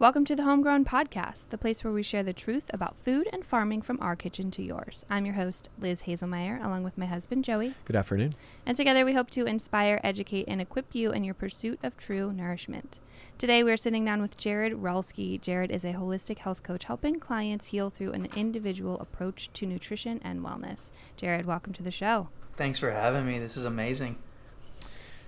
[0.00, 3.44] Welcome to the Homegrown Podcast, the place where we share the truth about food and
[3.44, 5.04] farming from our kitchen to yours.
[5.10, 7.74] I'm your host, Liz Haselmayer, along with my husband, Joey.
[7.84, 8.34] Good afternoon.
[8.64, 12.32] And together we hope to inspire, educate, and equip you in your pursuit of true
[12.32, 13.00] nourishment.
[13.38, 15.40] Today we're sitting down with Jared Ralsky.
[15.40, 20.20] Jared is a holistic health coach helping clients heal through an individual approach to nutrition
[20.22, 20.92] and wellness.
[21.16, 22.28] Jared, welcome to the show.
[22.52, 23.40] Thanks for having me.
[23.40, 24.14] This is amazing.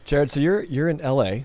[0.05, 1.41] Jared, so you're you're in LA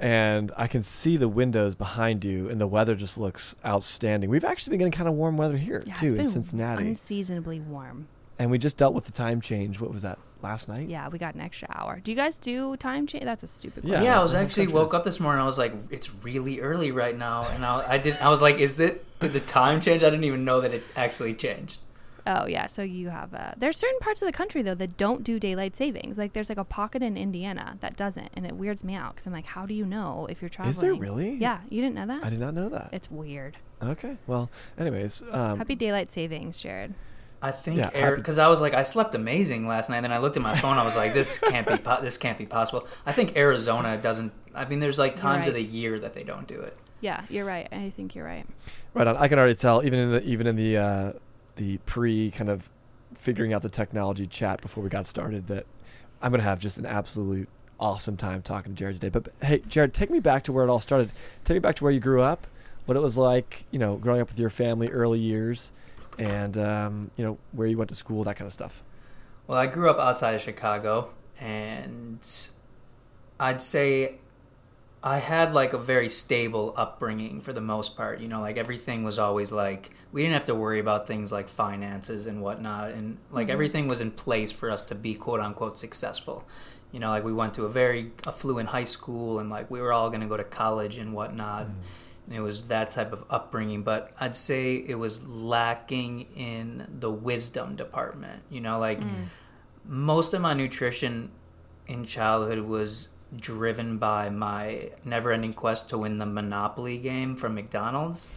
[0.00, 4.28] and I can see the windows behind you, and the weather just looks outstanding.
[4.30, 6.88] We've actually been getting kind of warm weather here Yeah, too it's in been Cincinnati,
[6.88, 8.08] Unseasonably warm.
[8.38, 9.80] and we just dealt with the time change.
[9.80, 10.88] What was that last night?
[10.88, 12.00] Yeah, we got an extra hour.
[12.02, 13.24] Do you guys do time change?
[13.24, 13.90] That's a stupid Yeah.
[13.90, 14.04] question.
[14.06, 15.40] Yeah, I was actually country woke up this morning.
[15.40, 18.22] I was like, it's really early right now, and I, I didn't.
[18.22, 20.02] I was like, is it did the time change?
[20.02, 21.80] I didn't even know that it actually changed.
[22.26, 25.22] Oh yeah, so you have uh there's certain parts of the country though that don't
[25.22, 26.16] do daylight savings.
[26.16, 29.26] Like there's like a pocket in Indiana that doesn't, and it weirds me out because
[29.26, 30.70] I'm like, how do you know if you're traveling?
[30.70, 31.34] Is there really?
[31.34, 32.24] Yeah, you didn't know that?
[32.24, 32.90] I did not know that.
[32.92, 33.56] It's weird.
[33.82, 34.16] Okay.
[34.26, 36.94] Well, anyways, um, Happy daylight savings, Jared.
[37.42, 39.98] I think Yeah, because I was like, I slept amazing last night.
[39.98, 40.78] And then I looked at my phone.
[40.78, 41.76] I was like, this can't be.
[41.76, 42.88] Po- this can't be possible.
[43.04, 44.32] I think Arizona doesn't.
[44.54, 46.74] I mean, there's like times of the year that they don't do it.
[47.02, 47.68] Yeah, you're right.
[47.70, 48.46] I think you're right.
[48.94, 49.18] right on.
[49.18, 51.12] I can already tell, even in the even in the uh,
[51.56, 52.70] the pre kind of
[53.16, 55.66] figuring out the technology chat before we got started, that
[56.20, 59.08] I'm gonna have just an absolute awesome time talking to Jared today.
[59.08, 61.12] But, but hey, Jared, take me back to where it all started.
[61.44, 62.46] Take me back to where you grew up,
[62.86, 65.72] what it was like, you know, growing up with your family, early years,
[66.18, 68.82] and um, you know where you went to school, that kind of stuff.
[69.46, 72.18] Well, I grew up outside of Chicago, and
[73.38, 74.14] I'd say
[75.06, 78.20] I had like a very stable upbringing for the most part.
[78.20, 81.48] You know, like everything was always like we didn't have to worry about things like
[81.48, 83.50] finances and whatnot, and like Mhm.
[83.50, 86.44] everything was in place for us to be quote unquote successful.
[86.90, 89.92] You know, like we went to a very affluent high school, and like we were
[89.92, 91.66] all going to go to college and whatnot.
[92.26, 97.10] And it was that type of upbringing, but I'd say it was lacking in the
[97.10, 98.42] wisdom department.
[98.48, 99.26] You know, like Mm.
[99.86, 101.30] most of my nutrition
[101.86, 108.32] in childhood was driven by my never-ending quest to win the Monopoly game from McDonald's.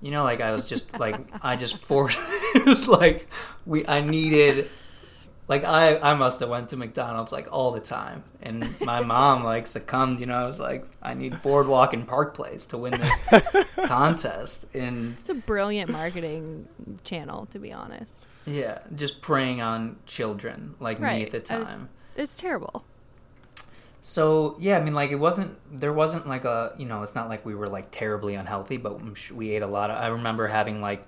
[0.00, 2.18] You know, like I was just like I just forced.
[2.54, 3.28] it was like
[3.66, 4.68] we I needed.
[5.48, 9.42] Like I, I must have went to McDonald's like all the time, and my mom
[9.44, 10.20] like succumbed.
[10.20, 13.20] You know, I was like, I need Boardwalk and Park Place to win this
[13.86, 16.68] contest, and It's a brilliant marketing
[17.04, 18.24] channel, to be honest.
[18.46, 21.88] yeah, just preying on children like me at the time.
[22.16, 22.84] It's terrible.
[24.04, 27.28] So yeah, I mean, like it wasn't there wasn't like a you know it's not
[27.28, 29.00] like we were like terribly unhealthy, but
[29.32, 29.96] we ate a lot of.
[29.96, 31.06] I remember having like,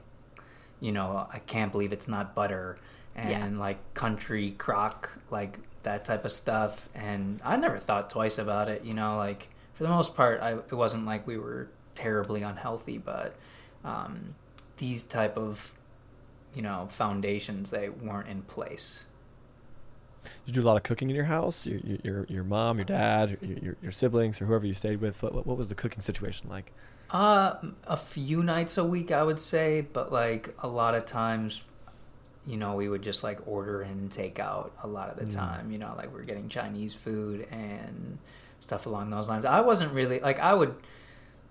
[0.81, 2.79] you know, I can't believe it's not butter
[3.17, 3.61] and Yeah.
[3.61, 8.85] like country crock like that type of stuff, and I never thought twice about it.
[8.85, 12.99] You know, like for the most part, I it wasn't like we were terribly unhealthy,
[12.99, 13.35] but
[13.85, 14.35] um,
[14.77, 15.75] these type of
[16.55, 19.07] you know foundations they weren't in place.
[20.47, 21.67] Did you do a lot of cooking in your house?
[21.67, 25.23] Your your your, mom, your dad, your, your siblings, or whoever you stayed with.
[25.23, 26.73] What, what what was the cooking situation like?
[27.11, 27.55] Uh,
[27.87, 31.63] a few nights a week, I would say, but like a lot of times,
[32.47, 35.35] you know, we would just like order and take out a lot of the Mm.
[35.35, 35.71] time.
[35.71, 38.19] You know, like we're getting Chinese food and
[38.61, 39.45] stuff along those lines.
[39.45, 40.75] I wasn't really like I would.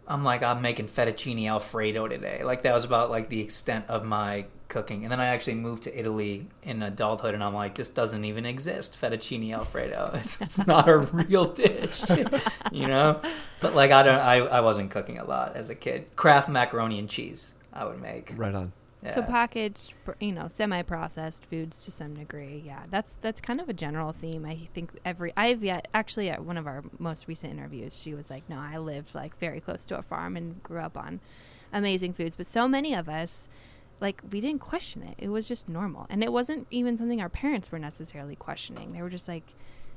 [0.07, 2.43] I'm like I'm making fettuccine alfredo today.
[2.43, 5.03] Like that was about like the extent of my cooking.
[5.03, 8.45] And then I actually moved to Italy in adulthood, and I'm like, this doesn't even
[8.45, 10.11] exist, fettuccine alfredo.
[10.23, 12.03] It's, it's not a real dish,
[12.71, 13.21] you know.
[13.59, 16.15] But like I don't, I, I wasn't cooking a lot as a kid.
[16.15, 18.33] Kraft macaroni and cheese I would make.
[18.35, 18.73] Right on.
[19.03, 19.15] Yeah.
[19.15, 22.63] So packaged, you know, semi-processed foods to some degree.
[22.65, 24.45] Yeah, that's that's kind of a general theme.
[24.45, 28.29] I think every I've yet actually at one of our most recent interviews, she was
[28.29, 31.19] like, "No, I lived like very close to a farm and grew up on
[31.71, 33.49] amazing foods." But so many of us,
[33.99, 35.15] like, we didn't question it.
[35.17, 38.93] It was just normal, and it wasn't even something our parents were necessarily questioning.
[38.93, 39.53] They were just like.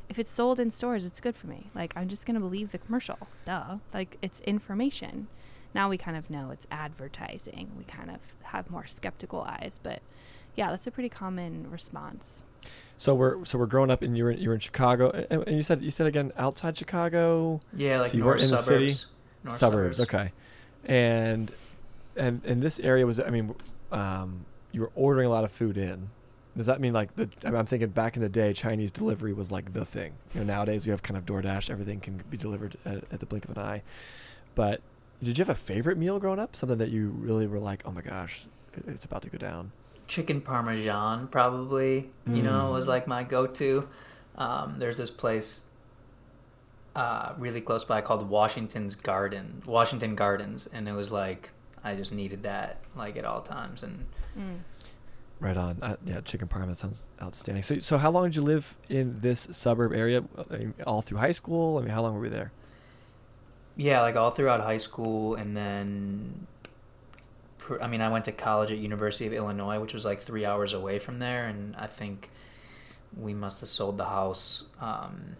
[0.09, 1.69] If it's sold in stores, it's good for me.
[1.75, 3.19] Like, I'm just going to believe the commercial.
[3.45, 3.79] Duh.
[3.93, 5.27] Like, it's information
[5.75, 7.71] now we kind of know it's advertising.
[7.77, 10.01] We kind of have more skeptical eyes, but
[10.55, 12.43] yeah, that's a pretty common response.
[12.97, 15.63] So we're so we're growing up, and you're in, you're in Chicago, and, and you
[15.63, 18.95] said you said again outside Chicago, yeah, like So you north weren't in the city?
[19.45, 20.01] North suburbs.
[20.01, 20.33] Okay,
[20.85, 21.53] and
[22.17, 23.55] and and this area was I mean,
[23.93, 26.11] um, you were ordering a lot of food in.
[26.57, 27.29] Does that mean like the?
[27.45, 30.15] I mean, I'm thinking back in the day, Chinese delivery was like the thing.
[30.35, 33.27] You know, nowadays we have kind of DoorDash, everything can be delivered at, at the
[33.27, 33.83] blink of an eye.
[34.55, 34.81] But
[35.23, 36.55] did you have a favorite meal growing up?
[36.57, 38.45] Something that you really were like, oh my gosh,
[38.87, 39.73] it's about to go down.
[40.09, 42.73] chicken parmesan probably you know Mm.
[42.73, 43.89] was like my go-to
[44.39, 45.63] um, there's this place
[46.95, 51.51] uh, really close by called Washington's Garden, Washington Gardens, and it was like
[51.85, 53.83] I just needed that like at all times.
[53.83, 54.05] And
[54.39, 54.59] Mm.
[55.41, 55.79] Right on.
[55.83, 56.67] Uh, yeah, chicken parm.
[56.69, 57.63] That sounds outstanding.
[57.63, 60.25] So, so how long did you live in this suburb area?
[60.87, 61.77] All through high school.
[61.77, 62.53] I mean, how long were we there?
[63.77, 66.47] Yeah, like all throughout high school, and then
[67.81, 70.73] I mean, I went to college at University of Illinois, which was like three hours
[70.73, 72.31] away from there, and I think
[73.17, 74.65] we must have sold the house.
[74.81, 75.37] Um,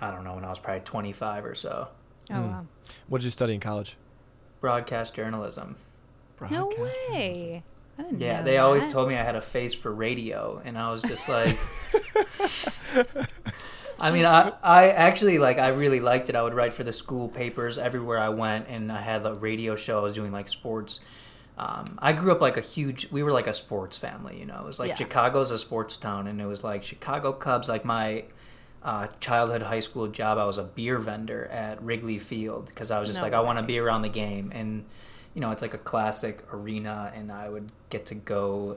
[0.00, 1.88] I don't know when I was probably twenty five or so.
[2.32, 2.40] Oh Hmm.
[2.42, 2.66] wow.
[3.08, 3.96] What did you study in college?
[4.60, 5.76] Broadcast journalism.
[6.50, 7.62] No Broadcast way.
[7.98, 10.76] I didn't Yeah, know they always told me I had a face for radio, and
[10.78, 11.56] I was just like,
[14.04, 16.36] I mean, I, I actually like, I really liked it.
[16.36, 19.76] I would write for the school papers everywhere I went, and I had a radio
[19.76, 19.98] show.
[19.98, 21.00] I was doing like sports.
[21.56, 23.10] Um, I grew up like a huge.
[23.10, 24.58] We were like a sports family, you know.
[24.60, 24.96] It was like Yeah.
[24.96, 27.68] Chicago's a sports town, and it was like Chicago Cubs.
[27.68, 28.24] Like my
[28.82, 32.98] uh, childhood high school job, I was a beer vendor at Wrigley Field because I
[32.98, 34.84] was just No like, I want to be around the game, and
[35.34, 38.76] you know, it's like a classic arena, and I would get to go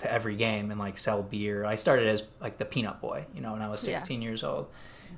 [0.00, 1.64] to every game and like sell beer.
[1.64, 3.96] I started as like the peanut boy, you know, when I was Yeah.
[3.98, 4.68] 16 years old.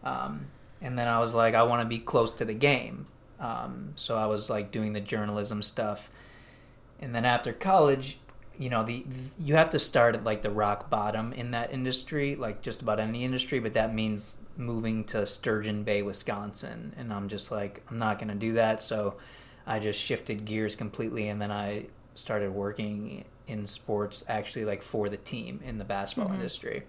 [0.04, 0.46] Um,
[0.80, 3.06] and then I was like, I want to be close to the game.
[3.40, 6.10] Um, so I was like doing the journalism stuff.
[7.00, 8.18] And then after college,
[8.58, 9.04] you know, the
[9.38, 13.00] you have to start at like the rock bottom in that industry, like just about
[13.00, 16.94] any industry, but that means moving to Sturgeon Bay, Wisconsin.
[16.96, 18.82] And I'm just like, I'm not going to do that.
[18.82, 19.14] So
[19.66, 25.08] I just shifted gears completely and then I started working in sports actually like for
[25.08, 26.34] the team in the basketball Mhm.
[26.36, 26.82] industry.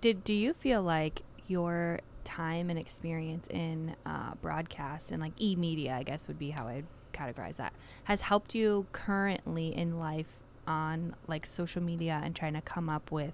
[0.00, 5.54] Did do you feel like your time and experience in uh, broadcast and like e
[5.54, 7.72] media, I guess would be how I'd categorize that,
[8.04, 10.26] has helped you currently in life
[10.66, 13.32] on like social media and trying to come up with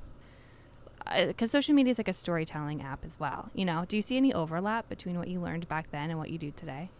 [1.26, 3.50] because social media is like a storytelling app as well.
[3.54, 6.30] You know, do you see any overlap between what you learned back then and what
[6.30, 6.90] you do today?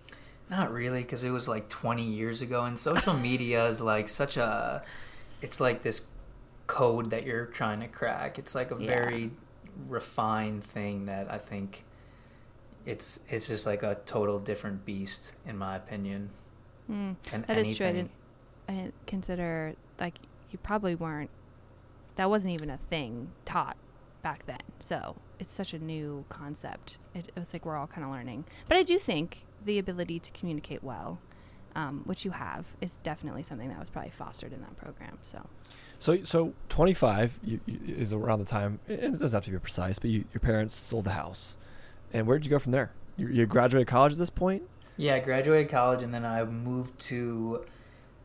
[0.53, 4.37] Not really, because it was like 20 years ago, and social media is like such
[4.37, 4.83] a.
[5.41, 6.07] It's like this
[6.67, 8.39] code that you're trying to crack.
[8.39, 8.87] It's like a Yeah.
[8.87, 9.31] very
[9.89, 11.85] refined thing that I think
[12.85, 16.29] it's it's just like a total different beast in my opinion.
[16.91, 17.17] Mm.
[17.33, 17.87] And That is true.
[17.87, 18.11] I didn't,
[18.69, 20.19] I didn't consider like
[20.51, 21.31] you probably weren't.
[22.17, 23.77] That wasn't even a thing taught
[24.23, 24.61] back then.
[24.79, 26.99] So it's such a new concept.
[27.15, 28.45] It, it's like we're all kind of learning.
[28.69, 31.19] But I do think the ability to communicate well,
[31.75, 35.19] um, which you have, is definitely something that was probably fostered in that program.
[35.23, 35.47] So
[35.99, 38.81] So, so 25 you, you, is around the time.
[38.89, 41.57] and It doesn't have to be precise, but you, your parents sold the house,
[42.13, 42.93] and where did you go from there?
[43.17, 44.63] You, you graduated college at this point.
[44.97, 47.65] Yeah, I graduated college and then I moved to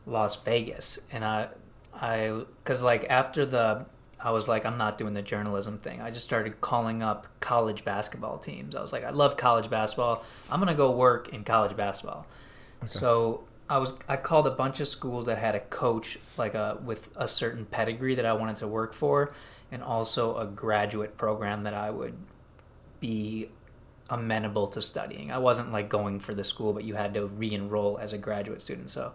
[0.06, 1.48] Las Vegas, and I,
[1.94, 3.86] I, cause like after the,
[4.20, 6.00] I was like, I'm not doing the journalism thing.
[6.00, 8.74] I just started calling up college basketball teams.
[8.74, 10.24] I was like, I love college basketball.
[10.50, 12.26] I'm gonna go work in college basketball.
[12.84, 16.78] So I was, I called a bunch of schools that had a coach like a
[16.84, 19.32] with a certain pedigree that I wanted to work for,
[19.70, 22.14] and also a graduate program that I would
[23.00, 23.50] be
[24.10, 25.30] amenable to studying.
[25.30, 28.62] I wasn't like going for the school, but you had to re-enroll as a graduate
[28.62, 28.90] student.
[28.90, 29.12] So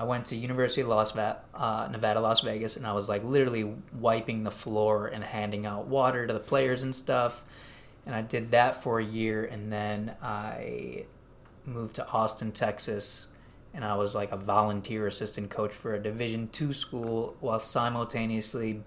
[0.00, 3.22] I went to University of Las Va- uh, Nevada, Las Vegas, and I was like
[3.22, 7.44] literally wiping the floor and handing out water to the players and stuff.
[8.06, 11.04] And I did that for a year, and then I
[11.66, 13.28] moved to Austin, Texas,
[13.74, 18.82] and I was like a volunteer assistant coach for a Division two school while simultaneously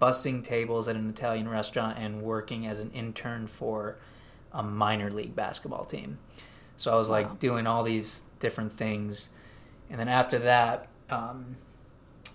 [0.00, 3.96] bussing tables at an Italian restaurant and working as an intern for
[4.54, 6.16] a minor league basketball team.
[6.78, 7.16] So I was Wow.
[7.16, 9.34] like doing all these different things,
[9.90, 11.56] and then after that, um,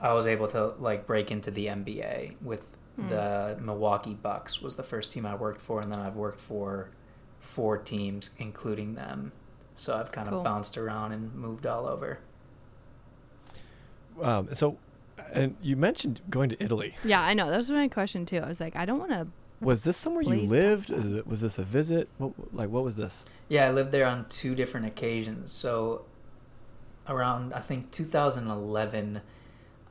[0.02, 2.64] I was able to like break into the NBA with
[3.08, 6.90] the Milwaukee Bucks was the first team I worked for, and then I've worked for
[7.40, 9.32] four teams, including them.
[9.76, 10.40] So I've kind Cool.
[10.40, 12.20] of bounced around and moved all over.
[14.22, 14.78] Um, so,
[15.32, 16.96] and you mentioned going to Italy.
[17.06, 18.40] yeah, I know that was my question too.
[18.40, 19.28] I was like, I don't want to.
[19.62, 20.90] Was this somewhere you lived?
[20.90, 22.08] Is it, was this a visit?
[22.18, 23.26] What, like, what was this?
[23.50, 25.52] Yeah, I lived there on two different occasions.
[25.52, 26.04] So
[27.08, 29.22] around I think 2011,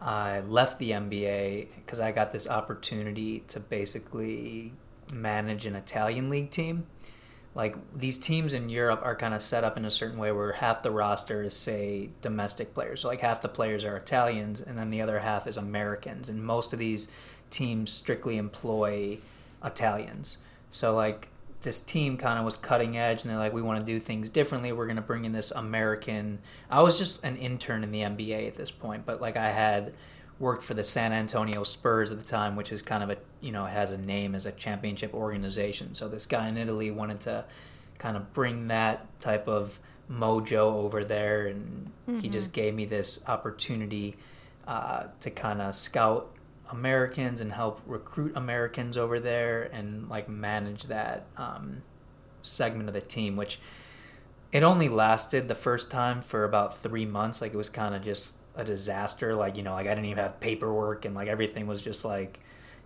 [0.01, 4.73] I left the NBA because I got this opportunity to basically
[5.13, 6.87] manage an Italian league team.
[7.55, 10.53] Like these teams in Europe are kind of set up in a certain way where
[10.53, 13.01] half the roster is say domestic players.
[13.01, 16.29] So like half the players are Italians and then the other half is Americans.
[16.29, 17.09] And most of these
[17.51, 19.19] teams strictly employ
[19.65, 20.39] Italians.
[20.71, 21.29] So like
[21.63, 24.29] this team kind of was cutting edge and they're like we want to do things
[24.29, 26.39] differently we're going to bring in this american
[26.71, 29.93] i was just an intern in the nba at this point but like i had
[30.39, 33.53] worked for the San Antonio Spurs at the time, which is kind of a you
[33.53, 35.95] know it has a name as a championship organization.
[35.95, 37.45] So this guy in Italy wanted to
[37.99, 39.79] kind of bring that type of
[40.11, 42.21] mojo over there, and mm-hmm.
[42.21, 44.17] he just gave me this opportunity
[44.67, 46.31] uh, to kind of scout
[46.71, 51.83] Americans and help recruit Americans over there and like manage that um,
[52.43, 53.59] segment of the team, which
[54.53, 57.41] it only lasted the first time for about three months.
[57.41, 59.35] Like it was kind of just a disaster.
[59.35, 62.41] Like you know, like I didn't even have paperwork and like everything was just like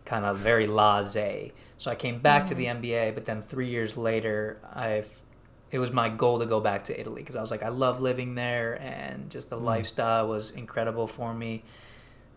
[0.04, 1.52] kind of very laissez.
[1.78, 2.48] So I came back mm-hmm.
[2.48, 3.14] to the NBA, mm-hmm.
[3.14, 5.22] but then three years later, I've
[5.72, 8.02] it was my goal to go back to Italy because I was like, I love
[8.02, 9.64] living there and just the mm.
[9.64, 11.64] lifestyle was incredible for me.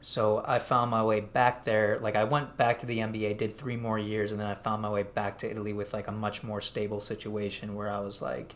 [0.05, 1.97] So I found my way back there.
[1.99, 4.83] Like I went back to the NBA, did three more years, and then I found
[4.83, 8.21] my way back to Italy with like a much more stable situation where I was
[8.21, 8.55] like,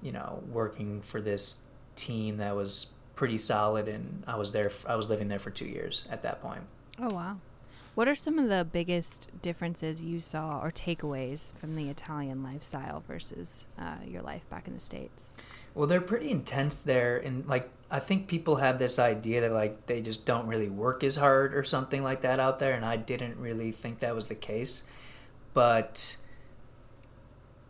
[0.00, 1.58] you know, working for this
[1.94, 2.86] team that was
[3.16, 4.70] pretty solid, and I was there.
[4.86, 6.62] I was living there for two years at that point.
[6.98, 7.36] Oh wow!
[7.94, 13.04] What are some of the biggest differences you saw or takeaways from the Italian lifestyle
[13.06, 15.31] versus uh, your life back in the states?
[15.74, 19.86] Well, they're pretty intense there, and like I think people have this idea that like
[19.86, 22.96] they just don't really work as hard or something like that out there, and I
[22.96, 24.84] didn't really think that was the case.
[25.54, 26.16] But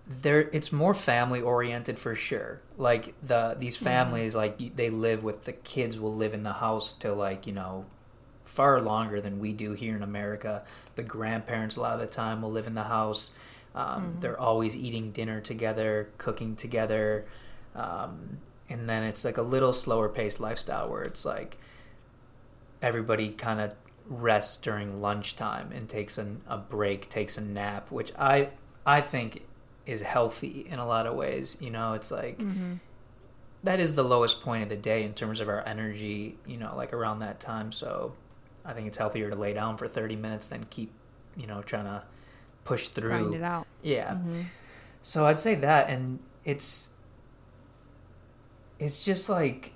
[0.06, 2.60] there, it's more family oriented for sure.
[2.76, 3.84] Like the these mm-hmm.
[3.84, 4.64] families, mm-hmm.
[4.64, 7.84] like they live with the kids will live in the house till like you know
[8.44, 10.62] far longer than we do here in America.
[10.94, 13.30] The grandparents, a lot of the time, will live in the house.
[13.74, 14.20] Um, mm-hmm.
[14.20, 17.24] They're always eating dinner together, cooking together.
[17.74, 18.38] Um,
[18.68, 21.58] and then it's like a little slower paced lifestyle where it's like
[22.80, 23.72] everybody kind of
[24.06, 28.50] rests during lunchtime and takes an, a break, takes a nap, which I
[28.84, 29.46] I think
[29.86, 31.56] is healthy in a lot of ways.
[31.60, 32.74] You know, it's like mm-hmm.
[33.64, 36.36] that is the lowest point of the day in terms of our energy.
[36.46, 37.72] You know, like around that time.
[37.72, 38.14] So
[38.64, 40.92] I think it's healthier to lay down for 30 minutes than keep,
[41.36, 42.02] you know, trying to
[42.64, 43.08] push through.
[43.08, 43.66] Grind it out.
[43.82, 44.12] Yeah.
[44.12, 44.42] Mm-hmm.
[45.02, 46.88] So I'd say that, and it's
[48.82, 49.72] it's just like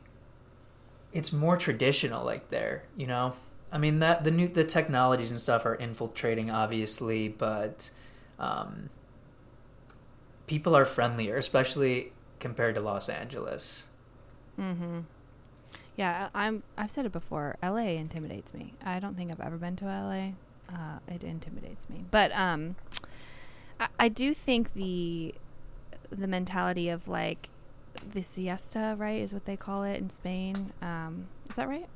[1.12, 3.34] it's more traditional, like there, you know.
[3.72, 7.90] I mean that the new the technologies and stuff are infiltrating, obviously, but
[8.38, 8.90] um,
[10.46, 13.86] people are friendlier, especially compared to Los Angeles.
[14.58, 15.00] Mm-hmm.
[15.96, 16.62] Yeah, I'm.
[16.76, 17.56] I've said it before.
[17.62, 18.74] LA intimidates me.
[18.84, 20.32] I don't think I've ever been to LA.
[20.68, 22.76] Uh, it intimidates me, but um,
[23.80, 25.34] I, I do think the
[26.10, 27.48] the mentality of like
[28.12, 30.72] the siesta, right, is what they call it in Spain.
[30.82, 31.88] Um, is that right?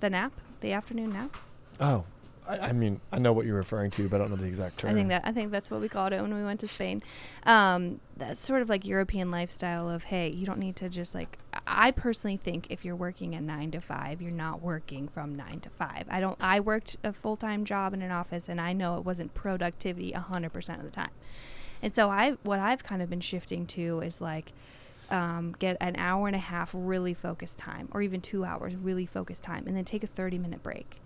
[0.00, 1.36] The nap, the afternoon nap.
[1.80, 2.04] Oh,
[2.46, 4.78] I, I, mean, I know what you're referring to, but I don't know the exact
[4.78, 4.90] term.
[4.90, 7.02] I think that I think that's what we called it when we went to Spain.
[7.44, 11.38] Um, that's sort of like European lifestyle of hey, you don't need to just like.
[11.66, 15.60] I personally think if you're working a nine to five, you're not working from nine
[15.60, 16.04] to five.
[16.10, 16.36] I don't.
[16.40, 20.12] I worked a full time job in an office, and I know it wasn't productivity
[20.12, 21.10] hundred percent of the time.
[21.82, 24.52] And so I, what I've kind of been shifting to is like.
[25.10, 29.06] Um, get an hour and a half really focused time, or even two hours really
[29.06, 31.02] focused time, and then take a 30 minute break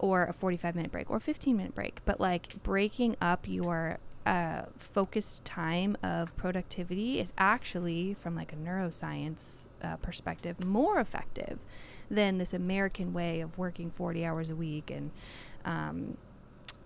[0.00, 4.62] or a 45 minute break or 15 minute break, but like breaking up your uh,
[4.76, 11.58] focused time of productivity is actually, from like a neuroscience uh, perspective, more effective
[12.10, 15.10] than this American way of working 40 hours a week and
[15.64, 16.16] um,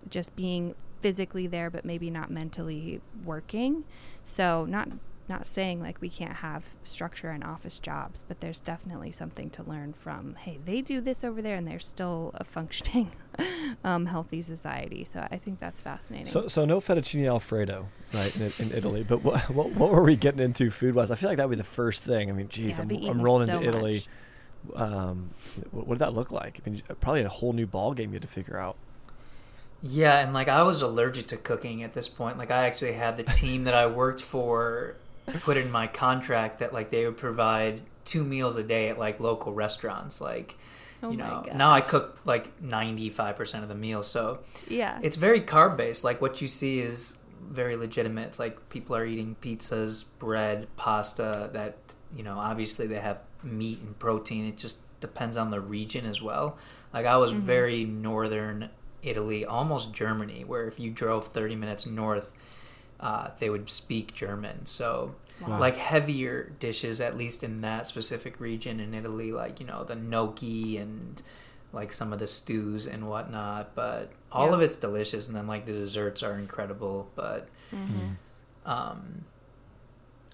[0.09, 3.83] just being physically there, but maybe not mentally working.
[4.23, 4.89] So, not
[5.27, 9.63] not saying like we can't have structure and office jobs, but there's definitely something to
[9.63, 10.35] learn from.
[10.35, 13.11] Hey, they do this over there, and they're still a functioning,
[13.83, 15.03] um, healthy society.
[15.03, 16.27] So I think that's fascinating.
[16.27, 19.03] So, so no fettuccine alfredo, right, in, in Italy.
[19.07, 21.09] But what, what, what were we getting into food wise?
[21.09, 22.29] I feel like that would be the first thing.
[22.29, 24.05] I mean, geez, yeah, I'm, I'm, rolling so into Italy.
[24.75, 25.31] Um,
[25.71, 26.61] what, what did that look like?
[26.65, 28.77] I mean, probably a whole new ball game you had to figure out.
[29.81, 32.37] Yeah, and like I was allergic to cooking at this point.
[32.37, 34.95] Like I actually had the team that I worked for
[35.41, 39.19] put in my contract that like they would provide two meals a day at like
[39.19, 40.55] local restaurants like
[41.01, 44.99] oh you know now i cook like 95% of the meals so yeah.
[45.01, 47.17] it's very carb based like what you see is
[47.49, 48.27] very legitimate.
[48.27, 51.77] It's like people are eating pizzas bread pasta that
[52.15, 54.47] you know obviously they have meat and protein.
[54.47, 56.57] It just depends on the region as well.
[56.93, 57.41] Like i was mm-hmm.
[57.41, 58.69] very northern
[59.03, 62.31] italy almost germany where if you drove 30 minutes north
[62.99, 64.65] uh, they would speak German.
[64.65, 65.59] So, wow.
[65.59, 69.95] like heavier dishes, at least in that specific region in Italy, like you know the
[69.95, 71.21] gnocchi and
[71.73, 73.75] like some of the stews and whatnot.
[73.75, 74.53] But all yeah.
[74.53, 77.09] of it's delicious, and then like the desserts are incredible.
[77.15, 78.11] But mm-hmm.
[78.65, 79.25] um,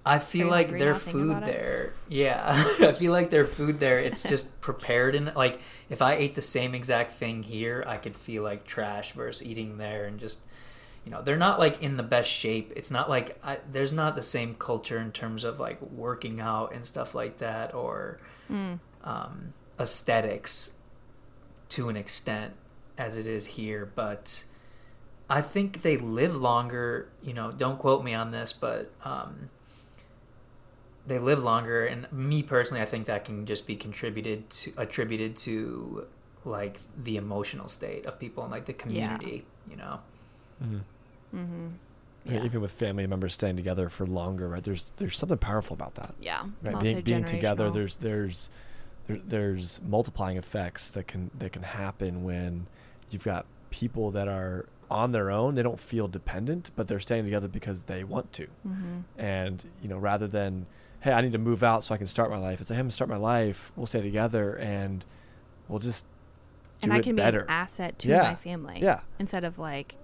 [0.05, 2.43] I feel like their food there, yeah,
[2.79, 3.97] I feel like their food there.
[3.97, 8.15] It's just prepared in like if I ate the same exact thing here, I could
[8.15, 10.41] feel like trash versus eating there and just
[11.05, 12.71] you know they're not like in the best shape.
[12.75, 16.73] It's not like I, there's not the same culture in terms of like working out
[16.73, 18.79] and stuff like that or Mm.
[19.03, 20.73] um, aesthetics
[21.69, 22.53] to an extent
[22.97, 24.43] as it is here, but
[25.29, 27.07] I think they live longer.
[27.23, 29.49] You know, don't quote me on this, but um,
[31.07, 31.85] they live longer.
[31.85, 36.05] And me personally, I think that can just be contributed to attributed to
[36.45, 39.45] like the emotional state of people and like the community.
[39.69, 39.99] You know,
[40.61, 40.81] Mhm.
[41.35, 41.67] Mm-hmm.
[42.27, 44.63] I mean, even with family members staying together for longer, right?
[44.63, 46.13] There's there's something powerful about that.
[46.21, 46.43] yeah.
[46.61, 47.69] Right, being being together.
[47.71, 48.49] There's there's
[49.07, 52.67] there, there's multiplying effects that can that can happen when
[53.09, 55.55] you've got people that are on their own.
[55.55, 58.47] They don't feel dependent, but they're staying together because they want to.
[58.67, 59.03] Mhm.
[59.17, 60.67] And you know, rather than
[60.99, 62.61] hey, I need to move out so I can start my life.
[62.61, 63.71] It's like, hey, I'm gonna start my life.
[63.75, 65.03] We'll stay together and
[65.67, 66.05] we'll just
[66.81, 67.39] do and I can better.
[67.39, 68.21] be an asset to Yeah.
[68.21, 68.77] my family.
[68.79, 68.99] Yeah.
[69.17, 69.95] Instead of like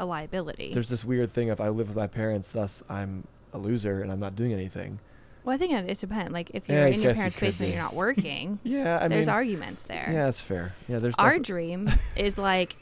[0.00, 0.72] a liability.
[0.72, 4.10] There's this weird thing of I live with my parents, thus I'm a loser and
[4.10, 4.98] I'm not doing anything.
[5.44, 6.32] well, I think it, depends.
[6.32, 8.58] Like if you're I in your parents' basement, you're not working.
[8.64, 10.08] Yeah, I there's mean, arguments there.
[10.10, 10.74] yeah, that's fair.
[10.88, 12.74] Yeah, there's Our dream is like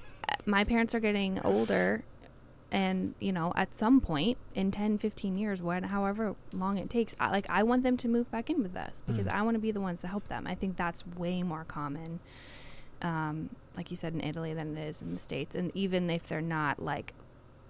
[0.46, 2.02] my parents are getting older
[2.70, 7.14] and you know at some point in 10 15 years when however long it takes
[7.20, 9.34] I, like i want them to move back in with us because Mm.
[9.34, 12.20] i want to be the ones to help them i think that's way more common
[13.02, 16.24] um, like you said in italy than it is in the states and even if
[16.24, 17.12] they're not like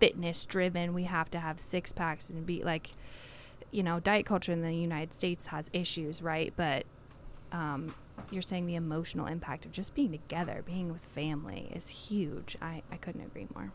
[0.01, 2.91] fitness driven we have to have six packs and be like
[3.71, 6.85] you know diet culture in the united states has issues right but
[7.53, 7.95] um,
[8.31, 12.57] you're saying the emotional impact of just being together, being with family is huge.
[12.63, 13.73] I, I couldn't agree more.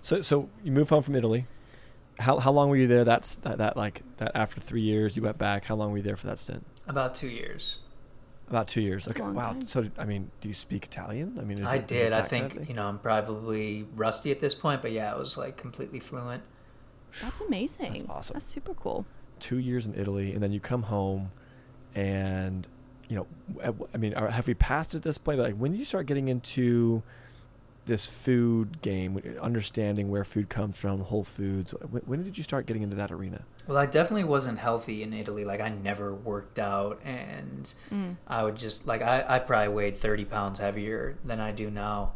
[0.00, 1.46] So, so you moved home from Italy.
[2.18, 3.04] How how long were you there?
[3.04, 5.64] That's that, that like that after three years you went back.
[5.64, 6.64] How long were you there for that stint?
[6.88, 7.76] about two years.
[8.48, 9.06] About two years.
[9.06, 9.22] Okay.
[9.22, 9.52] Wow.
[9.52, 9.66] time.
[9.66, 11.38] So I mean, do you speak Italian?
[11.40, 12.12] I mean, is I it did.
[12.12, 15.12] I that kind of think you know I'm probably rusty at this point, but yeah,
[15.12, 16.42] I was like completely fluent.
[17.22, 17.92] That's amazing.
[17.92, 18.34] That's awesome.
[18.34, 19.06] That's super cool.
[19.40, 21.30] two years in Italy, and then you come home,
[21.94, 22.66] and
[23.08, 25.38] you know, I mean, have we passed at this point?
[25.38, 27.02] Like, when do you start getting into
[27.88, 31.72] this food game, understanding where food comes from, Whole Foods?
[31.90, 33.42] When, when did you start getting into that arena?
[33.66, 35.44] Well, I definitely wasn't healthy in Italy.
[35.44, 38.16] Like I never worked out, and Mm.
[38.26, 42.12] I would just like I, I probably weighed 30 pounds heavier than I do now.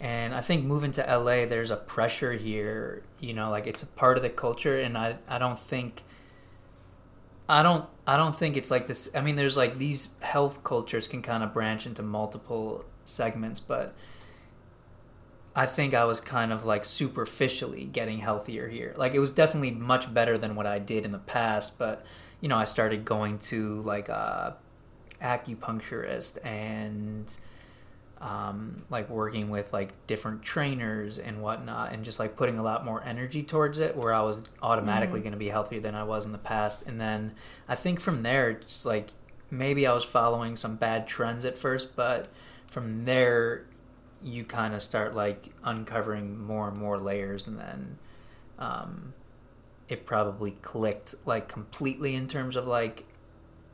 [0.00, 3.02] And I think moving to LA, there's a pressure here.
[3.20, 6.02] You know, like it's a part of the culture, and I I don't think.
[7.48, 9.10] I don't I don't think it's like this.
[9.14, 13.94] I mean, there's like these health cultures can kind of branch into multiple segments, but
[15.54, 18.94] I think I was kind of like superficially getting healthier here.
[18.96, 22.04] Like it was definitely much better than what I did in the past, but
[22.40, 24.56] you know, I started going to like a
[25.20, 27.36] acupuncturist and
[28.20, 32.84] um, like working with like different trainers and whatnot, and just like putting a lot
[32.84, 35.24] more energy towards it, where I was automatically Mhm.
[35.24, 36.84] going to be healthier than I was in the past.
[36.86, 37.32] And then
[37.68, 39.08] I think from there, it's like
[39.50, 42.28] maybe I was following some bad trends at first, but
[42.68, 43.64] from there,
[44.22, 47.98] you kind of start like uncovering more and more layers, and then
[48.58, 49.14] um,
[49.88, 53.04] it probably clicked like completely in terms of like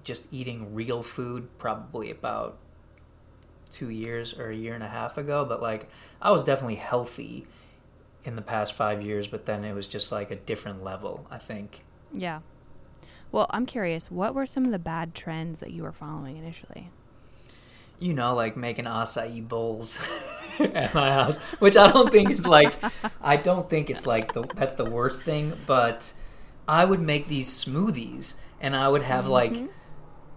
[0.05, 2.59] just eating real food, probably about
[3.71, 5.45] two years or a year and a half ago.
[5.45, 5.89] But like,
[6.23, 7.47] I was definitely healthy
[8.25, 11.39] in the past five years, but then it was just like a different level, I
[11.39, 11.83] think.
[12.13, 12.41] Yeah.
[13.31, 14.11] Well, I'm curious.
[14.11, 16.91] What were some of the bad trends that you were following initially?
[17.99, 20.09] you know, like making acai bowls
[20.75, 22.83] at my house, which I don't think is like,
[23.21, 26.13] I don't think it's like the, that's the worst thing, but
[26.67, 29.69] I would make these smoothies and I would have like, Mhm.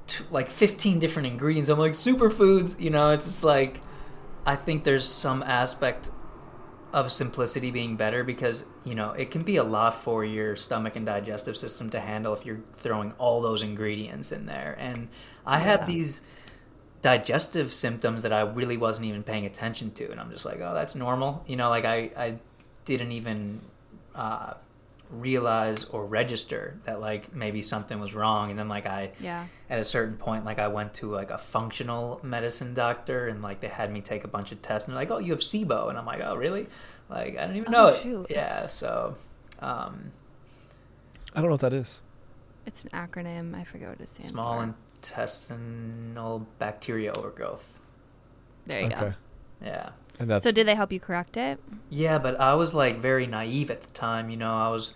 [0.07, 1.69] t- like 15 different ingredients.
[1.69, 3.81] I'm like superfoods, you know, it's just like,
[4.45, 6.11] I think there's some aspect
[6.93, 10.95] of simplicity being better because, you know, it can be a lot for your stomach
[10.97, 14.75] and digestive system to handle if you're throwing all those ingredients in there.
[14.77, 15.07] And
[15.45, 15.63] I Yeah.
[15.63, 16.23] had these
[17.01, 20.73] digestive symptoms that I really wasn't even paying attention to, and I'm just like, oh,
[20.73, 21.43] that's normal.
[21.47, 22.35] You know, like I I
[22.85, 23.61] didn't even
[24.15, 24.53] uh,
[25.09, 29.45] realize or register that like maybe something was wrong, and then like I Yeah.
[29.69, 33.61] at a certain point like I went to like a functional medicine doctor, and like
[33.61, 35.89] they had me take a bunch of tests, and they're like, oh, you have SIBO,
[35.89, 36.67] and I'm like, oh, really?
[37.09, 38.01] Like I don't even Oh, know it.
[38.01, 38.27] shoot.
[38.29, 39.15] Yeah, so.
[39.59, 40.11] Um,
[41.35, 42.01] I don't know what that is.
[42.65, 43.55] It's an acronym.
[43.55, 44.75] I forget what it stands small for.
[45.01, 47.79] Intestinal bacteria overgrowth.
[48.67, 48.99] there you okay.
[48.99, 49.13] go.
[49.63, 49.89] Yeah.
[50.19, 51.59] And that's So did they help you correct it?
[51.89, 54.29] Yeah, but I was like very naive at the time.
[54.29, 54.93] You know, I was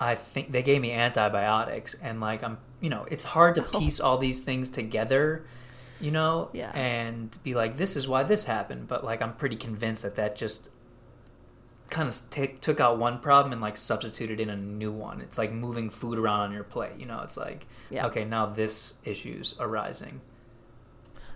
[0.00, 3.78] I think they gave me antibiotics, and like I'm, you know, it's hard to Oh.
[3.78, 5.44] piece all these things together,
[6.00, 6.70] you know, Yeah.
[6.74, 8.86] and be like, this is why this happened.
[8.88, 10.70] But like, I'm pretty convinced that that just
[11.90, 15.20] kind of take, took out one problem and like substituted in a new one.
[15.20, 17.20] It's like moving food around on your plate, you know.
[17.20, 18.06] It's like, Yeah.
[18.06, 20.20] okay, now this issue's arising.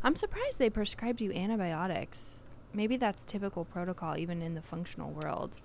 [0.02, 2.42] I'm surprised they prescribed you antibiotics.
[2.74, 5.56] Maybe that's typical protocol, even in the functional world.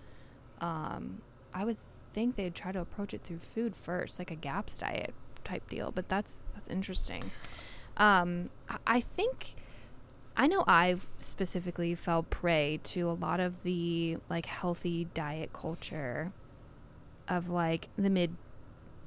[0.62, 1.22] Um,
[1.54, 1.78] I would
[2.14, 5.92] think they'd try to approach it through food first, like a GAPS diet type deal.
[5.92, 7.32] But that's that's interesting.
[7.98, 9.56] Um, I- I think
[10.40, 16.32] I know I've specifically fell prey to a lot of the like healthy diet culture
[17.28, 18.36] of like the mid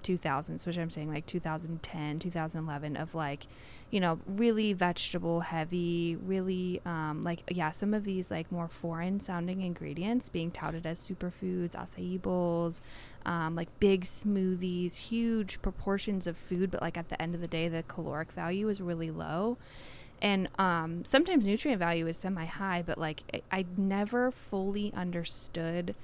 [0.02, 3.46] 2000s, which I'm saying like 2010, 2011, of like,
[3.90, 9.20] you know, really vegetable heavy, really, um, like, yeah, some of these like more foreign
[9.20, 12.80] sounding ingredients being touted as superfoods, acai bowls,
[13.24, 17.46] um, like big smoothies, huge proportions of food, but like at the end of the
[17.48, 19.58] day, the caloric value is really low.
[20.22, 25.94] And um, sometimes nutrient value is semi high, but like I, I never fully understood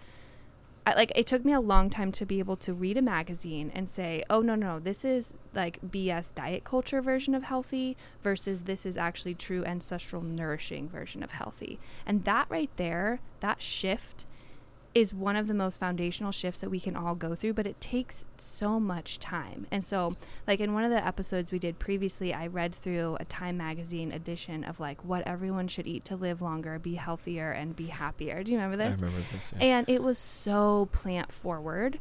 [0.87, 3.73] I, like it took me a long time to be able to read a magazine
[3.75, 8.63] and say, "Oh no, no, this is like BS diet culture version of healthy versus
[8.63, 14.27] this is actually true ancestral nourishing version of healthy." And that right there, that shift
[14.97, 17.79] is one of the most foundational shifts that we can all go through, but it
[17.83, 19.67] takes so much time.
[19.71, 23.27] And so, like in one of the episodes we did previously, I read through a
[23.27, 27.77] Time magazine edition of like what everyone should eat to live longer, be healthier, and
[27.77, 28.43] be happier.
[28.43, 29.03] Do you remember this?
[29.03, 29.53] I remember this.
[29.61, 29.65] Yeah.
[29.67, 31.99] and it was so plant forward.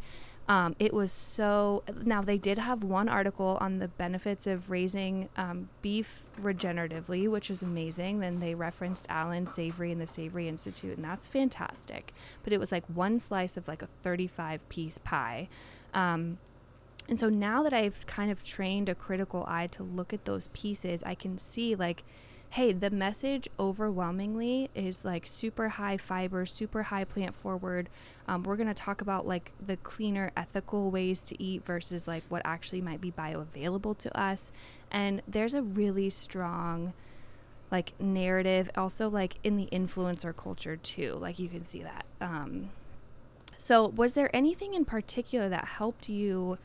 [0.47, 1.83] Um, it was so.
[2.03, 7.49] Now they did have one article on the benefits of raising um, beef regeneratively, which
[7.49, 8.19] is amazing.
[8.19, 12.13] Then they referenced Allan Savory and the Savory Institute, and that's fantastic.
[12.43, 15.49] But it was like one slice of like a 35 piece pie.
[15.95, 16.37] Um,
[17.07, 20.49] and so now that I've kind of trained a critical eye to look at those
[20.53, 22.03] pieces, I can see like,
[22.55, 27.89] hey, the message overwhelmingly is like super high fiber, super high plant forward.
[28.29, 32.23] Um, we're going to talk about like the cleaner, ethical ways to eat versus like
[32.29, 34.53] what actually might be bioavailable to us.
[34.89, 36.93] And there's a really strong
[37.71, 42.69] like narrative also like in the influencer culture too like you can see that um
[43.57, 46.59] so was there anything in particular that helped you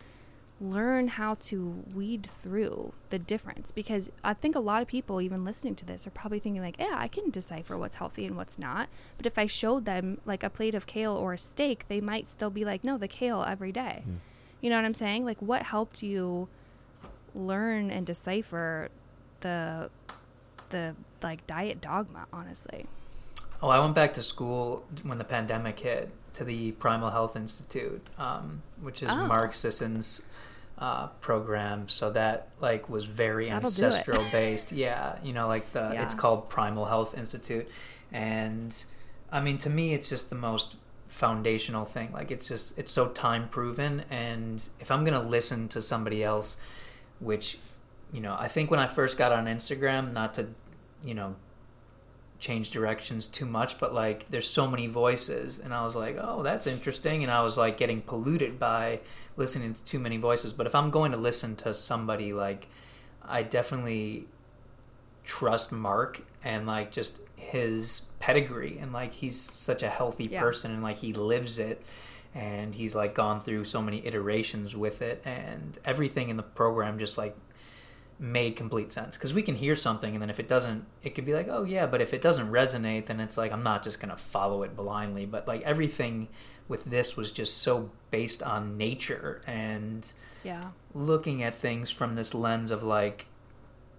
[0.60, 3.70] learn how to weed through the difference.
[3.70, 6.76] Because i think a lot of people even listening to this are probably thinking like
[6.78, 8.88] yeah i can decipher what's healthy and what's not.
[9.16, 12.28] But if i showed them like a plate of kale or a steak they might
[12.28, 14.02] still be like no the kale every day.
[14.06, 14.16] Mm.
[14.60, 15.24] you know what i'm saying?
[15.24, 16.48] Like what helped you
[17.34, 18.88] learn and decipher
[19.40, 19.90] the
[20.70, 22.86] the like diet dogma honestly?
[23.62, 28.02] Oh, I went back to school when the pandemic hit to the Primal Health Institute,
[28.18, 29.26] um, which is Oh.
[29.26, 30.26] Mark Sisson's
[30.78, 31.88] uh, program.
[31.88, 34.72] So that like was very That'll ancestral based.
[34.72, 37.68] Yeah, you know, like the it's called Primal Health Institute,
[38.12, 38.82] and
[39.30, 40.76] I mean to me, it's just the most
[41.08, 42.12] foundational thing.
[42.12, 46.58] Like it's just it's so time proven, and if I'm gonna listen to somebody else,
[47.18, 47.58] which
[48.12, 50.46] you know, I think when I first got on Instagram, not to
[51.04, 51.36] you know
[52.40, 56.42] change directions too much but like there's so many voices and i was like oh
[56.42, 58.98] that's interesting and i was like getting polluted by
[59.36, 62.66] listening to too many voices but if i'm going to listen to somebody like
[63.26, 64.26] i definitely
[65.24, 70.40] trust mark and like just his pedigree and like he's such a healthy Yeah.
[70.40, 71.82] person and like he lives it
[72.34, 76.98] and he's like gone through so many iterations with it and everything in the program
[76.98, 77.36] just like
[78.20, 79.16] made complete sense.
[79.16, 81.64] Because we can hear something and then if it doesn't it could be like oh
[81.64, 84.76] yeah but if it doesn't resonate then it's like i'm not just gonna follow it
[84.76, 85.26] blindly.
[85.26, 86.28] But like everything
[86.68, 90.12] with this was just so based on nature and
[90.44, 90.62] yeah.
[90.94, 93.26] looking at things from this lens of like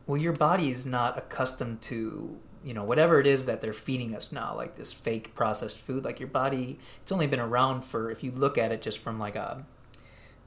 [0.07, 4.15] well your body is not accustomed to you know whatever it is that they're feeding
[4.15, 6.05] us now like this fake processed food.
[6.05, 9.17] Like your body it's only been around for if you look at it just from
[9.17, 9.65] like a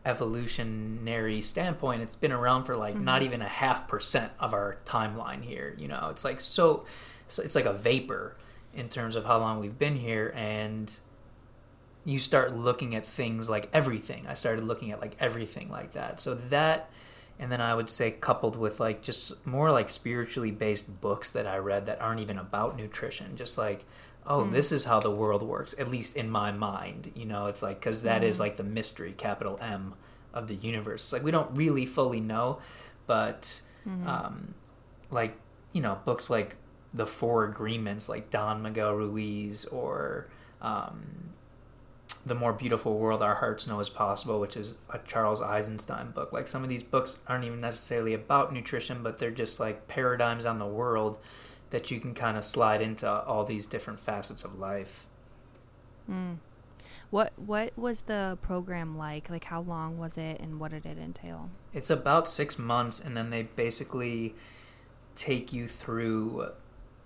[0.05, 3.25] evolutionary standpoint it's been around for like not Mhm.
[3.25, 6.09] even a half percent of our timeline here you know?
[6.11, 6.85] It's like so,
[7.29, 8.37] so it's like a vapor
[8.75, 10.99] in terms of how long we've been here and
[12.05, 14.27] you start looking at things like everything.
[14.27, 16.21] I started looking at like everything like that.
[16.21, 16.91] So that
[17.37, 21.49] and then i would say coupled with like just more like spiritually based books that
[21.49, 23.85] i read that aren't even about nutrition just like
[24.27, 24.51] oh Mm.
[24.53, 27.79] this is how the world works at least in my mind you know it's like
[27.81, 28.41] because that is Mhm.
[28.41, 29.95] like the mystery capital m
[30.33, 32.59] of the universe it's like we don't really fully know
[33.07, 34.07] but Mhm.
[34.07, 34.55] um,
[35.11, 35.37] like
[35.73, 36.57] you know books like
[36.95, 40.29] the four agreements like don miguel ruiz or
[40.63, 41.03] um,
[42.27, 46.33] the more beautiful world our hearts know is possible, which is a Charles Eisenstein book.
[46.33, 50.47] Like some of these books aren't even necessarily about nutrition, but they're just like paradigms
[50.47, 51.19] on the world
[51.75, 55.09] that you can kind of slide into all these different facets of life.
[56.09, 56.37] Mm.
[57.11, 59.29] What what was the program like?
[59.29, 61.51] Like how long was it and what did it entail?
[61.73, 64.37] It's about 6 months and then they basically
[65.17, 66.51] take you through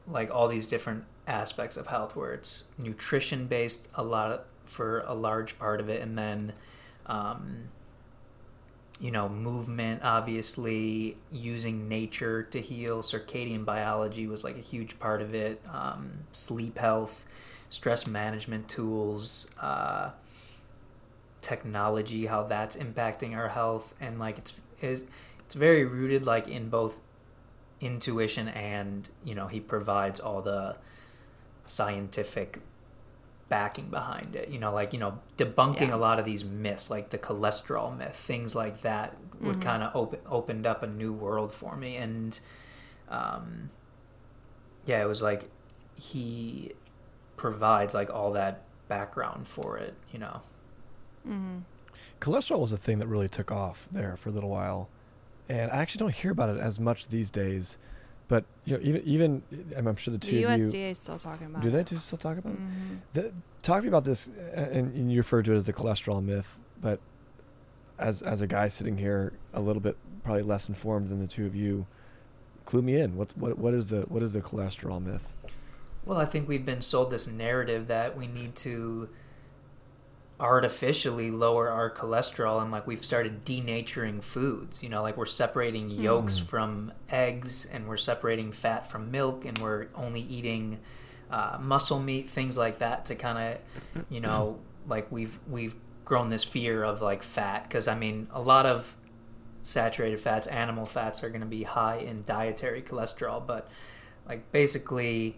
[0.06, 5.00] like all these different aspects of health where it's nutrition based a lot of, for
[5.06, 6.52] a large part of it and then
[7.06, 7.70] um,
[9.00, 13.00] you know movement obviously using nature to heal.
[13.00, 15.62] Circadian biology was like a huge part of it.
[15.72, 17.24] Um, sleep health
[17.70, 20.10] stress management tools uh,
[21.42, 23.94] technology how that's impacting our health.
[24.00, 25.04] And like it's it's,
[25.40, 27.00] it's very rooted like in both
[27.80, 30.76] intuition and you know he provides all the
[31.66, 32.58] scientific
[33.48, 35.94] backing behind it you know like you know debunking Yeah.
[35.94, 39.60] a lot of these myths like the cholesterol myth things like that would Mhm.
[39.62, 42.40] kind of open opened up a new world for me and
[43.08, 43.70] um
[44.86, 45.48] yeah it was like
[45.94, 46.72] he
[47.36, 50.40] provides like all that background for it you know
[51.28, 51.58] Mm-hmm.
[52.20, 54.88] cholesterol was a thing that really took off there for a little while,
[55.48, 57.76] and I actually don't hear about it as much these days.
[58.28, 59.42] But you know, even even
[59.76, 61.82] I'm I'm sure the The two of you USDA is still talking about do they
[61.82, 62.58] do still talk about it?
[62.58, 65.66] hmm The, talk to me about this, uh, and, and you referred to it as
[65.66, 67.00] the cholesterol myth, but
[67.98, 71.46] as as a guy sitting here, a little bit probably less informed than the two
[71.46, 71.86] of you,
[72.66, 73.16] clue me in.
[73.16, 75.26] What's what what is the what is the cholesterol myth?
[76.04, 79.08] Well, I think we've been sold this narrative that we need to
[80.40, 85.90] artificially lower our cholesterol and like we've started denaturing foods you know like we're separating
[85.90, 86.46] yolks Mm.
[86.46, 90.78] from eggs and we're separating fat from milk and we're only eating
[91.30, 93.38] uh, muscle meat things like that to kind
[93.94, 95.74] of you know like we've we've
[96.04, 98.94] grown this fear of like fat because i mean a lot of
[99.62, 103.68] saturated fats animal fats are going to be high in dietary cholesterol but
[104.28, 105.36] like basically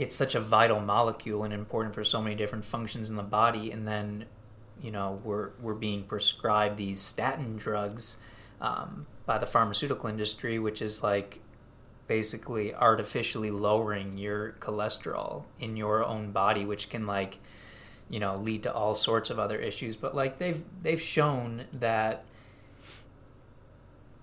[0.00, 3.70] it's such a vital molecule and important for so many different functions in the body
[3.70, 4.24] and then
[4.82, 8.16] you know we're we're being prescribed these statin drugs
[8.60, 11.40] um, by the pharmaceutical industry which is like
[12.06, 17.38] basically artificially lowering your cholesterol in your own body which can like
[18.10, 19.96] you know lead to all sorts of other issues.
[19.96, 22.24] But like they've they've shown that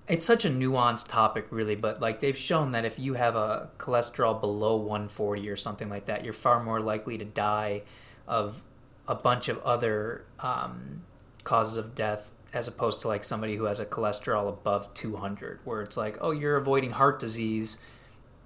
[0.07, 3.69] it's such a nuanced topic really but like they've shown that if you have a
[3.77, 7.81] cholesterol below 140 or something like that you're far more likely to die
[8.27, 8.63] of
[9.07, 11.01] a bunch of other um,
[11.43, 15.81] causes of death as opposed to like somebody who has a cholesterol above 200 where
[15.81, 17.79] it's like oh you're avoiding heart disease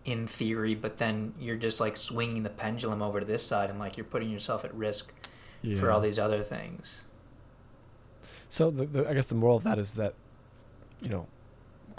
[0.05, 3.77] in theory but then you're just like swinging the pendulum over to this side and
[3.77, 5.13] like you're putting yourself at risk
[5.79, 7.05] for all these other things.
[8.49, 10.13] So the, the, I guess the moral of that is that,
[11.01, 11.27] you know,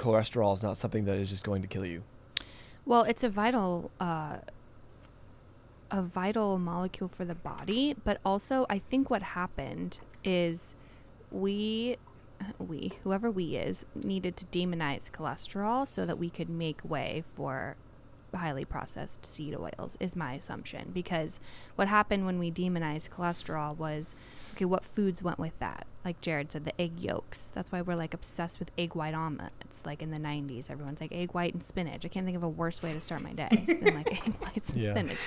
[0.03, 2.03] cholesterol is not something that is just going to kill you.
[2.85, 4.39] Well, it's a vital uh,
[5.91, 10.75] a vital molecule for the body, but also I think what happened is
[11.31, 11.97] we
[12.59, 17.77] we whoever we is needed to demonize cholesterol so that we could make way for
[18.35, 21.41] highly processed seed oils is my assumption because
[21.77, 24.15] what happened when we demonized cholesterol was
[24.55, 25.87] okay what foods went with that?
[26.05, 27.51] Like jared said the egg yolks.
[27.55, 31.13] That's why we're like obsessed with egg white omelets like in the 90s everyone's like
[31.13, 32.05] egg white and spinach.
[32.05, 34.71] I can't think of a worse way to start my day than like egg whites
[34.71, 34.91] and Yeah.
[34.93, 35.19] spinach.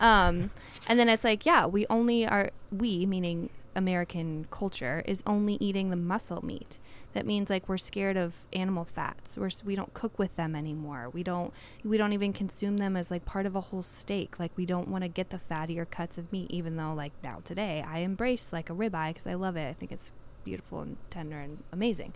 [0.00, 0.50] Um,
[0.88, 5.90] and then it's like yeah we only are we meaning american culture is only eating
[5.90, 6.78] the muscle meat
[7.14, 9.38] that means like we're scared of animal fats.
[9.38, 11.08] We're, we don't cook with them anymore.
[11.12, 11.52] We don't
[11.84, 14.38] we don't even consume them as like part of a whole steak.
[14.38, 17.40] Like we don't want to get the fattier cuts of meat even though like now
[17.44, 19.68] today i embrace like a ribeye because i love it.
[19.68, 20.12] I think it's
[20.44, 22.12] beautiful and tender and amazing.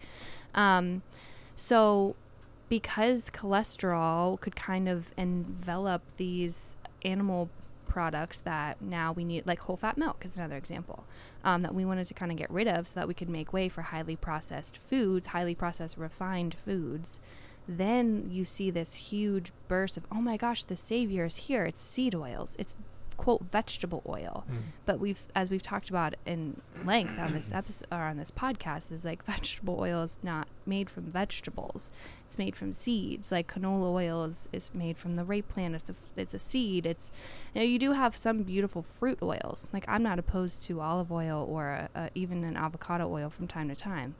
[0.55, 1.03] Um,
[1.57, 2.15] so
[2.69, 7.49] because cholesterol could kind of envelop these animal
[7.89, 11.05] products that now we need, like whole fat milk is another example,
[11.43, 13.53] um, that we wanted to kind of get rid of so that we could make
[13.53, 17.21] way for highly processed foods, highly processed refined foods.
[17.67, 21.65] Then you see this huge burst of, oh my gosh, the savior is here.
[21.65, 22.57] It's seed oils.
[22.59, 22.75] It's
[23.19, 24.47] quote vegetable oil.
[24.87, 28.91] But we've as we've talked about in length on this episode or on this podcast
[28.91, 31.91] is like vegetable oil is not made from vegetables.
[32.27, 33.31] It's made from seeds.
[33.31, 35.75] Like canola oil is, is made from the rape plant.
[35.75, 36.87] It's a it's a seed.
[36.87, 37.13] It's
[37.55, 39.69] you know you do have some beautiful fruit oils.
[39.75, 43.47] Like i'm not opposed to olive oil or a, a, even an avocado oil from
[43.47, 44.15] time to time.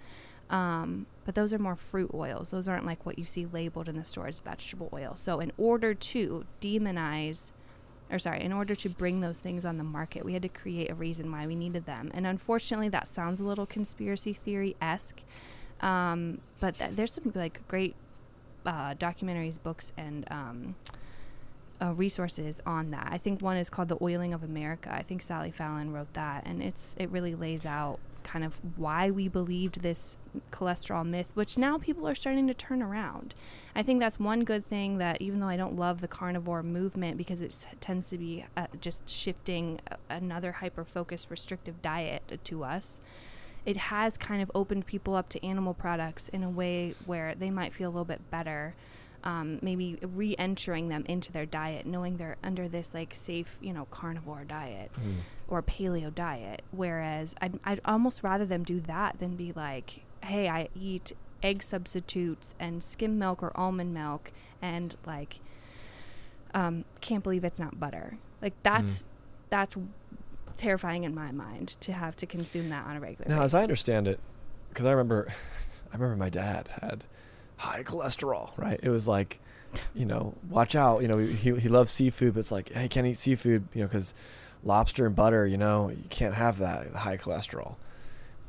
[0.51, 2.51] Um, but those are more fruit oils.
[2.51, 5.15] Those aren't like what you see labeled in the store as vegetable oil.
[5.15, 7.53] So in order to demonize
[8.11, 10.91] or sorry, in order to bring those things on the market, we had to create
[10.91, 12.11] a reason why we needed them.
[12.15, 15.21] And unfortunately, that sounds a little conspiracy theory esque.
[15.81, 17.95] Um, but th- there's some like great
[18.67, 20.75] uh, documentaries, books, and um,
[21.81, 23.09] uh, resources on that.
[23.11, 26.45] I think one is called "The Oiling of America." I think Sally Fallon wrote that,
[26.47, 30.19] and it's it really lays out kind of why we believed this
[30.53, 33.35] cholesterol myth, which now people are starting to turn around.
[33.75, 37.17] I think that's one good thing that even though I don't love the carnivore movement
[37.17, 43.01] because it tends to be uh, just shifting another hyper focused restrictive diet to us,
[43.65, 47.51] it has kind of opened people up to animal products in a way where they
[47.51, 48.75] might feel a little bit better
[49.29, 53.87] um, maybe re-entering them into their diet, knowing they're under this like safe, you know,
[53.91, 55.17] carnivore diet mm.
[55.49, 56.63] or paleo diet.
[56.71, 61.13] Whereas I'd, I'd almost rather them do that than be like, hey, I eat
[61.43, 65.41] egg substitutes and skim milk or almond milk and like
[66.55, 68.17] um, can't believe it's not butter.
[68.41, 69.05] Like that's mm.
[69.51, 69.77] that's
[70.57, 73.29] terrifying in my mind to have to consume that on a regular.
[73.29, 73.53] Now, basis.
[73.53, 74.21] as I understand it,
[74.71, 75.29] because I remember,
[75.93, 77.05] I remember my dad had
[77.59, 78.81] high cholesterol, right?
[78.83, 79.41] It was like,
[79.95, 81.03] you know, watch out.
[81.03, 83.89] You know, he he loves seafood, but it's like, hey, can't eat seafood, you know,
[83.89, 84.15] because
[84.65, 87.77] lobster and butter, you know, you can't have that high cholesterol.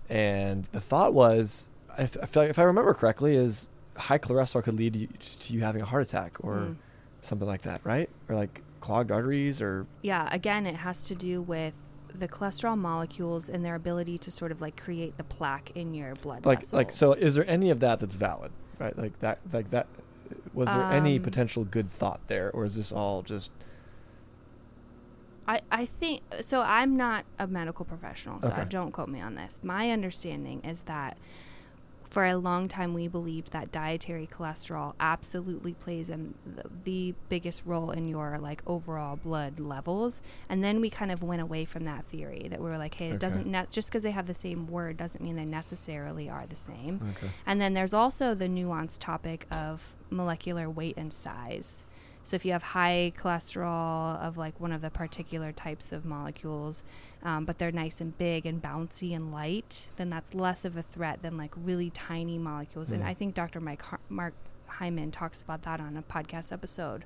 [0.07, 4.17] And the thought was, I, th- I feel like if I remember correctly, is high
[4.17, 5.07] cholesterol could lead to you,
[5.41, 6.75] to you having a heart attack or mm.
[7.21, 8.09] something like that, right?
[8.27, 9.85] Or like clogged arteries or.
[10.01, 11.73] Yeah, again, it has to do with
[12.13, 16.15] the cholesterol molecules and their ability to sort of like create the plaque in your
[16.15, 16.77] blood like vessel.
[16.77, 18.97] like so is there any of that that's valid right?
[18.97, 19.87] Like that, like that.
[20.53, 23.51] Was there um, any potential good thought there, or is this all just?
[25.47, 26.61] I, I think so.
[26.61, 28.65] I'm not a medical professional, so okay.
[28.69, 29.59] don't quote me on this.
[29.63, 31.17] My understanding is that
[32.09, 36.19] for a long time we believed that dietary cholesterol absolutely plays a,
[36.83, 41.41] the, biggest role in your like overall blood levels and then we kind of went
[41.41, 43.17] away from that theory that we were like hey it okay.
[43.17, 46.55] doesn't ne- just because they have the same word doesn't mean they necessarily are the
[46.55, 47.31] same okay.
[47.45, 51.85] and then there's also the nuanced topic of molecular weight and size
[52.23, 56.83] so if you have high cholesterol of like one of the particular types of molecules,
[57.23, 60.81] um, but they're nice and big and bouncy and light, then that's less of a
[60.81, 62.89] threat than like really tiny molecules.
[62.89, 62.95] Mm.
[62.95, 63.59] And I think Dr.
[63.59, 64.33] Mike Har- Mark
[64.67, 67.03] Hyman talks about that on a podcast episode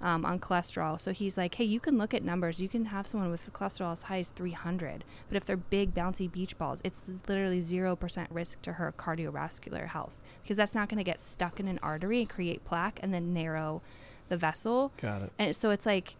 [0.00, 1.00] um, on cholesterol.
[1.00, 2.60] So he's like, hey, you can look at numbers.
[2.60, 6.30] You can have someone with cholesterol as high as 300, but if they're big, bouncy
[6.30, 11.04] beach balls, it's literally 0% risk to her cardiovascular health because that's not going to
[11.04, 13.80] get stuck in an artery and create plaque and then narrow
[14.28, 14.92] the vessel.
[15.00, 15.32] Got it.
[15.38, 16.16] And so it's like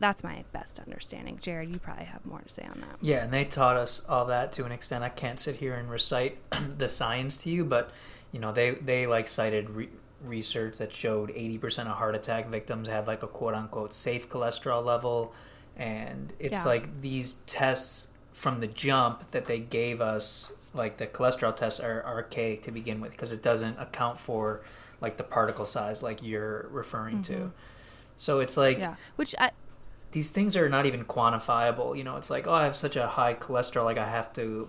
[0.00, 1.38] that's my best understanding.
[1.40, 2.96] Jared, you probably have more to say on that.
[3.00, 5.04] Yeah, and they taught us all that to an extent.
[5.04, 6.38] I can't sit here and recite
[6.78, 7.90] the science to you, but
[8.32, 9.88] you know, they they like cited re-
[10.22, 14.84] research that showed 80% of heart attack victims had like a quote unquote safe cholesterol
[14.84, 15.32] level
[15.76, 16.70] and it's yeah.
[16.70, 22.04] like these tests from the jump that they gave us like the cholesterol tests are
[22.04, 24.62] archaic to begin with because it doesn't account for
[25.00, 27.44] like the particle size like you're referring mm-hmm.
[27.44, 27.52] to.
[28.16, 29.50] So it's like yeah, which I
[30.12, 31.96] these things are not even quantifiable.
[31.96, 34.68] You know, it's like oh, I have such a high cholesterol, like I have to,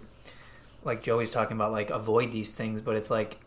[0.84, 2.82] like Joey's talking about, like avoid these things.
[2.82, 3.40] But it's like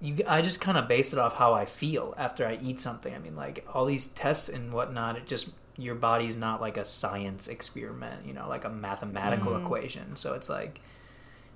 [0.00, 3.14] you, I just kind of base it off how I feel after I eat something.
[3.14, 6.84] I mean, like all these tests and whatnot, it just your body's not like a
[6.84, 9.62] science experiment, you know, like a mathematical mm.
[9.62, 10.16] equation.
[10.16, 10.80] So it's like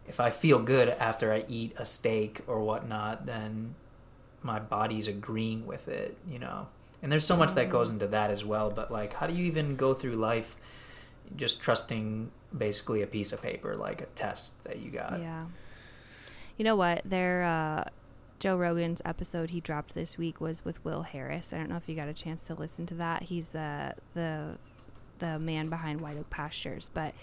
[0.06, 3.74] if I feel good after I eat a steak or whatnot, then
[4.42, 6.68] my body's agreeing with it, you know.
[7.02, 9.44] And there's so much that goes into that as well, but like how do you
[9.44, 10.56] even go through life
[11.36, 15.20] just trusting basically a piece of paper like a test that you got?
[15.20, 15.44] Yeah.
[16.56, 17.02] You know what?
[17.04, 17.84] There uh
[18.38, 21.52] Joe Rogan's episode he dropped this week was with Will Harris.
[21.52, 23.24] I don't know if you got a chance to listen to that.
[23.24, 24.58] He's uh, the
[25.18, 27.14] the man behind White Oak Pastures, but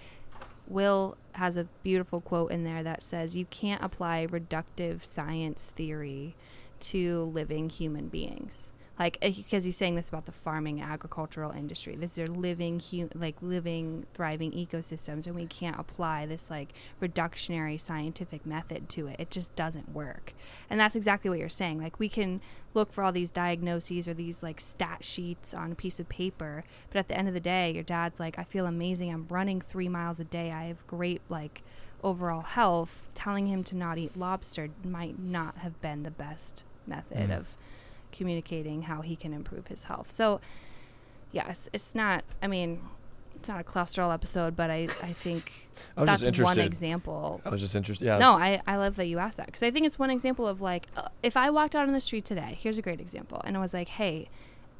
[0.68, 6.36] Will has a beautiful quote in there that says, "You can't apply reductive science theory
[6.82, 11.96] to living human beings." Like because eh, he's saying this about the farming agricultural industry.
[11.96, 12.82] This are living
[13.16, 19.16] like living thriving ecosystems and we can't apply this like reductionary scientific method to it.
[19.20, 20.34] It just doesn't work.
[20.70, 21.82] And that's exactly what you're saying.
[21.82, 22.40] Like we can
[22.76, 26.64] look for all these diagnoses or these like stat sheets on a piece of paper
[26.90, 29.12] but at the end of the day your dad's like i feel amazing.
[29.12, 30.52] I'm running three miles a day.
[30.52, 31.64] I have great like
[32.04, 33.10] overall health.
[33.16, 37.38] Telling him to not eat lobster might not have been the best method mm.
[37.38, 37.48] of
[38.14, 40.10] communicating how he can improve his health.
[40.10, 40.40] So,
[41.32, 42.80] yes, it's not, I mean,
[43.36, 47.42] it's not a cholesterol episode, but I, I think I that's one example.
[47.44, 48.06] I was just interested.
[48.06, 48.18] Yeah.
[48.18, 50.62] No, I, I love that you asked that because I think it's one example of
[50.62, 53.58] like, uh, if I walked out on the street today, here's a great example, and
[53.58, 54.30] I was like, hey,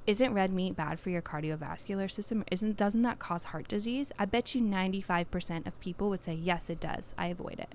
[0.06, 2.44] isn't red meat bad for your cardiovascular system?
[2.52, 4.12] Isn't doesn't that cause heart disease?
[4.20, 7.14] I bet you 95% of people would say yes it does.
[7.18, 7.70] I avoid it.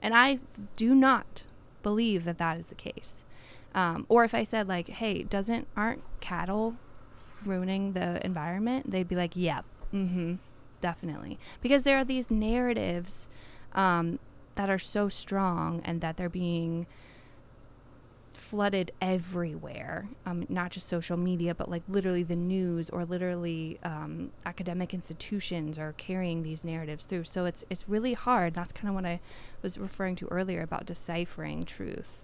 [0.00, 0.40] And I
[0.76, 1.44] do not
[1.82, 3.22] believe that that is the case.
[3.74, 6.76] Um, or if I said like, "Hey, doesn't aren't cattle
[7.44, 9.64] ruining the environment?" They'd be like, "Yep,
[9.94, 10.34] mm-hmm,
[10.80, 13.28] definitely," because there are these narratives
[13.74, 14.18] um,
[14.54, 16.86] that are so strong and that they're being
[18.52, 24.30] flooded everywhere, um, not just social media, but like literally the news or literally um,
[24.44, 27.24] academic institutions are carrying these narratives through.
[27.24, 28.52] So it's it's really hard.
[28.52, 29.20] That's kind of what I
[29.62, 32.22] was referring to earlier about deciphering truth.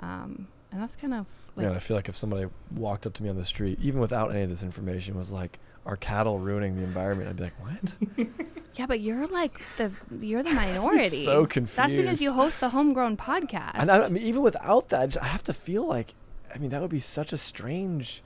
[0.00, 3.22] Um, and that's kind of like Man, I feel like if somebody walked up to
[3.22, 6.76] me on the street, even without any of this information, was like, "Are cattle ruining
[6.76, 8.28] the environment?" I'd be like, "What?"
[8.76, 9.90] yeah, but you're like the
[10.20, 11.24] you're the minority.
[11.24, 13.72] so confusing That's because you host the homegrown podcast.
[13.74, 16.14] And I, I mean, even without that, I, just, I have to feel like,
[16.54, 18.22] I mean, that would be such a strange.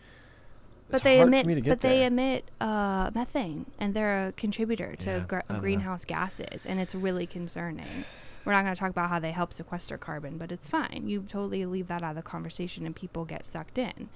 [0.91, 2.09] but they emit for me to get but they there.
[2.09, 5.61] emit uh, methane and they're a contributor to Yeah, gr- don't know.
[5.61, 8.05] greenhouse gases and it's really concerning
[8.45, 11.05] we're not going to talk about how they help sequester carbon but it's fine.
[11.07, 14.09] You totally leave that out of the conversation and people get sucked in.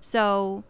[0.00, 0.64] So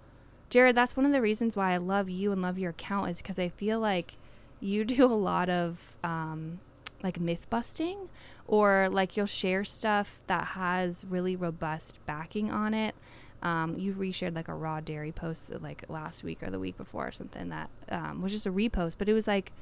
[0.51, 3.17] jared that's one of the reasons why i love you and love your account is
[3.17, 4.15] because i feel like
[4.61, 6.61] you do a lot of um,
[7.03, 8.09] like myth busting
[8.47, 12.95] or like you'll share stuff that has really robust backing on it.
[13.43, 17.09] Um, you reshared like a raw dairy post like last week or the week before
[17.09, 19.53] or something that um, was just a repost, but it was like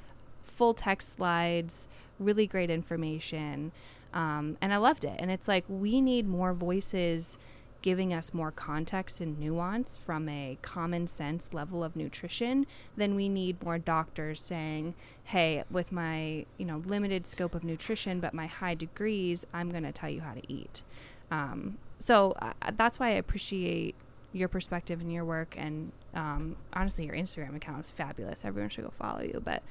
[0.63, 1.89] full text slides,
[2.21, 3.73] really great information,
[4.15, 5.17] um, and I loved it.
[5.19, 7.37] And it's like we need more voices
[7.81, 12.65] giving us more context and nuance from a common sense level of nutrition
[12.97, 14.95] then we need more doctors saying
[15.25, 19.83] hey with my you know limited scope of nutrition but my high degrees i'm going
[19.83, 20.85] to tell you how to eat
[21.33, 23.97] um, so uh, that's why I appreciate
[24.33, 25.55] your perspective and your work.
[25.57, 28.45] And um, honestly, your Instagram account is fabulous.
[28.45, 29.41] Everyone should go follow you.
[29.45, 29.63] But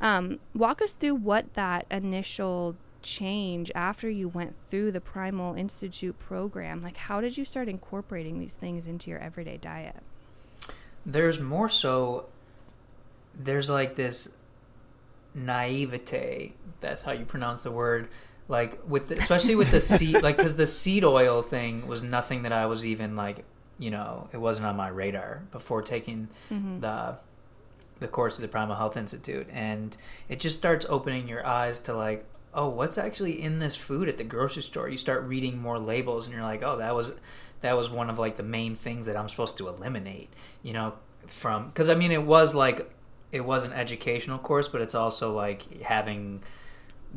[0.00, 6.18] um, walk us through what that initial change after you went through the Primal Institute
[6.18, 6.82] program.
[6.82, 10.02] Like, how did you start incorporating these things into your everyday diet?
[11.06, 12.26] There's more so.
[13.38, 14.28] There's like this
[15.34, 16.54] naivete.
[16.80, 18.08] That's how you pronounce the word.
[18.48, 22.42] Like with, the, especially with the seed, like because the seed oil thing was nothing
[22.42, 23.44] that I was even like,
[23.78, 26.80] you know, it wasn't on my radar before taking Mm-hmm.
[26.80, 27.16] the
[28.00, 29.96] the course of the Primal Health Institute, and
[30.28, 34.16] it just starts opening your eyes to like, oh, what's actually in this food at
[34.18, 34.88] the grocery store?
[34.88, 37.12] You start reading more labels, and you're like, oh, that was
[37.60, 40.28] that was one of like the main things that I'm supposed to eliminate,
[40.62, 40.94] you know,
[41.26, 42.90] from because I mean it was like
[43.32, 46.42] it was an educational course, but it's also like having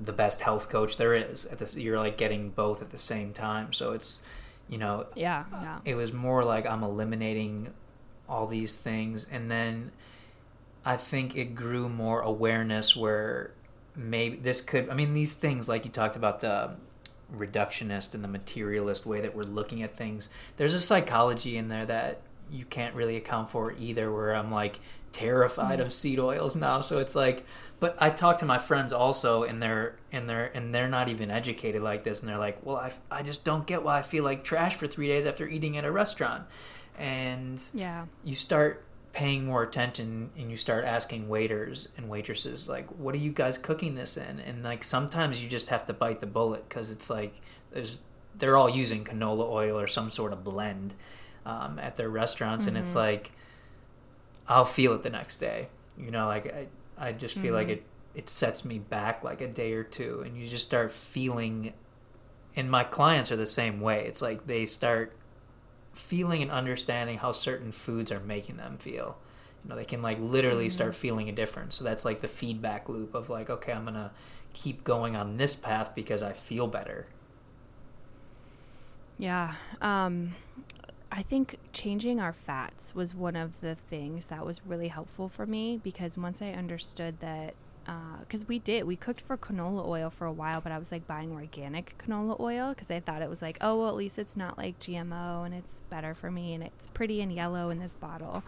[0.01, 3.33] the best health coach there is at this you're like getting both at the same
[3.33, 4.21] time so it's
[4.69, 5.79] you know Yeah, yeah.
[5.85, 7.73] it was more like I'm eliminating
[8.27, 9.91] all these things and then
[10.85, 13.51] I think it grew more awareness where
[13.95, 16.71] maybe this could I mean these things like you talked about the
[17.35, 21.85] reductionist and the materialist way that we're looking at things there's a psychology in there
[21.85, 24.79] that you can't really account for either where I'm like
[25.11, 25.91] terrified of mm.
[25.91, 26.79] seed oils now.
[26.81, 27.45] So it's like
[27.79, 31.31] but I talk to my friends also and they're and they're and they're not even
[31.31, 34.23] educated like this and they're like well I, I just don't get why I feel
[34.23, 36.43] like trash for three days after eating at a restaurant.
[36.97, 38.05] And Yeah.
[38.23, 38.83] you start
[39.13, 43.57] paying more attention and you start asking waiters and waitresses like what are you guys
[43.57, 44.39] cooking this in?
[44.41, 47.41] And like sometimes you just have to bite the bullet because it's like
[47.71, 47.99] there's
[48.35, 50.93] they're all using canola oil or some sort of blend
[51.47, 52.97] um, at their restaurants and it's Mhm.
[52.97, 53.33] like
[54.47, 55.67] i'll feel it the next day
[55.97, 56.67] you know like i,
[57.09, 57.69] I just feel like Mhm.
[57.69, 57.83] it
[58.15, 61.73] it sets me back like a day or two and you just start feeling
[62.55, 65.13] and my clients are the same way it's like they start
[65.93, 69.17] feeling and understanding how certain foods are making them feel
[69.63, 70.69] you know they can like literally Mhm.
[70.69, 74.11] start feeling a difference so that's like the feedback loop of like okay i'm gonna
[74.53, 77.07] keep going on this path because i feel better
[79.17, 79.55] Yeah.
[79.81, 80.35] Um,
[81.11, 85.45] I think changing our fats was one of the things that was really helpful for
[85.45, 87.55] me because once I understood that,
[88.19, 91.07] because we did, we cooked for canola oil for a while, but I was like
[91.07, 94.35] buying organic canola oil because I thought it was like, oh, well, at least it's
[94.35, 97.95] not like GMO and it's better for me and it's pretty and yellow in this
[97.95, 98.43] bottle.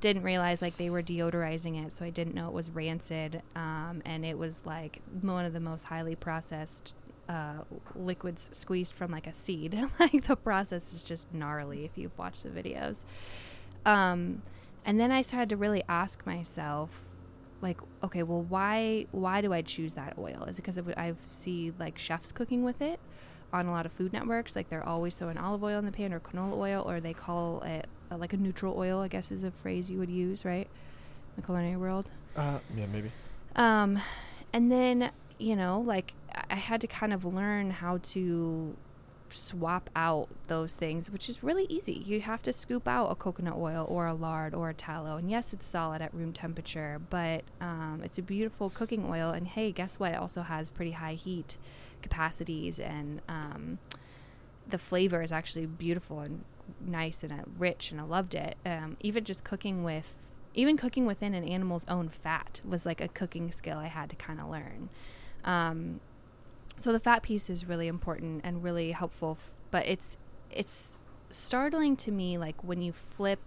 [0.00, 3.42] Didn't realize like they were deodorizing it, so I didn't know it was rancid.
[3.54, 6.94] Um, and it was like one of the most highly processed
[7.30, 7.62] uh,
[7.94, 9.80] liquids squeezed from like a seed.
[10.00, 13.04] like the process is just gnarly if you've watched the videos.
[13.86, 14.42] Um,
[14.84, 17.04] and then I started to really ask myself,
[17.62, 20.44] like, okay, well, why why do I choose that oil?
[20.48, 22.98] Is it because I see like chefs cooking with it
[23.52, 24.56] on a lot of food networks?
[24.56, 27.62] Like they're always throwing olive oil in the pan or canola oil, or they call
[27.62, 30.66] it uh, like a neutral oil, I guess is a phrase you would use, right?
[30.66, 32.08] In the culinary world.
[32.34, 33.12] Uh, yeah, maybe.
[33.54, 34.00] Um,
[34.52, 35.10] and then
[35.40, 36.14] you know, like
[36.50, 38.76] I- had to kind of learn how to
[39.30, 41.92] swap out those things, which is really easy.
[41.92, 45.30] You have to scoop out a coconut oil or a lard or a tallow, and
[45.30, 49.30] yes, it's solid at room temperature, but um, it's a beautiful cooking oil.
[49.30, 50.12] And hey, guess what?
[50.12, 51.56] It also has pretty high heat
[52.02, 53.78] capacities, and um,
[54.68, 56.44] the flavor is actually beautiful and
[56.80, 58.56] nice and rich, and I loved it.
[58.66, 60.12] Um, even just cooking with,
[60.54, 64.16] even cooking within an animal's own fat was like a cooking skill I had to
[64.16, 64.88] kind of learn.
[65.44, 66.00] Um,
[66.78, 70.16] so the fat piece is really important and really helpful, f- but it's
[70.50, 70.94] it's
[71.30, 73.38] startling to me like when you flip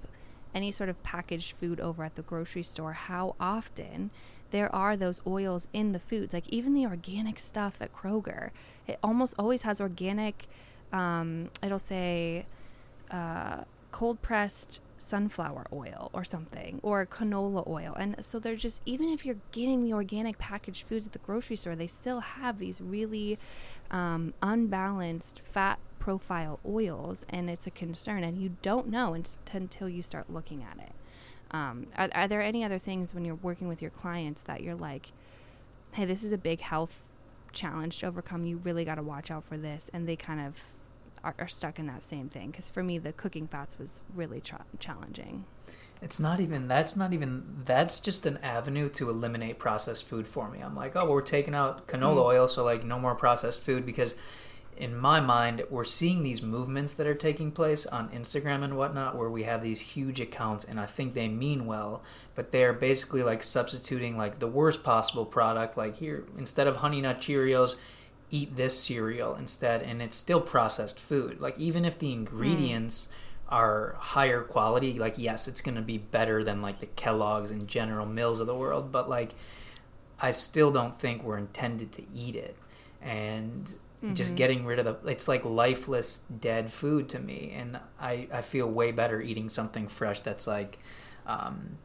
[0.55, 4.09] any sort of packaged food over at the grocery store how often
[4.51, 6.31] there are those oils in the foods.
[6.31, 8.51] Like even the organic stuff at kroger
[8.87, 10.47] it almost always has organic
[10.91, 12.45] um, it'll say
[13.11, 17.93] uh, cold pressed sunflower oil or something or canola oil.
[17.97, 21.56] And so they're just even if you're getting the organic packaged foods at the grocery
[21.56, 23.38] store they still have these really
[23.91, 30.01] um, unbalanced fat profile oils and it's a concern and you don't know until you
[30.01, 30.93] start looking at it.
[31.51, 34.76] Um, are, are there any other things when you're working with your clients that you're
[34.76, 35.12] like
[35.93, 37.04] hey this is a big health
[37.54, 38.45] challenge to overcome.
[38.45, 40.56] You really got to watch out for this and they kind of
[41.24, 44.41] are, are stuck in that same thing because for me the cooking fats was really
[44.41, 45.45] tra- challenging
[46.01, 50.49] It's not even that's not even that's just an avenue to eliminate processed food for
[50.49, 50.59] me.
[50.59, 52.26] I'm like, oh, well, we're taking out canola Mm.
[52.26, 54.15] oil, so like no more processed food because
[54.76, 59.15] in my mind, we're seeing these movements that are taking place on Instagram and whatnot,
[59.15, 62.01] where we have these huge accounts, and I think they mean well,
[62.36, 65.78] but they're basically like substituting like the worst possible product.
[65.78, 67.76] Like here, instead of Honey Nut Cheerios,
[68.34, 71.39] eat this cereal instead, and it's still processed food.
[71.39, 73.09] Like even if the ingredients
[73.49, 77.67] are higher quality, like yes, it's going to be better than like the Kellogg's and
[77.67, 79.36] General Mills of the world, but like
[80.19, 82.55] I still don't think we're intended to eat it.
[83.01, 83.73] And
[84.13, 84.38] just Mhm.
[84.38, 88.67] getting rid of the it's like lifeless dead food to me and I, I feel
[88.69, 90.77] way better eating something fresh that's like
[91.25, 91.77] um,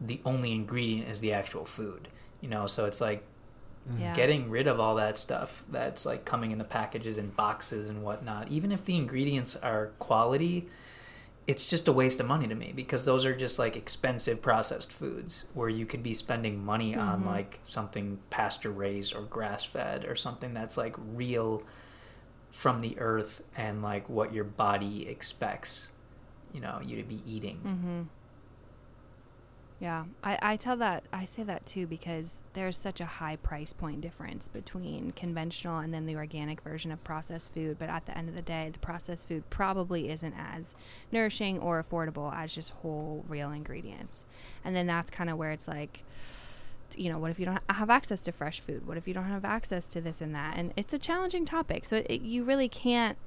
[0.00, 2.08] the only ingredient is the actual food
[2.40, 3.24] you know so it's like
[4.14, 8.02] getting rid of all that stuff that's like coming in the packages and boxes and
[8.02, 10.66] whatnot even if the ingredients are quality
[11.46, 14.90] it's just a waste of money to me because those are just like expensive processed
[14.90, 17.26] foods where you could be spending money on Mhm.
[17.26, 21.62] like something pasture raised or grass fed or something that's like real
[22.50, 25.90] from the earth and like what your body expects
[26.54, 28.02] you know you to be eating Mm-hmm.
[29.84, 33.74] Yeah, I, I tell that I say that too because there's such a high price
[33.74, 37.76] point difference between conventional and then the organic version of processed food.
[37.78, 40.74] But at the end of the day, the processed food probably isn't as
[41.12, 44.24] nourishing or affordable as just whole, real ingredients.
[44.64, 46.02] And then that's kind of where it's like,
[46.96, 48.86] you know, what if you don't have access to fresh food?
[48.86, 50.56] What if you don't have access to this and that?
[50.56, 53.18] And it's a challenging topic, so it, you really can't.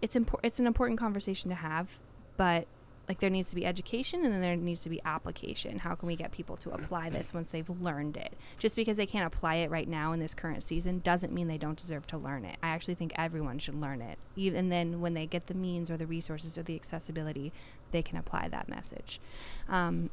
[0.00, 0.46] It's important.
[0.46, 1.98] It's an important conversation to have,
[2.38, 2.66] but
[3.10, 5.80] like there needs to be education and then there needs to be application.
[5.80, 8.34] How can we get people to apply this once they've learned it?
[8.56, 11.58] Just because they can't apply it right now in this current season doesn't mean they
[11.58, 12.56] don't deserve to learn it.
[12.62, 14.16] I actually think everyone should learn it.
[14.36, 17.52] Even then when they get the means or the resources or the accessibility
[17.90, 19.20] they can apply that message.
[19.68, 20.10] Um,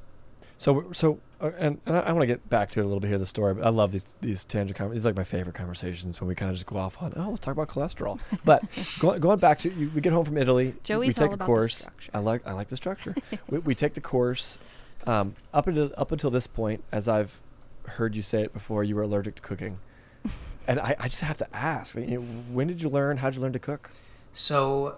[0.57, 2.99] So, so, uh, and, and I, I want to get back to it a little
[2.99, 3.19] bit here.
[3.19, 3.53] The story.
[3.53, 5.03] but I love these these tangent conversations.
[5.03, 7.13] These are like my favorite conversations when we kind of just go off on.
[7.15, 8.19] Oh, let's talk about cholesterol.
[8.43, 8.63] But
[8.99, 10.73] going, going back to you, we get home from Italy.
[10.83, 11.77] Joey's we take all a about the course.
[11.77, 12.11] structure.
[12.13, 13.15] I like I like the structure.
[13.49, 14.57] we, we take the course.
[15.05, 17.39] Um, up until up until this point, as I've
[17.85, 19.79] heard you say it before, you were allergic to cooking,
[20.67, 23.17] and I, I just have to ask: you know, when did you learn?
[23.17, 23.91] How did you learn to cook?
[24.33, 24.97] So,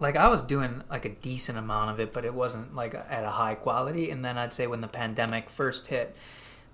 [0.00, 3.24] like, I was doing like a decent amount of it, but it wasn't like at
[3.24, 4.10] a high quality.
[4.10, 6.14] And then I'd say when the pandemic first hit,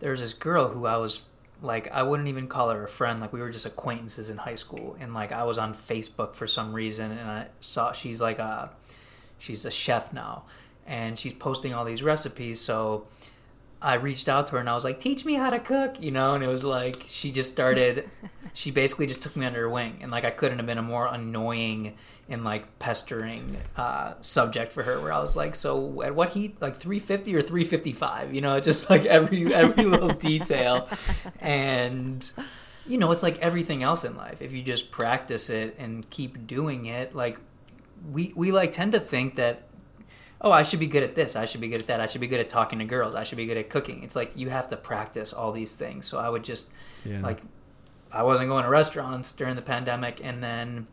[0.00, 1.24] there was this girl who I was
[1.62, 3.20] like, I wouldn't even call her a friend.
[3.20, 4.96] Like, we were just acquaintances in high school.
[5.00, 8.70] And like, I was on Facebook for some reason, and I saw she's like a,
[9.38, 10.44] she's a chef now,
[10.86, 12.60] and she's posting all these recipes.
[12.60, 13.06] So,
[13.84, 16.10] I reached out to her and I was like, "Teach me how to cook," you
[16.10, 16.32] know.
[16.32, 18.08] And it was like she just started.
[18.54, 20.82] she basically just took me under her wing, and like I couldn't have been a
[20.82, 21.94] more annoying
[22.28, 24.98] and like pestering uh, subject for her.
[25.00, 26.62] Where I was like, "So at what heat?
[26.62, 30.88] Like 350 or 355?" You know, just like every every little detail,
[31.40, 32.32] and
[32.86, 34.40] you know, it's like everything else in life.
[34.40, 37.38] If you just practice it and keep doing it, like
[38.10, 39.68] we we like tend to think that
[40.44, 41.34] oh, I should be good at this.
[41.34, 42.00] I should be good at that.
[42.00, 43.14] I should be good at talking to girls.
[43.16, 44.02] I should be good at cooking.
[44.04, 46.06] It's like you have to practice all these things.
[46.06, 46.70] So I would just
[47.04, 47.20] Yeah.
[47.20, 47.40] like
[48.12, 50.86] I wasn't going to restaurants during the pandemic and then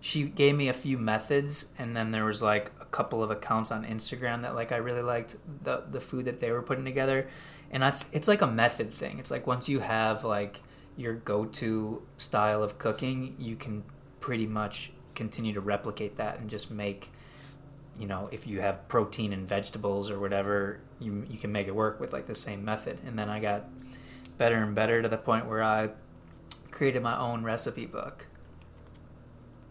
[0.00, 3.70] she gave me a few methods, and then there was like a couple of accounts
[3.70, 7.28] on Instagram that like I really liked the the food that they were putting together,
[7.70, 9.20] and I th- it's like a method thing.
[9.20, 10.60] It's like once you have like
[10.96, 13.84] your go to style of cooking, you can
[14.18, 17.11] pretty much continue to replicate that and just make
[17.98, 21.74] you know if you have protein and vegetables or whatever you you can make it
[21.74, 23.00] work with like the same method.
[23.06, 23.64] And then I got
[24.38, 25.90] better and better to the point where I
[26.70, 28.26] created my own recipe book.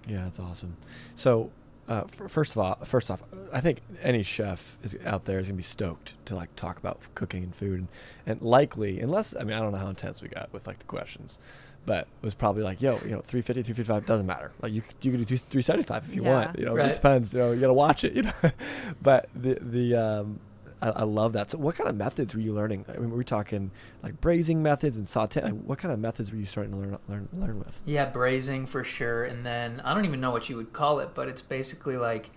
[0.07, 0.77] Yeah, that's awesome.
[1.15, 1.51] So,
[1.87, 5.47] uh, f- first of all, first off, I think any chef is out there is
[5.47, 7.87] gonna be stoked to like talk about cooking and food, and,
[8.25, 10.85] and likely, unless I mean I don't know how intense we got with like the
[10.85, 11.37] questions,
[11.85, 14.51] but it was probably like, yo, you know, 350, 355 doesn't matter.
[14.61, 16.29] Like you c- you can do 375 if you Yeah.
[16.29, 16.59] want.
[16.59, 16.87] You know, it Right.
[16.89, 17.33] just depends.
[17.33, 18.13] You know, you gotta watch it.
[18.13, 18.31] You know,
[19.01, 20.39] but the the um,
[20.83, 21.51] I, I love that.
[21.51, 22.85] So, what kind of methods were you learning?
[22.89, 23.71] I mean, were we talking
[24.03, 25.41] like braising methods and saute?
[25.41, 27.79] Like, what kind of methods were you starting to learn learn learn with?
[27.85, 29.23] Yeah, braising for sure.
[29.25, 32.29] And then I don't even know what you would call it, but it's basically like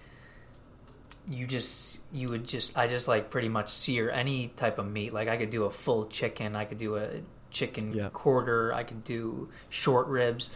[1.26, 5.14] you just you would just I just like pretty much sear any type of meat.
[5.14, 7.08] Like I could do a full chicken, I could do a
[7.54, 8.10] chicken Yeah.
[8.12, 10.50] quarter, I could do short ribs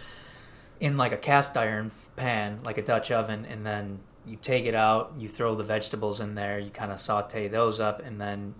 [0.80, 4.74] in like a cast iron pan, like a Dutch oven, and then you take it
[4.74, 8.54] out, you throw the vegetables in there, you kind of saute those up, and then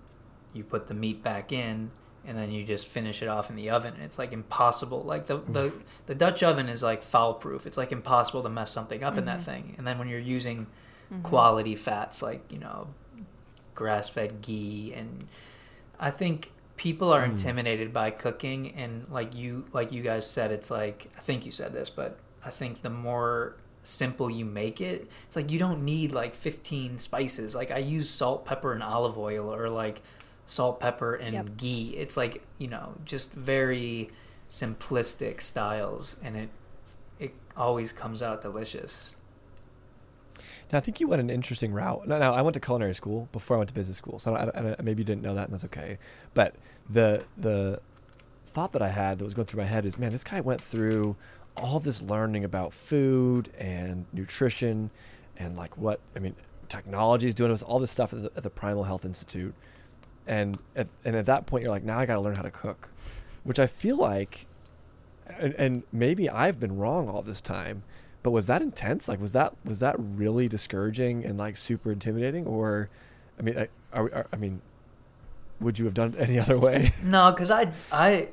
[0.53, 1.91] you put the meat back in,
[2.25, 3.93] and then you just finish it off in the oven.
[3.93, 5.03] And it's like impossible.
[5.03, 5.71] Like the the,
[6.07, 7.67] the Dutch oven is like foul proof.
[7.67, 9.43] It's like impossible to mess something up in that Mhm.
[9.43, 9.75] thing.
[9.77, 10.65] And then when you're using
[11.13, 11.23] Mhm.
[11.23, 12.87] quality fats like you know
[13.75, 15.25] grass fed ghee and
[15.99, 17.31] I think people are Mm.
[17.31, 21.51] intimidated by cooking and like you like you guys said it's like I think you
[21.51, 25.83] said this but I think the more simple you make it it's like you don't
[25.83, 30.01] need like 15 spices like I use salt pepper and olive oil or like
[30.45, 31.57] salt pepper and Yep.
[31.57, 34.09] ghee it's like you know just very
[34.49, 36.49] simplistic styles and it
[37.19, 39.15] it always comes out delicious
[40.71, 42.07] Now, I think you went an interesting route.
[42.07, 44.81] Now, I went to culinary school before I went to business school, so I I
[44.81, 45.97] maybe you didn't know that, and that's okay.
[46.33, 46.55] But
[46.89, 47.81] the the
[48.45, 50.61] thought that I had that was going through my head is, man, this guy went
[50.61, 51.15] through
[51.57, 54.91] all this learning about food and nutrition,
[55.37, 56.35] and like what I mean,
[56.67, 57.49] technology is doing.
[57.49, 59.55] It was all this stuff at the, at the Primal Health Institute,
[60.27, 62.51] and at, and at that point, you're like, now I got to learn how to
[62.51, 62.89] cook,
[63.43, 64.45] which I feel like,
[65.39, 67.81] and, and maybe I've been wrong all this time
[68.23, 72.45] but was that intense like was that was that really discouraging and like super intimidating
[72.45, 72.89] or
[73.39, 74.61] i mean I- are, we- are i mean
[75.61, 78.29] would you have done it any other way No, because I I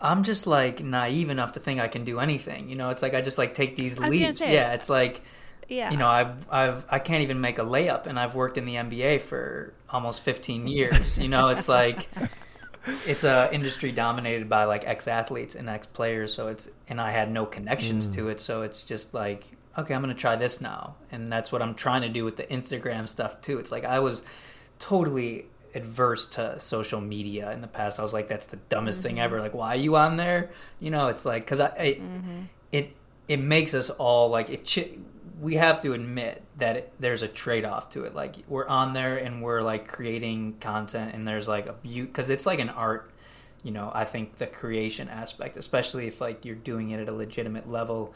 [0.00, 2.68] I'm just like naive enough to think I can do anything.
[2.68, 4.38] You know, it's like I just like take these I leaps.
[4.38, 5.22] say- Yeah, it's like
[5.68, 5.90] Yeah.
[5.92, 8.74] you know I've I've I can't even make a layup, and I've worked in the
[8.74, 11.18] NBA for almost 15 years.
[11.18, 12.08] You know, it's like
[13.06, 16.32] it's a industry dominated by like ex athletes and ex players.
[16.34, 18.14] So it's and I had no connections Mm.
[18.14, 18.40] to it.
[18.40, 19.44] So it's just like
[19.76, 22.44] okay, I'm gonna try this now, and that's what I'm trying to do with the
[22.44, 23.58] Instagram stuff too.
[23.58, 24.22] It's like I was
[24.78, 27.98] totally adverse to social media in the past.
[27.98, 29.40] I was like, that's the dumbest thing ever.
[29.40, 30.50] Like, why are you on there?
[30.78, 32.40] You know, it's like because I, I Mm-hmm.
[32.72, 32.94] it
[33.26, 34.64] it makes us all like it.
[34.64, 34.90] Ch-
[35.40, 38.14] we have to admit that it, there's a trade off to it.
[38.14, 42.30] Like we're on there and we're like creating content, and there's like a beauty because
[42.30, 43.10] it's like an art.
[43.62, 47.14] You know, I think the creation aspect, especially if like you're doing it at a
[47.14, 48.14] legitimate level,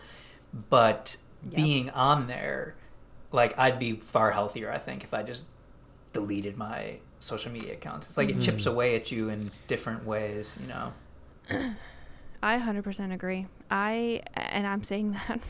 [0.68, 1.54] but Yep.
[1.54, 2.74] being on there,
[3.30, 4.72] like I'd be far healthier.
[4.72, 5.46] I think if I just
[6.12, 8.08] deleted my social media accounts.
[8.08, 8.40] It's like it mm-hmm.
[8.40, 10.58] chips away at you in different ways.
[10.60, 10.92] You know.
[12.42, 13.46] I 100% agree.
[13.70, 15.40] I and I'm saying that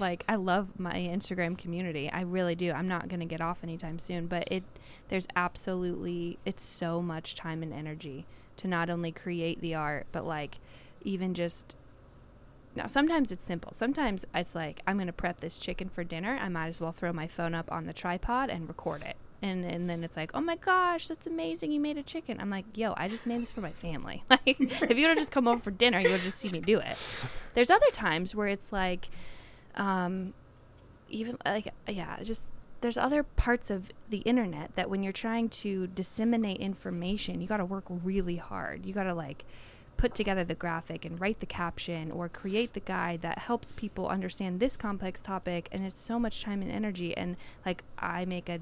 [0.00, 2.10] like I love my Instagram community.
[2.10, 2.72] I really do.
[2.72, 4.64] I'm not going to get off anytime soon, but it
[5.08, 8.26] there's absolutely it's so much time and energy
[8.58, 10.58] to not only create the art, but like
[11.02, 11.76] even just
[12.74, 13.72] now sometimes it's simple.
[13.72, 16.36] Sometimes it's like I'm going to prep this chicken for dinner.
[16.40, 19.16] I might as well throw my phone up on the tripod and record it.
[19.40, 21.70] And and then it's like, "Oh my gosh, that's amazing.
[21.70, 24.40] You made a chicken." I'm like, "Yo, I just made this for my family." Like
[24.46, 26.78] if you would have just come over for dinner, you would just see me do
[26.78, 26.96] it.
[27.54, 29.06] There's other times where it's like
[29.76, 30.34] um
[31.08, 32.48] even like yeah, just
[32.80, 37.56] there's other parts of the internet that when you're trying to disseminate information, you got
[37.56, 38.86] to work really hard.
[38.86, 39.44] You got to like
[39.96, 44.08] put together the graphic and write the caption or create the guide that helps people
[44.08, 47.36] understand this complex topic and it's so much time and energy and
[47.66, 48.60] like I make a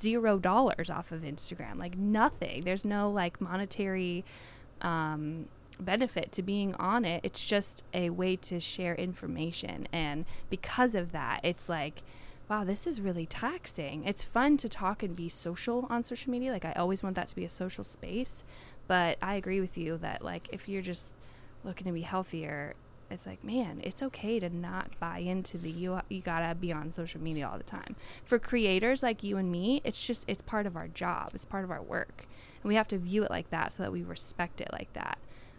[0.00, 2.62] zero dollars off of Instagram like nothing.
[2.64, 4.24] There's no like monetary
[4.80, 5.46] um
[5.80, 7.20] benefit to being on it.
[7.24, 9.88] It's just a way to share information.
[9.92, 12.02] And because of that it's like
[12.48, 14.04] wow this is really taxing.
[14.04, 16.52] It's fun to talk and be social on social media.
[16.52, 18.44] Like i always want that to be a social space.
[18.86, 21.16] But i agree with you that like if you're just
[21.64, 22.74] looking to be healthier
[23.12, 26.90] it's like man it's okay to not buy into the you you gotta be on
[26.90, 27.94] social media all the time.
[28.24, 31.30] For creators like you and me it's just it's part of our job.
[31.34, 32.26] It's part of our work.
[32.62, 35.18] And we have to view it like that so that we respect it like that.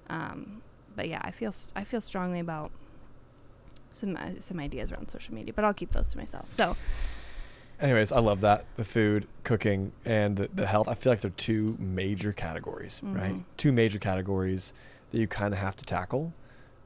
[0.09, 0.61] Um,
[0.95, 2.69] but yeah i feel i feel strongly about
[3.91, 6.51] some uh, some ideas around social media but i'll keep those to myself.
[6.51, 6.75] So
[7.81, 8.65] Anyways, I love that.
[8.77, 10.87] The food, cooking, and the, the health.
[10.87, 13.35] I feel like they're two major categories, right?
[13.35, 13.43] Mhm.
[13.57, 14.71] Two major categories
[15.11, 16.33] that you kind of have to tackle,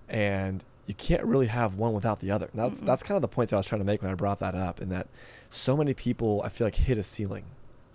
[0.09, 2.49] and you can't really have one without the other.
[2.53, 2.85] And that's Mm-mm.
[2.85, 4.55] that's kind of the point that I was trying to make when I brought that
[4.55, 5.07] up, in that
[5.49, 7.45] so many people I feel like hit a ceiling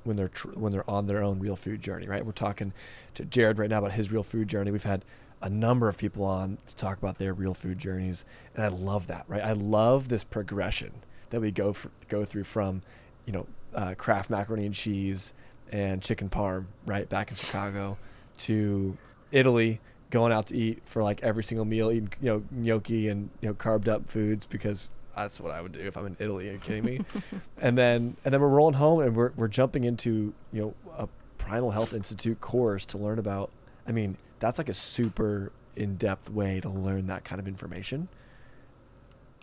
[0.05, 2.25] when they're tr- when they're on their own real food journey, right?
[2.25, 2.73] We're talking
[3.15, 4.71] to Jared right now about his real food journey.
[4.71, 5.05] We've had
[5.41, 9.07] a number of people on to talk about their real food journeys, and I love
[9.09, 9.43] that, right?
[9.43, 10.93] I love this progression
[11.31, 12.83] that we go fr- go through from,
[13.27, 15.33] you know, uh, Kraft macaroni and cheese
[15.71, 17.97] and chicken parm, right, back in Chicago,
[18.39, 18.97] to
[19.31, 19.81] Italy,
[20.13, 23.49] going out to eat for like every single meal, eating you know gnocchi and you
[23.49, 26.49] know carbed up foods because that's what I would do if I'm in Italy.
[26.49, 27.01] Are you kidding me?
[27.61, 31.09] and then and then we're rolling home and we're we're jumping into you know a
[31.39, 33.51] Primal Health Institute course to learn about.
[33.89, 38.09] I mean, that's like a super in depth way to learn that kind of information.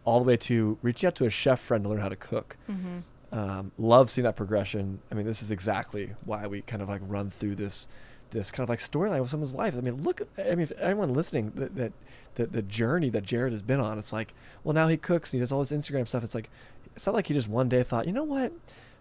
[0.05, 2.55] All the way to reaching out to a chef friend to learn how to cook.
[2.69, 3.03] mhm.
[3.31, 5.01] Um, love seeing that progression.
[5.11, 7.87] I mean, this is exactly why we kind of like run through this,
[8.31, 9.75] this kind of like storyline of someone's life.
[9.77, 10.21] I mean, look.
[10.37, 11.93] I mean, if anyone listening, that that
[12.35, 15.39] the, the journey that Jared has been on, it's like, well, now he cooks and
[15.39, 16.23] he does all this Instagram stuff.
[16.23, 16.49] It's like,
[16.95, 18.53] it's not like he just one day thought, you know what?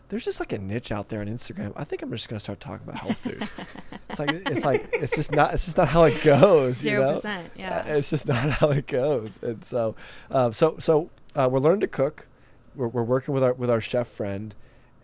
[0.08, 1.72] There's just like a niche out there on Instagram.
[1.76, 3.46] I think I'm just gonna start talking about health food.
[4.08, 6.82] it's like it's like it's just not it's just not how it goes.
[6.82, 7.12] you Zero know?
[7.14, 7.50] percent.
[7.56, 7.84] Yeah.
[7.86, 9.38] Uh, it's just not how it goes.
[9.42, 9.94] And so,
[10.30, 12.26] uh, so, so uh, we're learning to cook.
[12.74, 14.54] We're, we're working with our with our chef friend,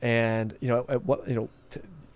[0.01, 1.51] and you know, at what you know,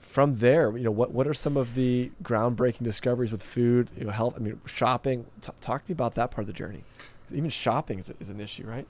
[0.09, 4.04] from there, you know, what what are some of the groundbreaking discoveries with food, you
[4.04, 4.34] know, health?
[4.36, 5.26] I mean, shopping.
[5.42, 6.82] T- talk to me about that part of the journey.
[7.30, 8.86] Even shopping is, is an issue, right?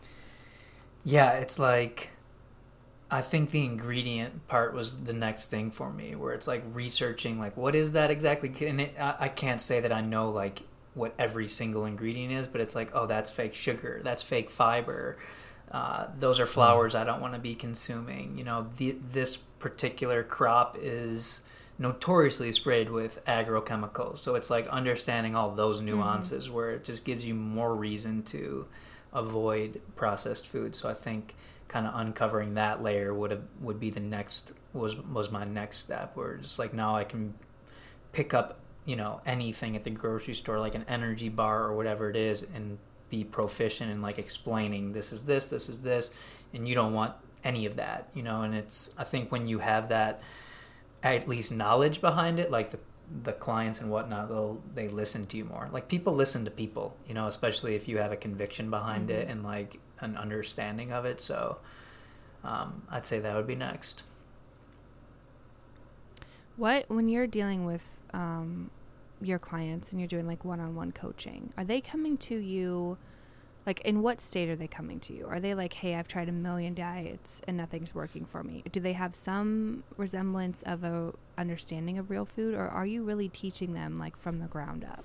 [1.04, 2.10] Yeah, it's like
[3.10, 7.40] I think the ingredient part was the next thing for me, where it's like researching
[7.40, 10.62] like what is that exactly, and it, I, I can't say that I know like
[10.94, 15.16] what every single ingredient is, but it's like oh that's fake sugar, that's fake fiber,
[15.70, 18.36] uh, those are flours I don't want to be consuming.
[18.38, 21.42] You know, the, this particular crop is
[21.78, 27.24] notoriously sprayed with agrochemicals, so it's like understanding all those nuances where it just gives
[27.24, 28.66] you more reason to
[29.12, 30.74] avoid processed food.
[30.74, 31.34] So I think
[31.68, 35.78] kind of uncovering that layer would have would be the next was was my next
[35.78, 37.34] step where just like now I can
[38.12, 42.08] pick up you know anything at the grocery store like an energy bar or whatever
[42.08, 42.78] it is and
[43.11, 46.11] be proficient in like explaining this is this this is this
[46.54, 48.42] and you don't want any of that you know?
[48.42, 50.20] And it's I think when you have that
[51.02, 52.78] at least knowledge behind it like the
[53.22, 55.68] the clients and whatnot they'll they listen to you more.
[55.72, 59.26] Like people listen to people you know especially if you have a conviction behind it
[59.28, 59.32] Mhm.
[59.32, 61.20] and like an understanding of it.
[61.20, 61.59] So
[62.44, 64.02] um, i'd say that would be next.
[66.56, 68.70] What when you're dealing with um,
[69.20, 72.98] your clients and you're doing like one-on-one coaching, are they coming to you?
[73.66, 75.26] Like, in what state are they coming to you?
[75.26, 78.64] Are they like, "Hey, I've tried a million diets and nothing's working for me"?
[78.72, 83.28] Do they have some resemblance of a understanding of real food, or are you really
[83.28, 85.04] teaching them like from the ground up?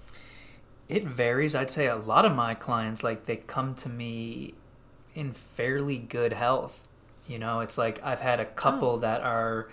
[0.89, 4.53] it varies i'd say a lot of my clients like they come to me
[5.15, 6.85] in fairly good health
[7.25, 8.97] you know it's like i've had a couple Oh.
[8.97, 9.69] that are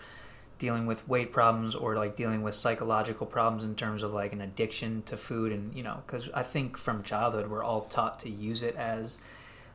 [0.61, 4.43] dealing with weight problems or like dealing with psychological problems in terms of like an
[4.43, 8.29] addiction to food and you know because i think from childhood we're all taught to
[8.31, 9.19] use it as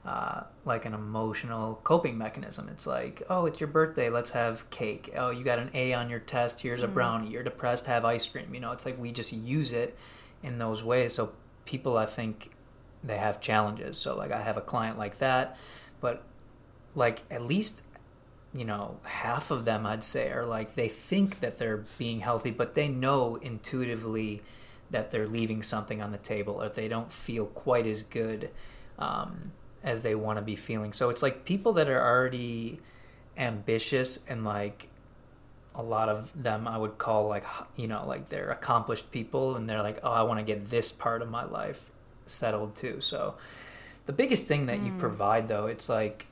[0.05, 2.69] uh, like an emotional coping mechanism.
[2.69, 5.11] It's like oh it's your birthday let's have cake.
[5.17, 6.93] Oh you got an a on your test here's a Mm.
[6.93, 7.29] brownie.
[7.31, 8.53] You're depressed have ice cream.
[8.53, 9.97] You know it's like we just use it
[10.43, 11.15] in those ways.
[11.15, 11.31] So
[11.65, 12.51] people i think
[13.03, 13.97] they have challenges.
[13.97, 15.57] So like i have a client like that
[16.01, 16.21] but
[16.93, 17.81] like at least
[18.55, 22.51] you know half of them i'd say are like they think that they're being healthy
[22.51, 24.41] but they know intuitively
[24.91, 28.49] that they're leaving something on the table or they don't feel quite as good
[28.97, 29.51] um,
[29.83, 32.79] as they want to be feeling so it's like people that are already
[33.35, 34.87] ambitious and like
[35.75, 37.43] a lot of them I would call like
[37.75, 40.91] you know like they're accomplished people and they're like oh I want to get this
[40.91, 41.89] part of my life
[42.25, 43.35] settled too so
[44.05, 44.97] the biggest thing that you Mm.
[44.97, 46.27] provide though it's like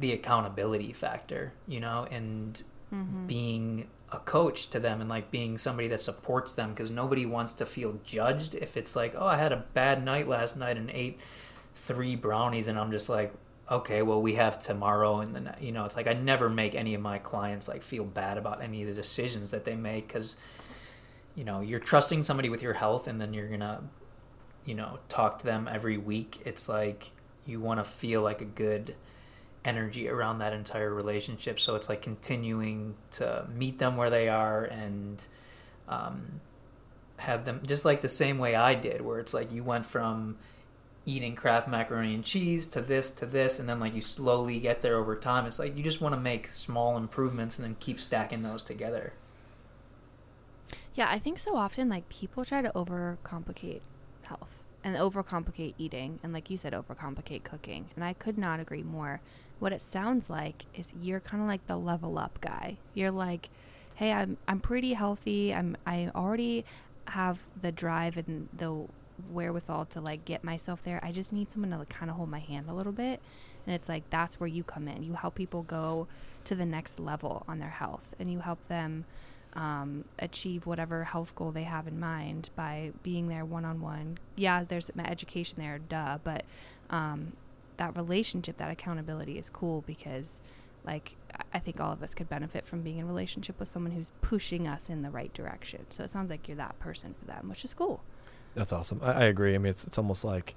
[0.00, 2.62] the accountability factor you know and
[2.92, 3.26] Mm-hmm.
[3.26, 7.54] being a coach to them and like being somebody that supports them because nobody wants
[7.54, 10.90] to feel judged if it's like oh I had a bad night last night and
[10.90, 11.18] ate
[11.74, 13.32] three brownies and I'm just like
[13.70, 16.92] okay well we have tomorrow and then you know it's like I never make any
[16.92, 20.36] of my clients like feel bad about any of the decisions that they make because
[21.34, 23.80] you know you're trusting somebody with your health and then you're gonna
[24.64, 26.40] you know, talk to them every week.
[26.44, 27.10] It's like
[27.46, 28.94] you want to feel like a good
[29.64, 31.60] energy around that entire relationship.
[31.60, 35.24] So it's like continuing to meet them where they are and
[35.88, 36.40] um,
[37.16, 40.36] have them just like the same way I did, where it's like you went from
[41.04, 44.82] eating Kraft macaroni and cheese to this to this, and then like you slowly get
[44.82, 45.46] there over time.
[45.46, 49.12] It's like you just want to make small improvements and then keep stacking those together.
[50.94, 53.80] Yeah, I think so often like people try to overcomplicate
[54.22, 57.86] health and overcomplicate eating and like you said overcomplicate cooking.
[57.96, 59.20] And I could not agree more.
[59.58, 62.78] What it sounds like is you're kind of like the level up guy.
[62.94, 63.48] You're like,
[63.94, 65.54] "Hey, I'm I'm pretty healthy.
[65.54, 66.64] I'm I already
[67.08, 68.86] have the drive and the
[69.30, 71.00] wherewithal to like get myself there.
[71.02, 73.20] I just need someone to like, kind of hold my hand a little bit."
[73.66, 75.02] And it's like that's where you come in.
[75.02, 76.08] You help people go
[76.44, 79.04] to the next level on their health and you help them
[79.54, 84.18] um, achieve whatever health goal they have in mind by being there one on one.
[84.36, 86.44] Yeah, there's my education there, duh, but
[86.90, 87.32] um,
[87.76, 90.40] that relationship, that accountability is cool because,
[90.84, 91.16] like,
[91.52, 94.10] I think all of us could benefit from being in a relationship with someone who's
[94.20, 95.86] pushing us in the right direction.
[95.90, 98.00] So it sounds like you're that person for them, which is cool.
[98.54, 99.00] That's awesome.
[99.02, 99.54] I, I agree.
[99.54, 100.54] I mean, it's it's almost like,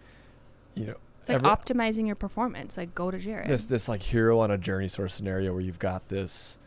[0.73, 2.77] you know, it's like every, optimizing your performance.
[2.77, 3.49] Like, go to Jared.
[3.49, 6.59] This this like hero on a journey sort of scenario where you've got this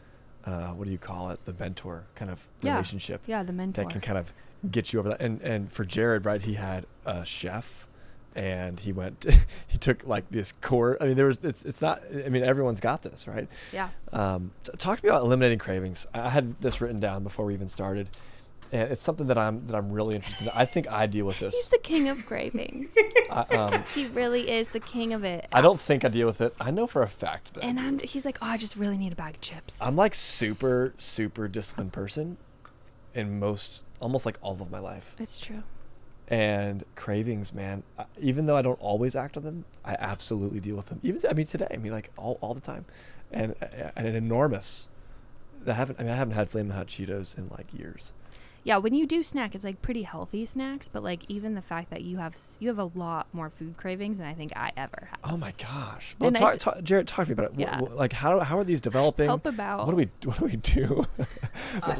[0.45, 1.45] uh, what do you call it?
[1.45, 2.73] The mentor kind of yeah.
[2.73, 3.23] relationship.
[3.27, 4.33] Yeah, the mentor that can kind of
[4.71, 5.21] get you over that.
[5.21, 7.87] And and for Jared, right, he had a chef,
[8.35, 9.27] and he went,
[9.67, 10.97] he took like this core.
[11.01, 12.03] I mean, there was it's it's not.
[12.25, 13.49] I mean, everyone's got this, right?
[13.73, 13.89] Yeah.
[14.13, 16.07] Um, t- talk to me about eliminating cravings.
[16.15, 18.09] I had this written down before we even started
[18.73, 20.53] and it's something that I'm that I'm really interested in.
[20.55, 21.55] I think I deal with this.
[21.55, 22.95] He's the king of cravings.
[23.31, 25.47] I, um, he really is the king of it.
[25.53, 26.55] I don't think I deal with it.
[26.61, 27.65] I know for a fact that.
[27.65, 27.99] And I'm.
[28.01, 29.79] He's like, oh, I just really need a bag of chips.
[29.81, 32.37] I'm like super super disciplined person,
[33.15, 35.15] in most almost like all of my life.
[35.19, 35.63] It's true.
[36.31, 37.83] And cravings, man.
[37.99, 41.01] Uh, even though I don't always act on them, I absolutely deal with them.
[41.03, 42.85] Even I mean today, I mean like all, all the time,
[43.33, 44.89] and, uh, and an enormous.
[45.67, 45.99] I haven't.
[45.99, 48.13] I mean, I haven't had flaming hot Cheetos in like years
[48.69, 51.89] yeah, when you do snack, it's like pretty healthy snacks, but like even the fact
[51.89, 55.09] that you have you have a lot more food cravings than I think I ever
[55.11, 55.21] have.
[55.25, 56.15] Oh my gosh!
[56.19, 57.59] Well, talk, talk, Jared, talk to me about it.
[57.59, 57.81] Yeah.
[57.81, 59.25] What, like how how are these developing?
[59.25, 59.87] Help about.
[59.87, 61.07] What do we what do we do?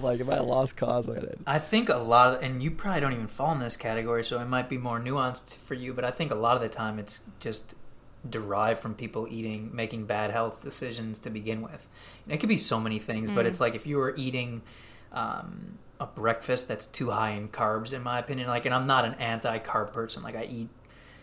[0.03, 1.07] like, am I a lost cause?
[1.09, 1.39] Like it?
[1.47, 4.39] I think a lot of, and you probably don't even fall in this category, so
[4.39, 5.95] it might be more nuanced for you.
[5.95, 7.77] But I think a lot of the time it's just
[8.29, 11.89] derived from people eating, making bad health decisions to begin with.
[12.27, 13.37] And it could be so many things, mm.
[13.37, 14.61] but it's like if you were eating.
[15.13, 18.49] Um, a breakfast that's too high in carbs in my opinion.
[18.49, 20.23] Like and i'm not an anti-carb person.
[20.23, 20.69] Like i eat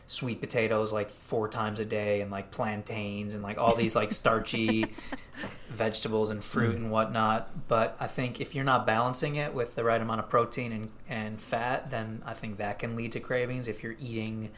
[0.08, 4.12] sweet potatoes like four times a day and like plantains and like all these like
[4.12, 4.86] starchy
[5.70, 6.78] vegetables and fruit mm.
[6.78, 7.68] and whatnot.
[7.68, 10.92] But i think if you're not balancing it with the right amount of protein and,
[11.10, 13.68] and fat then i think that can lead to cravings.
[13.68, 14.52] If you're eating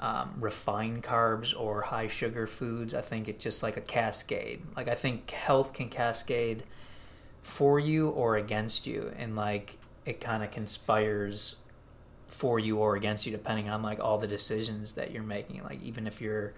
[0.00, 4.62] um, refined carbs or high sugar foods i think it's just like a cascade.
[4.76, 6.64] Like i think health can cascade
[7.42, 11.56] for you or against you and like it kind of conspires
[12.28, 15.62] for you or against you depending on like all the decisions that you're making.
[15.62, 16.54] Like even if you're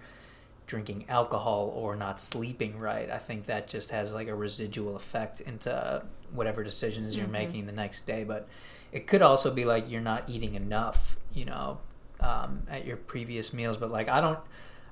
[0.65, 5.41] drinking alcohol or not sleeping right i think that just has like a residual effect
[5.41, 7.33] into whatever decisions you're mm-hmm.
[7.33, 8.23] making the next day.
[8.23, 8.47] But
[8.91, 11.79] it could also be like you're not eating enough you know
[12.21, 13.77] um, at your previous meals.
[13.77, 14.39] But like i don't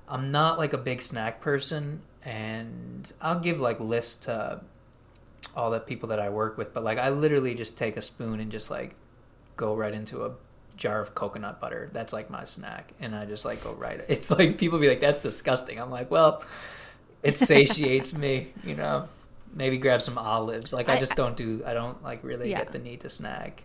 [0.07, 4.61] i'm not like a big snack person and i'll give like lists to
[5.55, 8.39] all the people that I work with, but like I literally just take a spoon
[8.39, 8.95] and just like
[9.57, 10.31] go right into a
[10.77, 11.89] jar of coconut butter.
[11.93, 14.01] That's like my snack, and I just like go right.
[14.09, 16.43] It's like people be like, "That's disgusting." I'm like, well,
[17.23, 19.07] it satiates me, you know.
[19.53, 20.71] Maybe grab some olives.
[20.71, 21.61] Like I, I just don't do.
[21.65, 22.59] I don't like really yeah.
[22.59, 23.63] get the need to snack.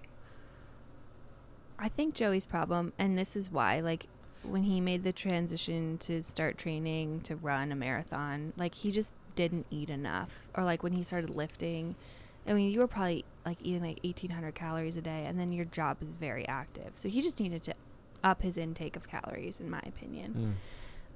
[1.79, 4.07] I think Joey's problem, and this is why, like
[4.43, 9.11] when he made the transition to start training to run a marathon, like he just
[9.37, 11.95] didn't eat enough or like when he started lifting
[12.49, 15.65] i mean you were probably like eating like 1800 calories a day and then your
[15.67, 16.91] job is very active.
[16.97, 17.75] So he just needed to
[18.25, 20.59] up his intake of calories in my opinion.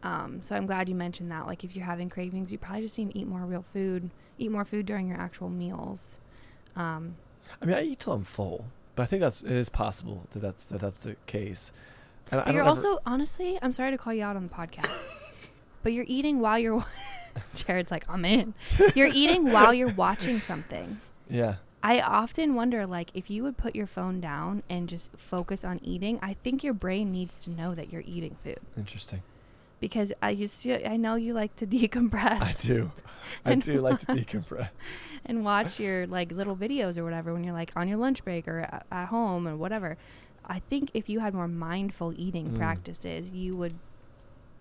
[0.05, 0.09] Mm.
[0.09, 1.47] um, so i'm glad you mentioned that.
[1.47, 4.51] Like if you're having cravings you probably just need to eat more real food eat
[4.51, 6.17] more food during your actual meals.
[6.77, 7.17] Um,
[7.61, 10.39] i mean i eat till i'm full but i think that's it is possible that
[10.39, 11.73] that's that that's the case.
[12.31, 15.03] And but you're also honestly i'm sorry to call you out on the podcast
[15.83, 16.85] but you're eating while you're
[17.55, 18.55] Jared's like, I'm in.
[18.95, 20.99] You're eating while you're watching something.
[21.29, 21.57] Yeah.
[21.83, 25.81] I often wonder, like, if you would put your phone down and just focus on
[25.83, 28.59] eating, I think your brain needs to know that you're eating food.
[28.77, 29.23] Interesting.
[29.79, 32.43] Because I used to, I know you like to decompress.
[32.43, 32.93] I do.
[33.47, 34.69] I do like to decompress.
[35.25, 38.47] and watch your like little videos or whatever when you're like on your lunch break
[38.49, 39.97] or at, at home or whatever.
[40.47, 42.59] I think if you had more mindful eating Mm.
[42.59, 43.75] practices, you would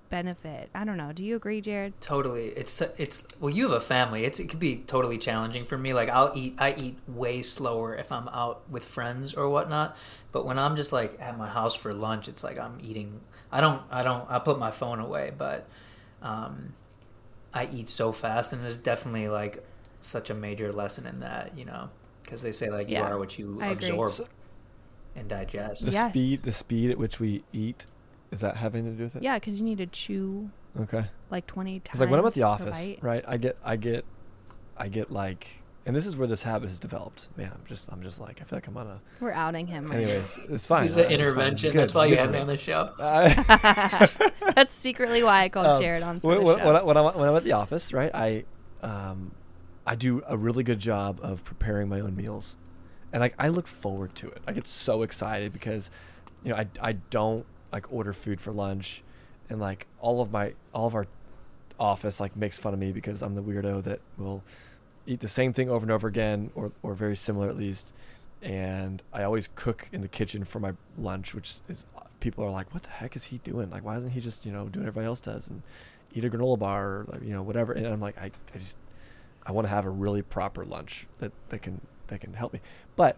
[0.09, 0.69] benefit.
[0.73, 1.11] I don't know.
[1.13, 1.99] Do you agree, Jared?
[2.01, 2.47] Totally.
[2.49, 4.25] It's it's well, you have a family.
[4.25, 5.93] It's it could be totally challenging for me.
[5.93, 9.95] Like I'll eat I eat way slower if I'm out with friends or whatnot.
[10.31, 13.19] But when I'm just like at my house for lunch, it's like I'm eating.
[13.51, 15.67] I don't I don't I put my phone away, but
[16.21, 16.73] um,
[17.53, 19.63] I eat so fast, and there's definitely like
[20.01, 21.57] such a major lesson in that.
[21.57, 21.89] You know,
[22.23, 24.27] because they say like you are what you I absorb So-
[25.15, 25.85] and digest.
[25.85, 26.11] The Yes.
[26.11, 27.85] speed, the speed at which we eat,
[28.31, 29.23] is that having to do with it?
[29.23, 30.49] Yeah, because you need to chew
[30.79, 31.05] Okay.
[31.31, 31.83] like 20 times.
[31.83, 32.99] Because like when I'm at the office, bite.
[33.01, 33.23] right?
[33.27, 34.05] I get, I get,
[34.77, 35.47] I get like,
[35.85, 37.29] and this is where this habit has developed.
[37.35, 39.01] Man, I'm just, I'm just like, I feel like I'm on a.
[39.19, 39.87] We're outing him.
[39.87, 40.83] Right Anyways, it's fine.
[40.83, 41.11] He's an it's.
[41.13, 41.75] It's intervention.
[41.75, 42.91] That's why It's you good had me on the show.
[42.99, 46.65] I- That's secretly why I called Um, Jared on when, the when, show.
[46.67, 48.43] when, I, when, I'm, when I'm at the office, right, I,
[48.83, 49.31] um,
[49.87, 52.55] I do a really good job of preparing my own meals,
[53.11, 54.39] and like I look forward to it.
[54.47, 55.89] I get so excited because,
[56.43, 59.03] you know, I, I don't like order food for lunch,
[59.49, 61.07] and like all of my all of our
[61.79, 64.43] office like makes fun of me because I'm the weirdo that will
[65.05, 67.93] eat the same thing over and over again, or or very similar at least.
[68.41, 71.85] And I always cook in the kitchen for my lunch, which is
[72.19, 73.69] people are like, "What the heck is he doing?
[73.69, 75.61] Like, why doesn't he just you know do what everybody else does and
[76.13, 78.77] eat a granola bar or like, you know whatever?" And I'm like, I, I just
[79.45, 82.61] I want to have a really proper lunch that that can that can help me.
[82.95, 83.17] But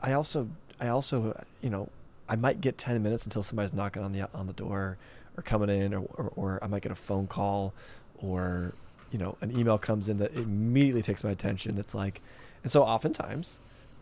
[0.00, 0.48] I also
[0.80, 1.88] I also you know
[2.32, 4.96] I might get ten minutes until somebody's knocking on the on the door
[5.36, 7.74] or coming in, or or, or I might get a phone call,
[8.16, 8.72] or
[9.10, 11.76] you know an email comes in that immediately takes my attention.
[11.76, 12.22] That's like,
[12.62, 13.58] and so oftentimes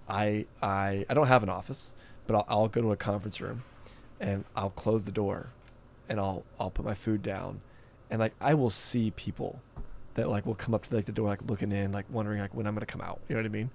[0.09, 1.93] I I I don't have an office,
[2.29, 3.65] but I'll, I'll go to a conference room,
[4.21, 5.49] and I'll close the door,
[6.09, 7.63] and I'll I'll put my food down,
[8.11, 9.61] and like I will see people
[10.15, 12.55] that like will come up to like the door like looking in like wondering like
[12.55, 13.19] when I'm gonna come out.
[13.29, 13.71] You know what I mean?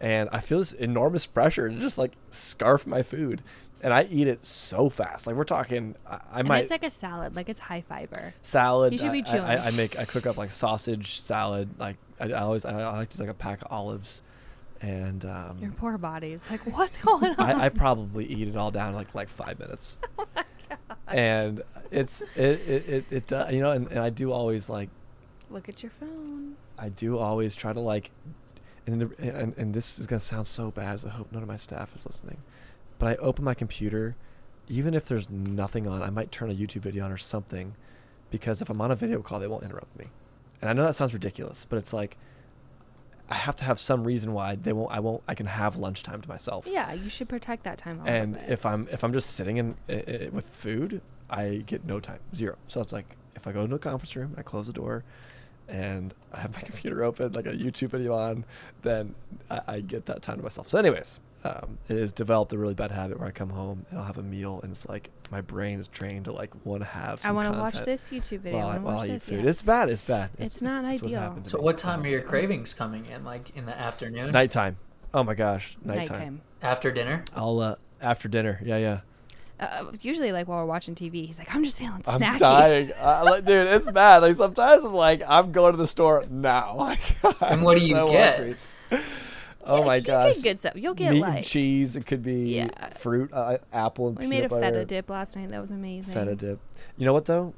[0.00, 3.42] And I feel this enormous pressure to just like scarf my food,
[3.82, 5.26] and I eat it so fast.
[5.26, 8.34] Like we're talking, I, I and might it's like a salad, like it's high fiber.
[8.42, 8.92] salad.
[8.92, 11.68] You should be I- I, I, I make I cook up like sausage salad.
[11.78, 14.22] Like I, I always I, I like to do like a pack of olives,
[14.80, 17.40] and um, Your poor body's like, what's going on?
[17.40, 19.98] I, I probably eat it all down in like like five minutes.
[21.08, 24.88] And it's it it it, it uh, you know and, and I do always like
[25.50, 26.54] Look at your phone.
[26.78, 28.12] I do always try to like,
[28.86, 31.00] and the, and and this is gonna sound so bad.
[31.00, 32.38] So I hope none of my staff is listening,
[33.00, 34.14] but I open my computer,
[34.68, 36.02] even if there's nothing on.
[36.02, 37.74] I might turn a YouTube video on or something,
[38.30, 40.06] because if I'm on a video call, they won't interrupt me.
[40.60, 42.16] And I know that sounds ridiculous, but it's like,
[43.30, 44.92] I have to have some reason why they won't.
[44.92, 45.22] I won't.
[45.26, 46.66] I can have lunchtime to myself.
[46.68, 48.00] Yeah, you should protect that time.
[48.00, 52.00] A And if I'm if I'm just sitting in i with food, I get no
[52.00, 52.56] time, zero.
[52.66, 55.04] So it's like if I go into a conference room, I close the door,
[55.68, 58.44] and I have my computer open, like a YouTube video on,
[58.82, 59.14] then
[59.48, 60.68] I, I get that time to myself.
[60.68, 63.98] So, anyways, um, it has developed a really bad habit where I come home and
[63.98, 66.88] I'll have a meal, and it's like my brain is trained to like want to
[66.88, 67.24] have.
[67.24, 68.58] I want to watch this YouTube video.
[68.58, 69.44] while I, I wanna while I eat this, food.
[69.44, 69.50] yeah.
[69.50, 69.88] It's bad.
[69.90, 70.30] It's bad.
[70.38, 71.20] It's not what's ideal.
[71.20, 71.64] happened to So me.
[71.64, 73.24] what time are your cravings coming in?
[73.24, 74.32] Like in the afternoon?
[74.32, 74.76] Nighttime.
[75.14, 76.18] Oh my gosh, nighttime.
[76.18, 76.40] Nighttime.
[76.62, 77.24] After dinner?
[77.34, 78.60] I'll uh, after dinner.
[78.64, 79.00] Yeah, yeah.
[79.58, 83.22] Uh, usually, like while we're watching TV, he's like, "I'm just feeling I'm dying, uh,
[83.26, 83.66] like, dude.
[83.66, 84.18] It's bad.
[84.22, 86.76] Like sometimes I'm like, I'm going to the store now.
[86.78, 87.00] Like,
[87.42, 88.36] And what do you so get?
[88.38, 88.56] hungry.
[89.64, 90.34] Oh Yeah, my you gosh!
[90.36, 90.72] get good stuff.
[90.76, 91.96] You'll get Meat like and cheese.
[91.96, 92.68] It could be Yeah.
[92.94, 94.66] fruit, uh, apple, and we peanut made a butter.
[94.66, 95.50] feta dip last night.
[95.50, 96.14] That was amazing.
[96.14, 96.58] Feta dip.
[96.96, 97.52] You know what though?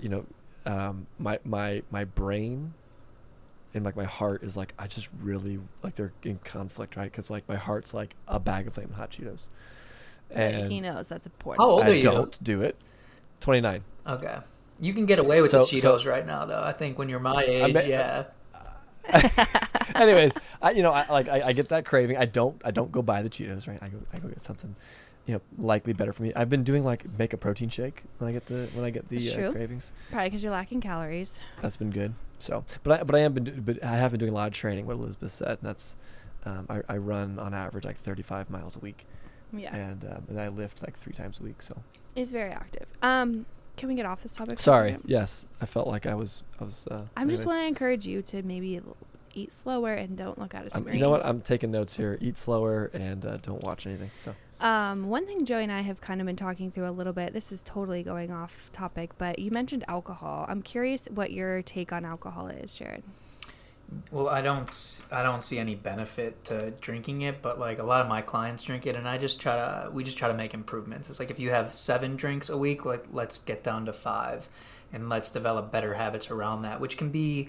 [0.00, 0.26] You know,
[0.64, 2.72] um, my my my brain
[3.74, 7.10] and like my heart is like I just really like they're in conflict, right?
[7.10, 9.48] Because like my heart's like a bag of flaming hot Cheetos,
[10.30, 11.62] and he knows that's important.
[11.62, 12.02] How old I are you?
[12.02, 12.76] don't do it.
[13.40, 13.82] Twenty nine.
[14.06, 14.38] Okay.
[14.80, 16.62] You can get away with So- the so- Cheetos right now, though.
[16.62, 18.24] I think when you're my age, bet- yeah.
[19.94, 22.16] Anyways, I you know I like I, I get that craving.
[22.16, 23.78] I don't I don't go buy the Cheetos, right?
[23.82, 24.74] I go I go get something,
[25.26, 26.32] you know, likely better for me.
[26.34, 29.08] I've been doing like make a protein shake when I get the when I get
[29.08, 29.92] the uh, cravings.
[30.10, 31.40] Probably because you're lacking calories.
[31.62, 32.14] That's been good.
[32.38, 34.48] So, but I but I am been do- but I have been doing a lot
[34.48, 34.86] of training.
[34.86, 35.96] What Elizabeth said, and that's
[36.44, 39.06] um, I I run on average like 35 miles a week,
[39.52, 41.62] Yeah, and um, and I lift like three times a week.
[41.62, 41.76] So
[42.14, 42.86] It's very active.
[43.02, 43.46] Um,
[43.76, 44.60] can we get off this topic?
[44.60, 44.96] sorry.
[45.04, 46.86] Yes, I felt like I was I was.
[46.90, 47.46] Uh, I'm just anyways.
[47.46, 48.80] want to encourage you to maybe
[49.34, 50.94] eat slower and don't look at a screen.
[50.94, 51.24] you know what?
[51.24, 52.18] I'm taking notes here.
[52.20, 54.10] Eat slower and uh, don't watch anything.
[54.18, 54.34] So.
[54.58, 57.34] Um, one thing Joey and I have kind of been talking through a little bit.
[57.34, 60.46] This is totally going off topic, but you mentioned alcohol.
[60.48, 63.02] I'm curious what your take on alcohol is, Jared.
[64.10, 68.00] Well, I don't, I don't see any benefit to drinking it, but like a lot
[68.00, 70.54] of my clients drink it, and I just try to, we just try to make
[70.54, 71.08] improvements.
[71.08, 74.48] It's like if you have seven drinks a week, like let's get down to five,
[74.92, 77.48] and let's develop better habits around that, which can be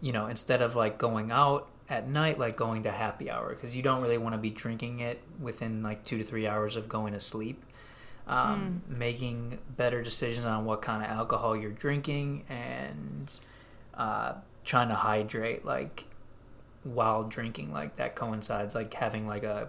[0.00, 3.74] you know, instead of like going out at night, like going to happy hour, because
[3.74, 6.88] you don't really want to be drinking it within like two to three hours of
[6.88, 7.62] going to sleep.
[8.28, 13.38] Um, Making better decisions on what kind of alcohol you're drinking and
[13.94, 14.32] uh,
[14.66, 16.04] trying to hydrate, like
[16.82, 19.68] while drinking, like that coincides, like having like a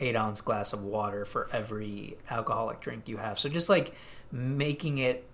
[0.00, 3.38] eight ounce glass of water for every alcoholic drink you have.
[3.38, 3.94] So just like
[4.30, 5.28] making it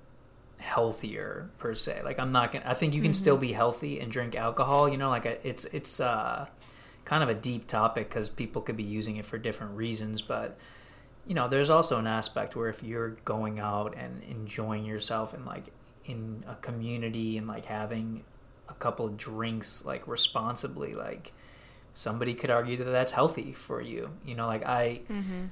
[0.58, 2.02] healthier per se.
[2.02, 2.64] Like I'm not gonna.
[2.66, 4.88] I think you can still be healthy and drink alcohol.
[4.88, 6.46] You know, like a, it's it's uh,
[7.04, 10.20] kind of a deep topic because people could be using it for different reasons.
[10.20, 10.58] But
[11.26, 15.44] you know, there's also an aspect where if you're going out and enjoying yourself and
[15.44, 15.66] like
[16.06, 18.24] in a community and like having
[18.78, 21.32] couple drinks like responsibly, like
[21.94, 24.10] somebody could argue that that's healthy for you.
[24.24, 25.00] You know, like I.
[25.10, 25.46] Mm-hmm.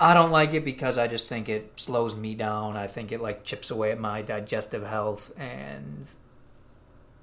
[0.00, 2.76] I don't like it because I just think it slows me down.
[2.76, 6.12] I think it like chips away at my digestive health and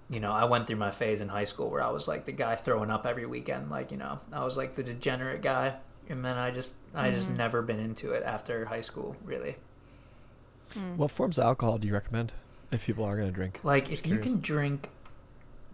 [0.10, 2.32] you know, I went through my phase in high school where I was like the
[2.32, 5.76] guy throwing up every weekend, like, you know, I was like the degenerate guy
[6.10, 7.38] and then I just I just mm-hmm.
[7.38, 9.56] never been into it after high school, really.
[10.74, 10.98] Mm.
[10.98, 12.34] What forms of alcohol do you recommend
[12.72, 13.60] if people are going to drink?
[13.64, 14.90] Like if you can drink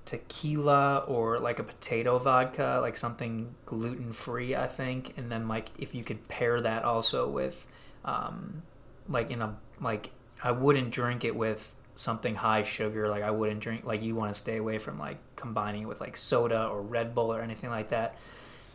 [0.05, 5.69] tequila or like a potato vodka, like something gluten free, I think, and then like
[5.77, 7.67] if you could pair that also with,
[8.05, 8.63] um,
[9.09, 10.11] like in a like
[10.43, 13.09] I wouldn't drink it with something high sugar.
[13.09, 15.99] Like I wouldn't drink like you want to stay away from like combining it with
[15.99, 18.17] like soda or Red Bull or anything like that,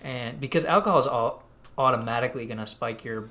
[0.02, 1.42] and because alcohol is all
[1.78, 3.28] automatically going to spike your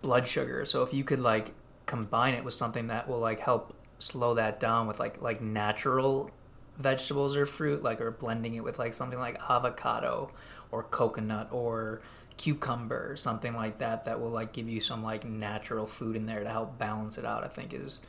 [0.00, 0.64] blood sugar.
[0.64, 1.52] So if you could like
[1.86, 6.30] combine it with something that will like help slow that down with like like natural
[6.78, 10.30] vegetables or fruit, like or blending it with like something like avocado
[10.70, 12.02] or coconut or
[12.36, 16.26] cucumber or something like that that will like give you some like natural food in
[16.26, 18.00] there to help balance it out, I think is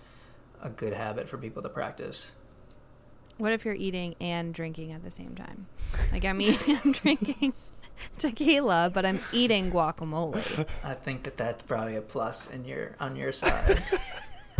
[0.61, 2.31] a good habit for people to practice.
[3.37, 5.67] What if you're eating and drinking at the same time?
[6.11, 7.53] Like I'm eating, I'm drinking
[8.19, 10.65] tequila, but I'm eating guacamole.
[10.83, 13.83] I think that that's probably a plus in your on your side.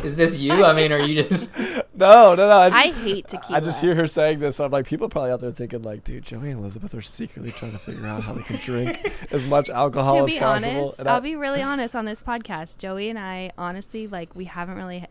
[0.04, 0.64] Is this you?
[0.66, 1.50] I mean, are you just
[1.96, 2.50] No, no, no.
[2.50, 3.58] I, just, I hate tequila.
[3.58, 4.60] I just hear her saying this.
[4.60, 7.72] I'm like, people probably out there thinking, like, dude, Joey and Elizabeth are secretly trying
[7.74, 10.70] to figure out how they can drink as much alcohol to as be possible.
[10.80, 12.80] honest, And I- I'll be really honest on this podcast.
[12.80, 15.06] Joey and I, honestly, like we haven't really,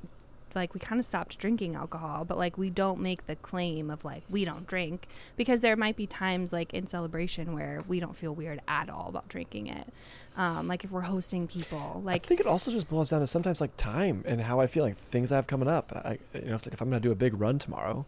[0.55, 4.05] like we kind of stopped drinking alcohol, but like we don't make the claim of
[4.05, 8.17] like we don't drink because there might be times like in celebration where we don't
[8.17, 9.89] feel weird at all about drinking it.
[10.37, 13.27] Um, like if we're hosting people, like I think it also just boils down to
[13.27, 15.93] sometimes like time and how I feel like things I have coming up.
[15.95, 18.07] I, you know, it's like if I'm going to do a big run tomorrow,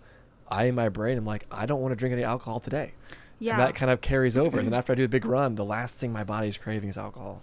[0.48, 2.92] I in my brain am like, I don't want to drink any alcohol today.
[3.38, 4.58] yeah, And that kind of carries over.
[4.58, 6.96] and then after I do a big run, the last thing my body's craving is
[6.96, 7.42] alcohol.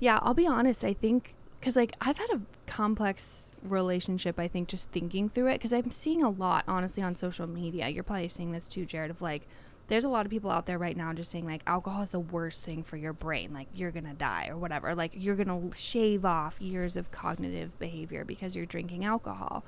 [0.00, 0.84] Yeah, I'll be honest.
[0.84, 4.38] I think because like I've had a complex relationship.
[4.38, 7.88] I think just thinking through it because I'm seeing a lot, honestly, on social media.
[7.88, 9.10] You're probably seeing this too, Jared.
[9.10, 9.46] Of like,
[9.88, 12.20] there's a lot of people out there right now just saying like alcohol is the
[12.20, 13.52] worst thing for your brain.
[13.52, 14.94] Like you're gonna die or whatever.
[14.94, 19.64] Like you're gonna shave off years of cognitive behavior because you're drinking alcohol.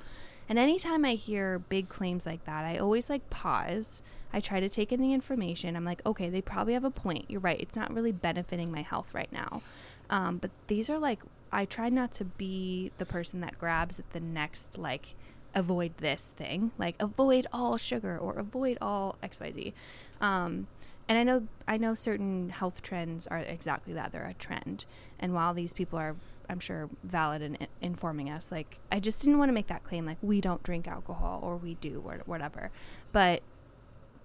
[0.49, 4.01] And anytime I hear big claims like that, I always like pause.
[4.33, 5.75] I try to take in the information.
[5.75, 7.25] I'm like, okay, they probably have a point.
[7.29, 7.59] You're right.
[7.59, 9.61] It's not really benefiting my health right now.
[10.09, 11.19] Um, but these are like,
[11.53, 15.15] I try not to be the person that grabs at the next, like,
[15.55, 19.73] avoid this thing, like avoid all sugar or avoid all XYZ.
[20.19, 20.67] Um,
[21.07, 24.11] and I know I know certain health trends are exactly that.
[24.11, 24.85] They're a trend.
[25.19, 26.15] And while these people are
[26.49, 29.83] I'm sure valid in in informing us, like I just didn't want to make that
[29.83, 32.71] claim like we don't drink alcohol or we do or whatever.
[33.11, 33.43] But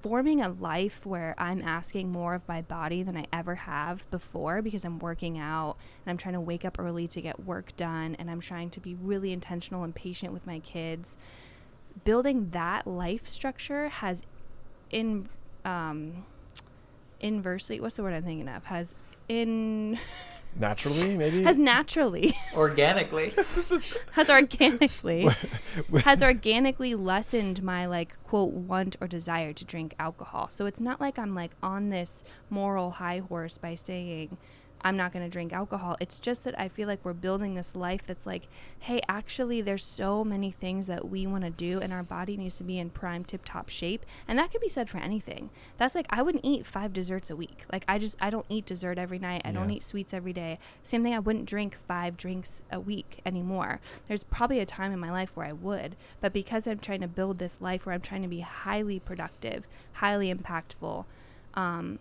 [0.01, 4.63] forming a life where I'm asking more of my body than I ever have before
[4.63, 8.15] because I'm working out and I'm trying to wake up early to get work done
[8.19, 11.17] and I'm trying to be really intentional and patient with my kids.
[12.05, 14.23] Building that life structure has
[14.91, 15.29] in
[15.65, 16.25] um
[17.21, 18.65] inversely what's the word I'm thinking of?
[18.65, 18.95] Has
[19.29, 19.99] in
[20.57, 21.43] Naturally, maybe?
[21.45, 23.33] has naturally organically?
[24.13, 25.29] has organically
[26.05, 30.49] has organically lessened my like quote want or desire to drink alcohol.
[30.49, 34.37] So it's not like I'm like on this moral high horse by saying
[34.83, 35.97] I'm not going to drink alcohol.
[36.01, 38.49] It's just that I feel like we're building this life that's like,
[38.81, 42.59] hey, actually, there's so many things that we want to do, and our body needs
[42.59, 44.07] to be in prime tip top shape.
[44.27, 45.51] And that could be said for anything.
[45.77, 47.65] That's like, I wouldn't eat five desserts a week.
[47.73, 49.43] Like, I just, I don't eat dessert every night.
[49.45, 50.59] I don't eat sweets every day.
[50.83, 53.81] Same thing, I wouldn't drink five drinks a week anymore.
[54.07, 57.09] There's probably a time in my life where I would, but because I'm trying to
[57.09, 61.05] build this life where I'm trying to be highly productive, highly impactful,
[61.55, 61.99] um,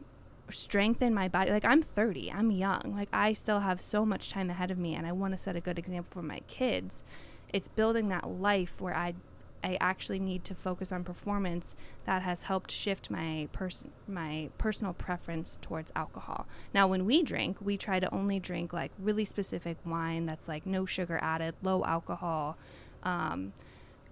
[0.49, 1.51] strengthen my body.
[1.51, 2.93] Like I'm 30, I'm young.
[2.95, 5.55] Like I still have so much time ahead of me, and I want to set
[5.55, 7.03] a good example for my kids.
[7.49, 9.15] It's building that life where I
[9.63, 11.75] I actually need to focus on performance,
[12.05, 16.47] that has helped shift my person my personal preference towards alcohol.
[16.73, 20.65] Now, when we drink, we try to only drink like really specific wine that's like
[20.65, 22.57] no sugar added, low alcohol.
[23.03, 23.53] Um,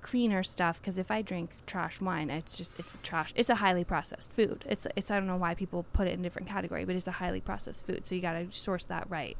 [0.06, 3.34] cleaner stuff because if I drink trash wine, it's just it's a trash.
[3.36, 4.64] It's a highly processed food.
[4.68, 7.08] It's it's I don't know why people put it in a different category, but it's
[7.08, 8.06] a highly processed food.
[8.06, 9.36] So you got to source that right.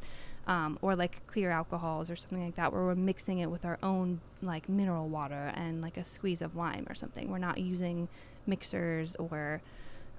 [0.48, 3.78] Um, or like clear alcohols or something like that, where we're mixing it with our
[3.84, 7.30] own like mineral water and like a squeeze of lime or something.
[7.30, 8.08] We're not using
[8.48, 9.62] mixers or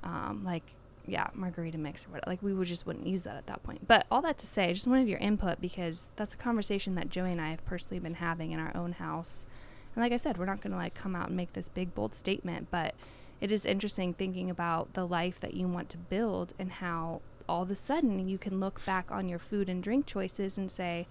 [0.05, 0.75] um, like
[1.09, 2.31] yeah margarita mix or whatever.
[2.31, 3.89] Like we would just wouldn't use that at that point.
[3.89, 7.11] But all that to say, I just wanted your input because that's a conversation that
[7.11, 9.45] Joey and I have personally been having in our own house
[9.97, 11.95] and like I said, we're not going to like come out and make this big
[11.95, 12.95] bold statement, but
[13.41, 17.63] it is interesting thinking about the life that you want to build and how all
[17.63, 21.07] of a sudden you can look back on your food and drink choices and say,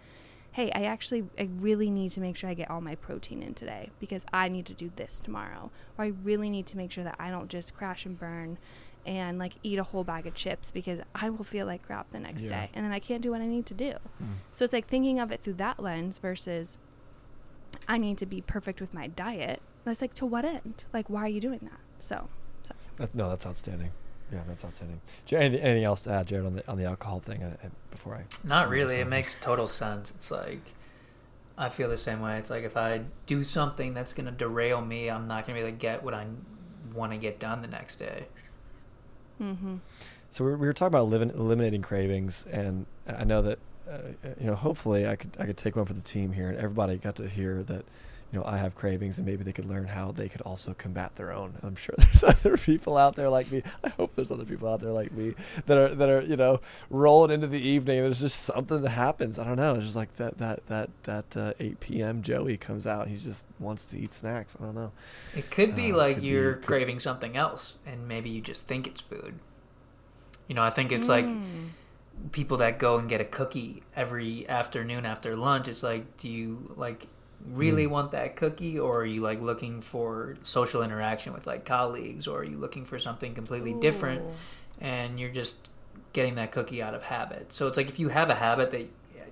[0.52, 3.54] "Hey, I actually I really need to make sure I get all my protein in
[3.56, 7.04] today because I need to do this tomorrow." Or I really need to make sure
[7.04, 8.58] that I don't just crash and burn
[9.06, 12.20] and like eat a whole bag of chips because I will feel like crap the
[12.20, 12.50] next Yeah.
[12.66, 13.94] day and then I can't do what I need to do.
[14.22, 14.38] Mm.
[14.52, 16.80] So it's like thinking of it through that lens versus
[17.88, 19.62] I need to be perfect with my diet.
[19.84, 20.86] That's like to what end?
[20.94, 21.80] Like why are you doing that?
[22.00, 22.28] So,
[22.64, 22.80] sorry.
[22.98, 23.92] That, no, that's outstanding.
[24.32, 25.02] Yeah, that's outstanding.
[25.26, 27.44] Jar- anything, anything else to add, Jared, on the on the alcohol thing?
[27.44, 28.96] uh, uh, before I Not really.
[28.96, 30.12] It makes total sense.
[30.12, 30.74] It's like
[31.58, 32.38] I feel the same way.
[32.38, 35.72] It's like if I do something that's gonna derail me, I'm not gonna be able
[35.72, 36.26] to get what I
[36.94, 38.26] want to get done the next day.
[39.42, 39.76] Mm-hmm.
[40.32, 43.60] So we were, we were talking about living, eliminating cravings, and I know that
[43.90, 43.98] uh,
[44.40, 46.98] you know hopefully I could I could take one for the team here, and everybody
[46.98, 47.86] got to hear that
[48.32, 51.16] you know I have cravings, and maybe they could learn how they could also combat
[51.16, 51.54] their own.
[51.64, 53.62] I'm sure there's other people out there like me.
[53.84, 55.36] I hope there's other people out there like me
[55.68, 56.60] that are that are you know
[56.90, 58.00] rolling into the evening.
[58.00, 59.38] And there's just something that happens.
[59.38, 59.76] I don't know.
[59.76, 62.22] It's just like that that that that uh, 8 p.m.
[62.24, 63.08] Joey comes out.
[63.08, 64.58] He just wants to eat snacks.
[64.60, 64.92] I don't know.
[65.36, 68.66] It could be Uh, like could you're could- craving something else, and maybe you just
[68.68, 69.36] think it's food.
[70.48, 71.70] You know, I think it's like Mm.
[72.32, 75.68] People that go and get a cookie every afternoon after lunch.
[75.68, 77.08] It's like, do you like
[77.48, 77.92] really Mm.
[77.92, 82.40] want that cookie, or are you like looking for social interaction with like colleagues, or
[82.40, 84.24] are you looking for something completely different?
[84.82, 85.70] And you're just
[86.14, 87.54] getting that cookie out of habit.
[87.54, 88.88] So it's like if you have a habit that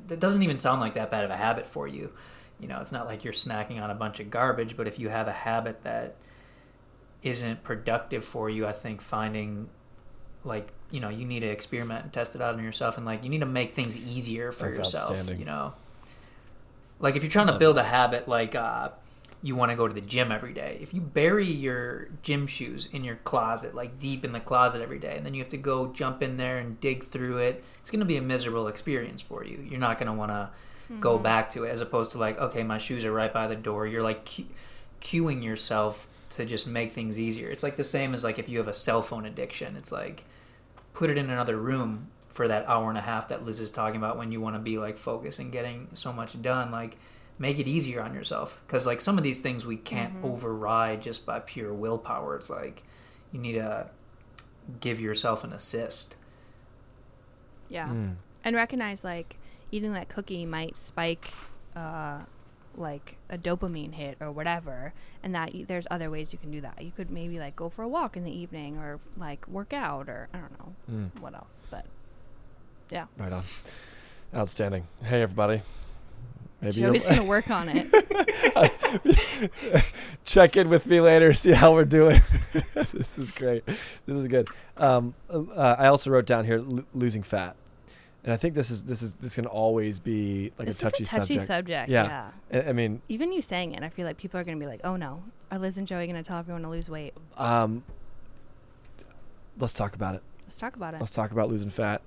[0.08, 2.12] that doesn't even sound like that bad of a habit for you.
[2.60, 5.10] You know, it's not like you're snacking on a bunch of garbage, but if you
[5.10, 6.16] have a habit that
[7.22, 9.70] isn't productive for you, I think finding
[10.44, 13.24] like, you know, you need to experiment and test it out on yourself and like
[13.24, 15.40] you need to make things easier for That's yourself, outstanding.
[15.40, 15.74] you know.
[17.00, 18.90] Like if you're trying to build a habit like uh
[19.42, 20.78] you want to go to the gym every day.
[20.82, 25.00] If you bury your gym shoes in your closet, like deep in the closet every
[25.00, 27.92] day, and then you have to go jump in there and dig through it, it's
[27.92, 29.58] going to be a miserable experience for you.
[29.70, 30.50] You're not going to want to
[31.02, 33.56] go back to it as opposed to like, okay, my shoes are right by the
[33.56, 33.86] door.
[33.86, 34.46] You're like cu-
[35.02, 37.50] cueing yourself to just make things easier.
[37.50, 39.76] It's like the same as like if you have a cell phone addiction.
[39.76, 40.24] It's like
[40.94, 43.98] put it in another room for that hour and a half that Liz is talking
[43.98, 46.72] about when you want to be like focused and getting so much done.
[46.72, 46.98] Like
[47.40, 50.26] make it easier on yourself because like some of these things we can't Mhm.
[50.34, 52.36] override just by pure willpower.
[52.36, 52.84] It's like
[53.32, 53.90] you need to
[54.80, 56.16] give yourself an assist.
[57.70, 57.88] Yeah.
[57.88, 58.16] Mm.
[58.44, 59.38] And recognize like
[59.72, 61.34] eating that cookie might spike
[61.76, 62.20] uh
[62.76, 66.60] like a dopamine hit or whatever and that y- there's other ways you can do
[66.62, 66.82] that.
[66.82, 70.10] You could maybe like go for a walk in the evening or like work out
[70.10, 71.20] or I don't know Mm.
[71.22, 71.60] what else.
[71.70, 71.86] But
[72.90, 73.06] yeah.
[73.18, 73.44] Right on.
[74.36, 74.88] Outstanding.
[75.04, 75.62] Hey, everybody.
[76.62, 77.88] Maybe Joey's gonna work on it.
[80.26, 82.22] check in with me later, see how we're doing.
[82.94, 83.66] this is great.
[83.66, 84.48] This is good.
[84.78, 87.56] Um, uh, I also wrote down here lo- losing fat,
[88.24, 91.04] and I think this is this is this can always be like this a touchy,
[91.04, 91.48] a touchy subject.
[91.48, 91.90] subject.
[91.90, 92.30] Yeah.
[92.52, 92.62] yeah.
[92.62, 94.82] I, I mean, Even you saying it, I feel like people are gonna be like,
[94.84, 97.84] "Oh no, are Liz and Joey gonna tell everyone to lose weight?" um,
[99.60, 100.24] let's talk about it.
[100.44, 101.00] Let's talk about it.
[101.00, 102.02] Let's talk about losing fat.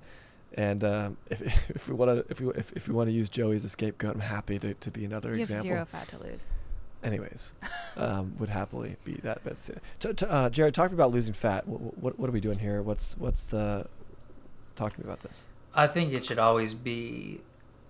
[0.53, 3.29] And um, if, if we want to if we if, if we want to use
[3.29, 5.55] Joey as a scapegoat, I'm happy to, to be another you example.
[5.55, 6.41] have zero fat to lose.
[7.03, 7.53] anyways,
[7.97, 9.41] um, would happily be that.
[9.43, 9.57] But
[9.99, 11.67] t- t- uh, Jared, talk about losing fat.
[11.67, 12.81] What, what what are we doing here?
[12.81, 13.87] What's what's the?
[14.75, 15.45] Talk to me about this.
[15.77, 17.39] I think it should always be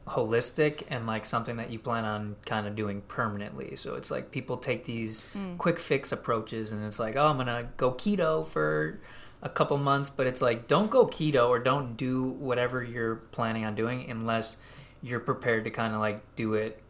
[0.07, 3.75] holistic and like something that you plan on kind of doing permanently.
[3.75, 5.57] So it's like people take these Mm.
[5.57, 8.99] quick fix approaches and it's like, oh, I'm going to go keto for
[9.41, 13.65] a couple months, but it's like don't go keto or don't do whatever you're planning
[13.65, 14.57] on doing unless
[15.01, 16.81] you're prepared to kind of like do it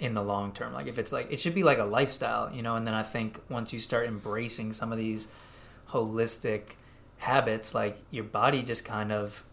[0.00, 0.72] in the long term.
[0.72, 3.02] Like if it's like it should be like a lifestyle, you know, and then I
[3.02, 5.28] think once you start embracing some of these
[5.90, 6.76] holistic
[7.18, 9.44] habits, like your body just kind of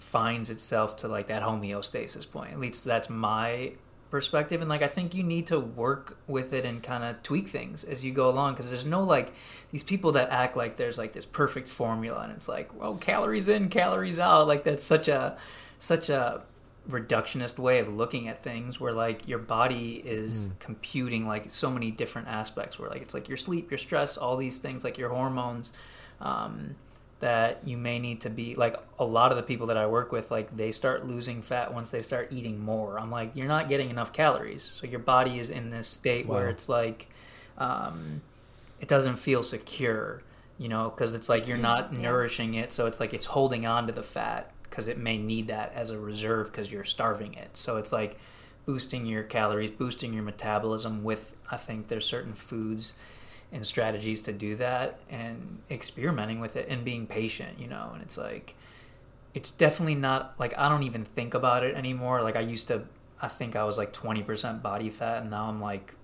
[0.00, 2.52] finds itself to like that homeostasis point.
[2.52, 3.72] At least that's my
[4.10, 7.46] perspective and like i think you need to work with it and kind of tweak
[7.46, 9.32] things as you go along because there's no like
[9.70, 13.46] these people that act like there's like this perfect formula and it's like well calories
[13.46, 15.38] in calories out like that's such a
[15.78, 16.42] such a
[16.88, 20.58] reductionist way of looking at things where like your body is mm.
[20.58, 24.36] computing like so many different aspects where like it's like your sleep your stress all
[24.36, 25.72] these things like your hormones
[26.20, 26.74] um,
[27.20, 30.10] that you may need to be like a lot of the people that I work
[30.10, 32.98] with like they start losing fat once they start eating more.
[32.98, 34.72] I'm like you're not getting enough calories.
[34.80, 36.36] So your body is in this state wow.
[36.36, 37.08] where it's like
[37.58, 38.22] um,
[38.80, 40.22] it doesn't feel secure,
[40.58, 42.00] you know, cuz it's like you're not yeah.
[42.00, 45.48] nourishing it, so it's like it's holding on to the fat cuz it may need
[45.48, 47.54] that as a reserve cuz you're starving it.
[47.54, 48.18] So it's like
[48.64, 52.94] boosting your calories, boosting your metabolism with I think there's certain foods
[53.52, 57.90] and strategies to do that and experimenting with it and being patient, you know.
[57.92, 58.54] And it's like,
[59.34, 62.22] it's definitely not like I don't even think about it anymore.
[62.22, 62.82] Like I used to,
[63.20, 65.94] I think I was like 20% body fat and now I'm like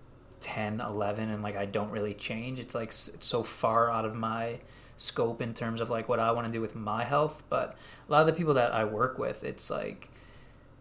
[0.41, 2.59] 10, 11, and like I don't really change.
[2.59, 4.59] It's like it's so far out of my
[4.97, 7.43] scope in terms of like what I want to do with my health.
[7.49, 7.77] But
[8.09, 10.11] a lot of the people that I work with, it's like,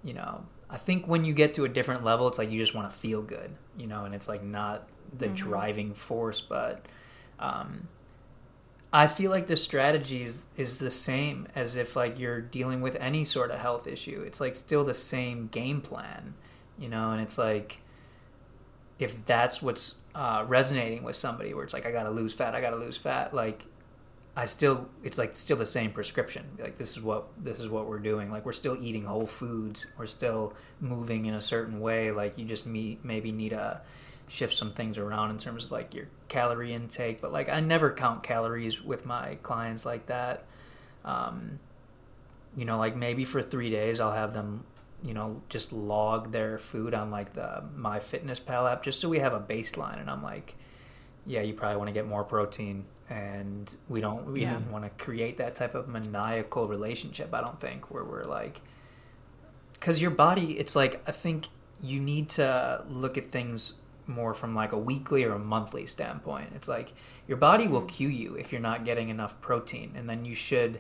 [0.04, 2.74] you know, I think when you get to a different level, it's like you just
[2.74, 4.88] want to feel good, you know, and it's like not
[5.18, 5.36] the mm-hmm.
[5.36, 6.42] driving force.
[6.42, 6.86] But
[7.40, 7.88] um,
[8.94, 12.96] I feel like the strategy is, is the same as if like you're dealing with
[12.96, 14.24] any sort of health issue.
[14.26, 16.34] It's like still the same game plan,
[16.80, 17.80] you know, and it's like
[18.98, 22.56] if that's what's uh, resonating with somebody, where it's like I got to lose fat,
[22.56, 23.66] I got to lose fat, like
[24.38, 26.46] I still it's like still the same prescription.
[26.60, 28.30] Like this is what this is what we're doing.
[28.30, 29.88] Like we're still eating whole foods.
[29.98, 32.12] We're still moving in a certain way.
[32.12, 33.82] Like you just meet, maybe need to
[34.28, 37.22] shift some things around in terms of like your calorie intake.
[37.22, 40.46] But like I never count calories with my clients like that.
[41.04, 41.60] Um,
[42.58, 44.64] you know, like maybe for three days I'll have them,
[45.04, 49.10] you know, just log their food on like the My Fitness Pal app just so
[49.10, 50.00] we have a baseline.
[50.00, 50.56] And I'm like,
[51.26, 54.52] yeah, you probably want to get more protein and we don't we yeah.
[54.52, 58.62] even want to create that type of maniacal relationship i don't think where we're like
[59.74, 61.48] because your body it's like i think
[61.84, 66.50] you need to look at things more from like a weekly or a monthly standpoint
[66.56, 66.94] it's like
[67.28, 70.80] your body will cue you if you're not getting enough protein and then you should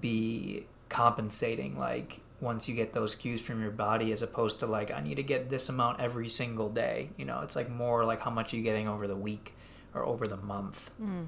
[0.00, 4.90] be compensating like once you get those cues from your body as opposed to like
[4.90, 8.20] i need to get this amount every single day you know it's like more like
[8.20, 9.54] how much are you getting over the week
[9.94, 11.26] or over the month mm.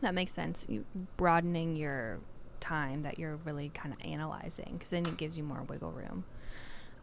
[0.00, 0.66] That makes sense.
[0.68, 0.84] You
[1.16, 2.20] broadening your
[2.58, 6.24] time that you're really kind of analyzing because then it gives you more wiggle room.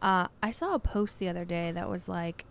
[0.00, 2.44] Uh, I saw a post the other day that was like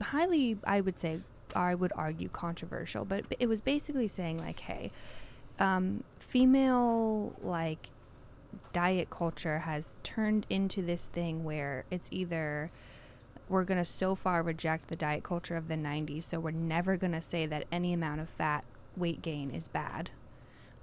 [0.00, 1.20] highly, I would say,
[1.54, 4.90] I would argue controversial, but it was basically saying like, hey,
[5.58, 7.90] um, female like
[8.72, 12.70] diet culture has turned into this thing where it's either
[13.48, 16.96] we're going to so far reject the diet culture of the 90s so we're never
[16.96, 18.64] going to say that any amount of fat
[18.96, 20.10] weight gain is bad.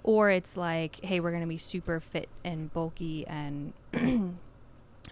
[0.02, 3.72] Or it's like, hey, we're going to be super fit and bulky and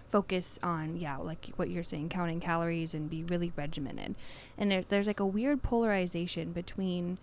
[0.09, 4.15] focus on, yeah, like what you're saying, counting calories and be really regimented.
[4.57, 7.17] And there, there's like a weird polarization between,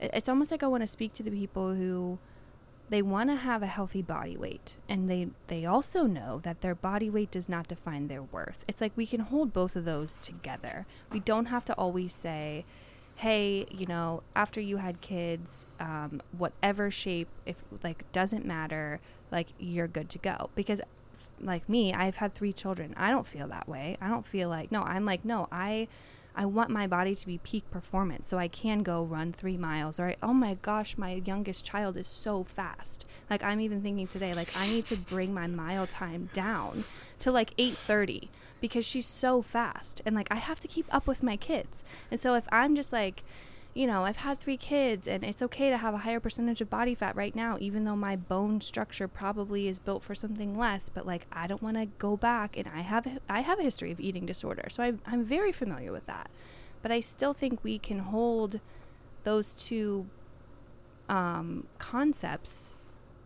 [0.00, 2.18] it's almost like I want to speak to the people who
[2.90, 6.74] they want to have a healthy body weight and they they also know that their
[6.74, 10.16] body weight does not define their worth it's like we can hold both of those
[10.16, 12.62] together we don't have to always say
[13.16, 19.00] hey, you know, after you had kids, um, whatever shape, if like doesn't matter,
[19.30, 20.50] like you're good to go.
[20.54, 20.80] Because,
[21.40, 22.94] like me, I've had three children.
[22.96, 23.96] I don't feel that way.
[24.00, 24.82] I don't feel like no.
[24.82, 25.48] I'm like no.
[25.50, 25.88] I,
[26.34, 30.00] I want my body to be peak performance, so I can go run three miles.
[30.00, 33.06] Or I, oh my gosh, my youngest child is so fast.
[33.30, 36.84] Like I'm even thinking today, like I need to bring my mile time down
[37.20, 38.30] to like eight thirty
[38.60, 41.84] because she's so fast and like I have to keep up with my kids.
[42.10, 43.22] And so if I'm just like,
[43.74, 46.70] you know, I've had three kids and it's okay to have a higher percentage of
[46.70, 50.88] body fat right now, even though my bone structure probably is built for something less.
[50.88, 53.90] But like, I don't want to go back, and I have I have a history
[53.90, 56.30] of eating disorder, so I, I'm very familiar with that.
[56.82, 58.60] But I still think we can hold
[59.24, 60.06] those two
[61.08, 62.73] um, concepts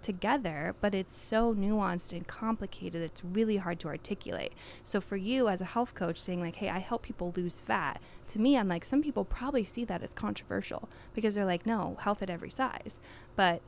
[0.08, 4.54] together, but it's so nuanced and complicated, it's really hard to articulate.
[4.82, 8.00] So, for you as a health coach saying, like, hey, I help people lose fat,
[8.28, 11.98] to me, I'm like, some people probably see that as controversial because they're like, no,
[12.00, 12.98] health at every size.
[13.36, 13.60] But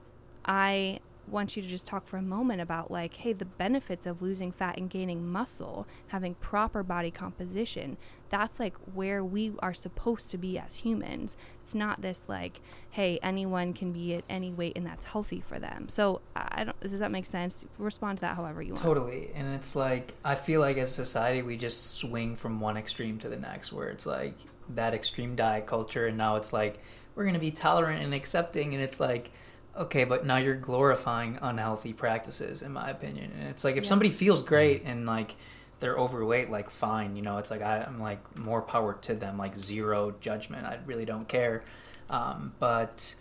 [0.46, 1.00] I
[1.30, 4.52] want you to just talk for a moment about like, hey, the benefits of losing
[4.52, 7.96] fat and gaining muscle, having proper body composition.
[8.28, 11.36] That's like where we are supposed to be as humans.
[11.64, 15.58] It's not this like, hey, anyone can be at any weight and that's healthy for
[15.58, 15.88] them.
[15.88, 16.80] So I don't.
[16.80, 17.64] Does that make sense?
[17.78, 18.82] Respond to that however you want.
[18.82, 19.30] Totally.
[19.34, 23.28] And it's like I feel like as society we just swing from one extreme to
[23.28, 24.34] the next where it's like
[24.74, 26.78] that extreme diet culture and now it's like
[27.14, 29.30] we're going to be tolerant and accepting and it's like
[29.76, 33.32] okay, but now you're glorifying unhealthy practices in my opinion.
[33.38, 33.88] And it's like if Yeah.
[33.88, 35.36] somebody feels great and like
[35.80, 39.38] they're overweight, like fine, you know, it's like I, I'm like more power to them,
[39.38, 40.66] like zero judgment.
[40.66, 41.62] I really don't care.
[42.10, 43.14] Um, but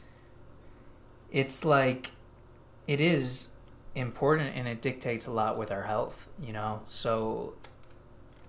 [1.32, 2.12] it's like
[2.88, 3.50] it is
[3.96, 6.82] important and it dictates a lot with our health, you know.
[6.88, 7.54] So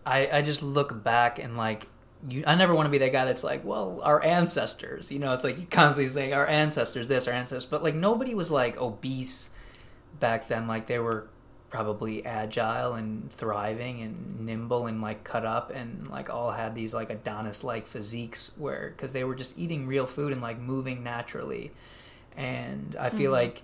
[0.06, 1.86] I I just look back and like
[2.28, 5.32] you I never want to be that guy that's like, well, our ancestors, you know,
[5.32, 8.76] it's like you constantly say our ancestors this, our ancestors, but like nobody was like
[8.80, 9.51] obese
[10.18, 11.26] back then like they were
[11.70, 16.92] probably agile and thriving and nimble and like cut up and like all had these
[16.92, 21.05] like Adonis like physiques where because they were just eating real food and like moving
[21.05, 21.70] naturally
[22.36, 23.34] and I feel Mhm.
[23.34, 23.62] like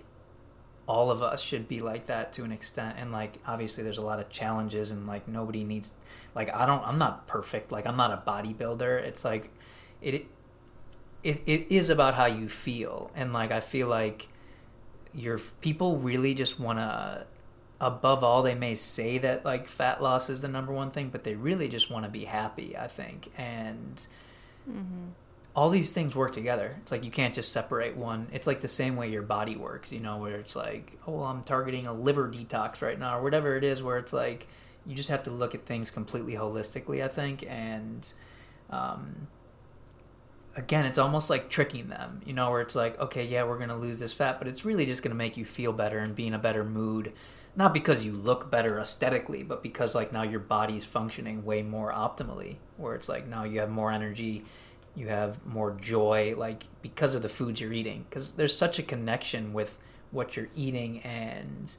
[0.87, 2.95] all of us should be like that to an extent.
[2.97, 5.93] And like obviously there's a lot of challenges and like nobody needs
[6.35, 7.71] like I don't I'm not perfect.
[7.71, 9.01] Like I'm not a bodybuilder.
[9.03, 9.49] It's like
[10.01, 10.25] it
[11.23, 13.11] it, it is about how you feel.
[13.15, 14.27] And like I feel like
[15.13, 17.25] your people really just want to
[17.79, 21.23] above all they may say that like fat loss is the number one thing but
[21.23, 23.31] they really just want to be happy I think.
[23.37, 24.05] And
[24.69, 25.07] Mm-hmm.
[25.57, 26.71] All these things work together.
[26.81, 28.27] It's like you can't just separate one.
[28.31, 31.23] It's like the same way your body works, you know, where it's like, oh, well,
[31.23, 34.47] I'm targeting a liver detox right now, or whatever it is, where it's like
[34.85, 37.43] you just have to look at things completely holistically, I think.
[37.49, 38.09] And
[38.69, 39.27] um,
[40.55, 43.69] again, it's almost like tricking them, you know, where it's like, okay, yeah, we're going
[43.69, 46.15] to lose this fat, but it's really just going to make you feel better and
[46.15, 47.13] be in a better mood.
[47.55, 51.91] Not because you look better aesthetically, but because like now your body's functioning way more
[51.91, 54.43] optimally, where it's like now you have more energy,
[54.97, 58.05] you have more joy like because of the foods you're eating.
[58.09, 59.79] Because there's such a connection with
[60.11, 61.75] what you're eating and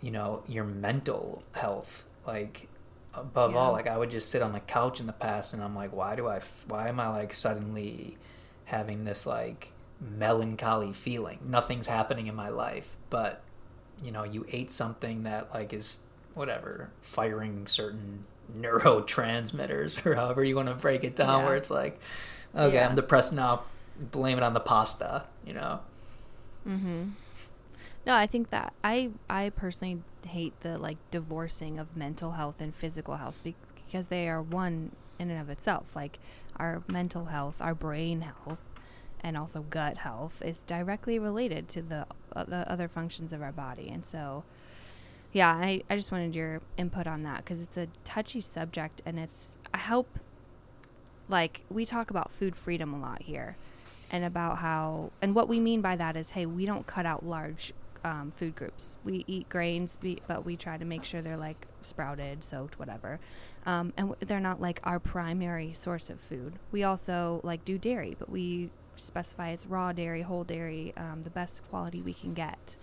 [0.00, 2.04] you know your mental health.
[2.26, 2.68] Like
[3.16, 3.58] above Yeah.
[3.58, 5.92] all like i would just sit on the couch in the past and i'm like
[5.92, 8.16] why do i why am i like suddenly
[8.64, 9.70] having this like
[10.00, 11.38] melancholy feeling?
[11.46, 13.42] Nothing's happening in my life but
[14.02, 16.00] you know you ate something that like is
[16.34, 18.24] whatever firing certain
[18.58, 21.46] neurotransmitters or however you want to break it down Yeah.
[21.46, 21.98] where it's like
[22.54, 22.88] okay Yeah.
[22.88, 23.62] i'm depressed now
[23.98, 25.80] blame it on the pasta you know
[26.66, 27.10] Mm-hmm.
[28.06, 32.74] No, I think that I I personally hate the like divorcing of mental health and
[32.74, 33.54] physical health be-
[33.86, 35.84] because they are one in and of itself.
[35.94, 36.18] Like
[36.56, 38.58] our mental health, our brain health,
[39.22, 43.52] and also gut health is directly related to the uh, the other functions of our
[43.52, 43.90] body.
[43.90, 44.44] And so,
[45.34, 49.18] yeah, I I just wanted your input on that because it's a touchy subject and
[49.18, 50.20] it's I hope
[51.28, 53.56] like we talk about food freedom a lot here
[54.12, 57.26] and about how and what we mean by that is hey we don't cut out
[57.26, 57.74] large
[58.04, 58.96] um, food groups.
[59.02, 59.98] We eat grains
[60.28, 63.18] but we try to make sure they're like sprouted soaked whatever.
[63.66, 66.60] Um, and they're not like our primary source of food.
[66.70, 71.30] We also like do dairy but we specify it's raw dairy whole dairy um, the
[71.30, 72.76] best quality we can get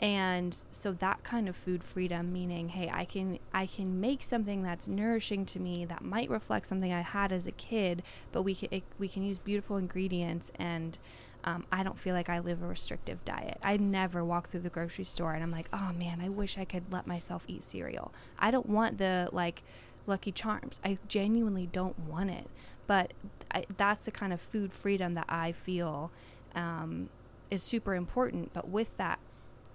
[0.00, 4.62] and so that kind of food freedom meaning hey i can i can make something
[4.62, 8.02] that's nourishing to me that might reflect something i had as a kid
[8.32, 10.98] but we can it, we can use beautiful ingredients and
[11.44, 13.58] um, i don't feel like i live a restrictive diet.
[13.62, 16.64] I never walk through the grocery store and i'm like oh man i wish i
[16.64, 18.12] could let myself eat cereal.
[18.38, 19.62] I don't want the like
[20.06, 20.80] lucky charms.
[20.84, 22.48] I genuinely don't want it.
[22.86, 23.12] But
[23.50, 26.10] I, that's the kind of food freedom that i feel
[26.54, 27.08] um,
[27.50, 28.52] is super important.
[28.52, 29.18] But with that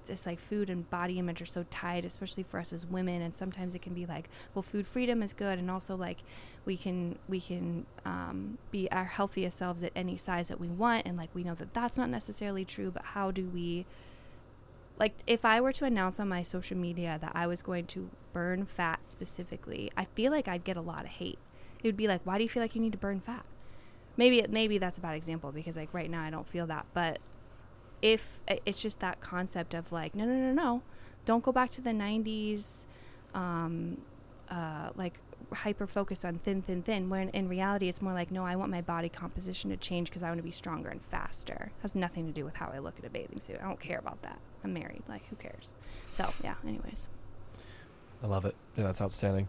[0.08, 3.22] it's like food and body image are so tied, especially for us as women.
[3.22, 6.20] And sometimes it can be like, well, food freedom is good, and also like
[6.66, 11.06] we can we can um, be our healthiest selves at any size that we want,
[11.06, 12.92] and like we know that that's not necessarily true.
[12.92, 13.86] But how do we?
[14.98, 18.10] Like, if I were to announce on my social media that I was going to
[18.34, 21.40] burn fat specifically, I feel like I'd get a lot of hate.
[21.82, 23.46] It would be like, why do you feel like you need to burn fat?
[24.18, 26.86] Maybe it, maybe that's a bad example because like right now I don't feel that,
[26.94, 27.20] but
[28.02, 30.82] if it's just that concept of like no no no no.
[31.26, 32.86] Don't go back to the 90s
[33.36, 33.98] um
[34.50, 35.20] uh like
[35.54, 38.72] hyper focus on thin thin thin when in reality it's more like no i want
[38.72, 41.72] my body composition to change because i want to be stronger and faster.
[41.82, 43.58] Has nothing to do with how i look at a bathing suit.
[43.62, 44.40] I don't care about that.
[44.64, 45.04] I'm married.
[45.08, 45.74] Like who cares?
[46.12, 47.08] So yeah anyways.
[48.24, 48.56] I love it.
[48.76, 49.48] Yeah, that's outstanding.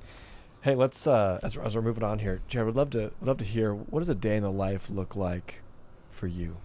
[0.63, 3.45] Hey, let's uh, as, as we're moving on here, Jared, would love to love to
[3.45, 5.63] hear what does a day in the life look like
[6.11, 6.57] for you,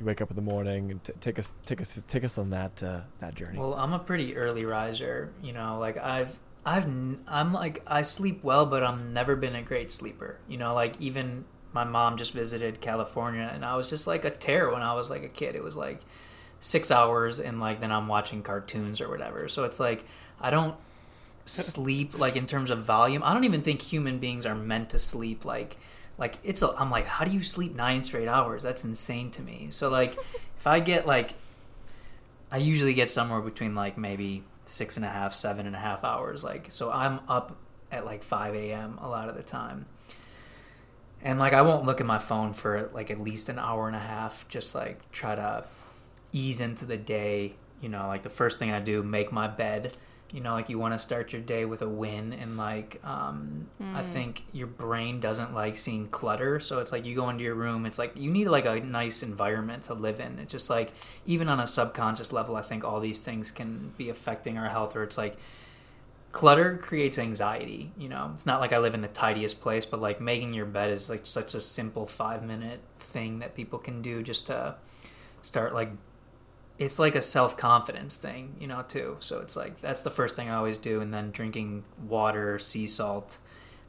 [0.00, 2.50] you wake up in the morning and t- take us take us take us on
[2.50, 3.58] that uh, that journey.
[3.58, 5.30] Well, I'm a pretty early riser.
[5.42, 9.54] You know, like I've I've n- I'm like I sleep well, but I've never been
[9.54, 10.38] a great sleeper.
[10.48, 14.30] You know, like even my mom just visited California, and I was just like a
[14.30, 15.54] terror when I was like a kid.
[15.54, 16.00] It was like
[16.58, 19.48] six hours, and like then I'm watching cartoons or whatever.
[19.48, 20.04] So it's like
[20.40, 20.76] I don't
[21.44, 23.22] sleep like in terms of volume.
[23.22, 25.76] I don't even think human beings are meant to sleep like
[26.20, 28.62] like it's a, I'm like how do you sleep 9 straight hours?
[28.62, 29.68] That's insane to me.
[29.70, 30.16] So like
[30.56, 31.34] if I get like
[32.52, 36.04] I usually get somewhere between like maybe six and a half, seven and a half
[36.04, 36.44] hours.
[36.44, 37.56] Like so I'm up
[37.90, 38.98] at like 5 a.m.
[39.00, 39.86] a lot of the time.
[41.22, 43.96] And like I won't look at my phone for like at least an hour and
[43.96, 45.64] a half, just like try to
[46.32, 47.54] ease into the day.
[47.80, 49.94] You know, like the first thing I do, make my bed
[50.32, 53.66] you know like you want to start your day with a win and like um,
[53.82, 53.94] mm.
[53.94, 57.54] i think your brain doesn't like seeing clutter so it's like you go into your
[57.54, 60.92] room it's like you need like a nice environment to live in it's just like
[61.26, 64.94] even on a subconscious level i think all these things can be affecting our health
[64.96, 65.36] or it's like
[66.32, 70.00] clutter creates anxiety you know it's not like i live in the tidiest place but
[70.00, 74.00] like making your bed is like such a simple five minute thing that people can
[74.00, 74.74] do just to
[75.42, 75.90] start like
[76.80, 79.18] it's like a self confidence thing, you know, too.
[79.20, 82.86] So it's like that's the first thing I always do, and then drinking water, sea
[82.86, 83.36] salt,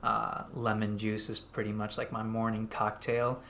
[0.03, 3.41] uh, lemon juice is pretty much like my morning cocktail.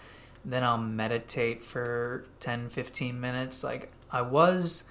[0.45, 3.63] Then I'll meditate for 10, 15 minutes.
[3.63, 4.83] Like I was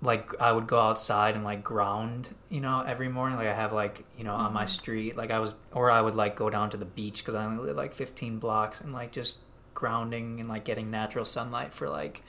[0.00, 3.36] like I would go outside and like ground, you know, every morning.
[3.36, 4.46] Like I have like you know mm-hmm.
[4.46, 4.68] on my mm-hmm.
[4.68, 7.44] street, like I was, or I would like go down to the beach because I
[7.46, 9.38] only live like 15 blocks and like just
[9.74, 12.22] grounding and like getting natural sunlight for like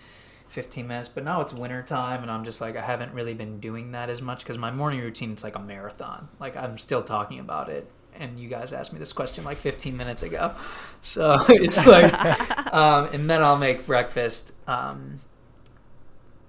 [0.47, 3.59] 15 minutes but now it's winter time and i'm just like i haven't really been
[3.59, 6.27] doing that as much because my morning routine it's like a marathon.
[6.39, 7.89] Like i'm still talking about it.
[8.19, 10.53] And you guys asked me this question like 15 minutes ago.
[11.03, 12.11] So it's like
[12.73, 15.19] um, and then i'll make breakfast um,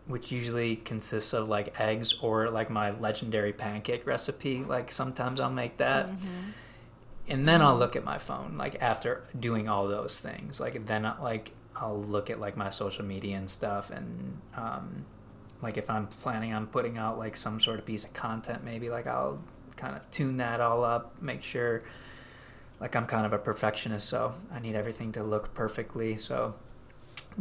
[0.07, 4.63] which usually consists of like eggs or like my legendary pancake recipe.
[4.63, 6.09] Like sometimes i'll make that.
[6.09, 6.51] Mm-hmm.
[7.29, 10.61] and then i'll look at my phone like after doing all those things.
[10.61, 15.05] Like then like I'll look at like my social media and stuff, and um,
[15.63, 18.91] like if I'm planning on putting out like some sort of piece of content, maybe
[18.91, 19.41] like I'll
[19.77, 21.83] kind of tune that all up, make sure.
[22.81, 26.17] Like I'm kind of a perfectionist, so I need everything to look perfectly.
[26.17, 26.55] So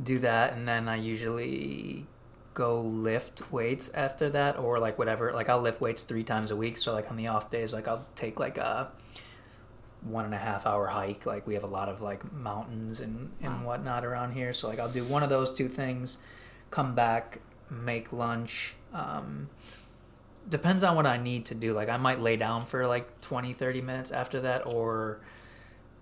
[0.01, 2.05] do that, and then I usually
[2.53, 5.31] go lift weights after that, or like whatever.
[5.31, 6.77] Like I'll lift weights three times a week.
[6.77, 8.89] So like on the off days, like I'll take like a
[10.01, 11.25] one and a half hour hike.
[11.25, 13.67] Like we have a lot of like mountains and and wow.
[13.67, 14.53] whatnot around here.
[14.53, 16.17] So like I'll do one of those two things,
[16.71, 18.75] come back, make lunch.
[18.93, 19.49] Um,
[20.49, 21.73] depends on what I need to do.
[21.73, 25.19] Like I might lay down for like 20, 30 minutes after that, or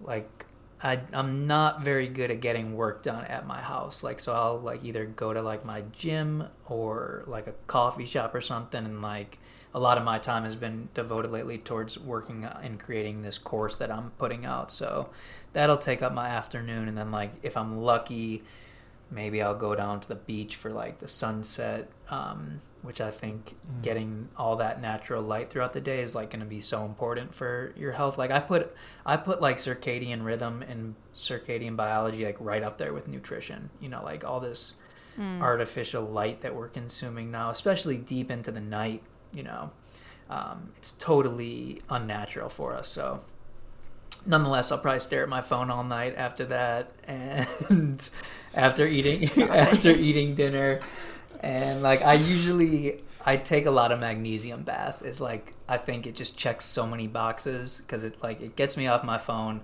[0.01, 0.45] like
[0.83, 4.03] I I'm not very good at getting work done at my house.
[4.03, 8.35] Like so I'll like either go to like my gym or like a coffee shop
[8.35, 9.39] or something and like
[9.75, 13.77] a lot of my time has been devoted lately towards working and creating this course
[13.79, 14.71] that I'm putting out.
[14.71, 15.09] So
[15.51, 18.41] that'll take up my afternoon, and then like if I'm lucky,
[19.11, 23.49] maybe I'll go down to the beach for like the sunset, um, which I think
[23.49, 23.81] mm.
[23.81, 27.35] getting all that natural light throughout the day is like going to be so important
[27.35, 28.17] for your health.
[28.17, 28.73] Like I put
[29.05, 33.69] I put like circadian rhythm and circadian biology like right up there with nutrition.
[33.81, 34.75] You know, like all this.
[35.17, 35.39] Mm.
[35.39, 39.01] artificial light that we're consuming now, especially deep into the night
[39.35, 39.71] you know,
[40.29, 42.87] um, it's totally unnatural for us.
[42.87, 43.23] So,
[44.25, 48.09] nonetheless, I'll probably stare at my phone all night after that, and
[48.53, 50.79] after eating after eating dinner,
[51.41, 55.01] and like I usually I take a lot of magnesium baths.
[55.01, 58.77] It's like I think it just checks so many boxes because it like it gets
[58.77, 59.61] me off my phone.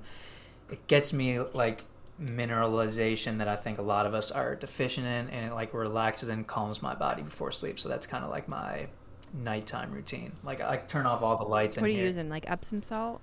[0.70, 1.84] It gets me like
[2.22, 6.30] mineralization that I think a lot of us are deficient in, and it like relaxes
[6.30, 7.80] and calms my body before sleep.
[7.80, 8.88] So that's kind of like my
[9.34, 10.34] nighttime routine.
[10.44, 11.78] Like I turn off all the lights.
[11.78, 12.06] What are you here.
[12.08, 12.30] using?
[12.30, 13.22] Like Epsom salt?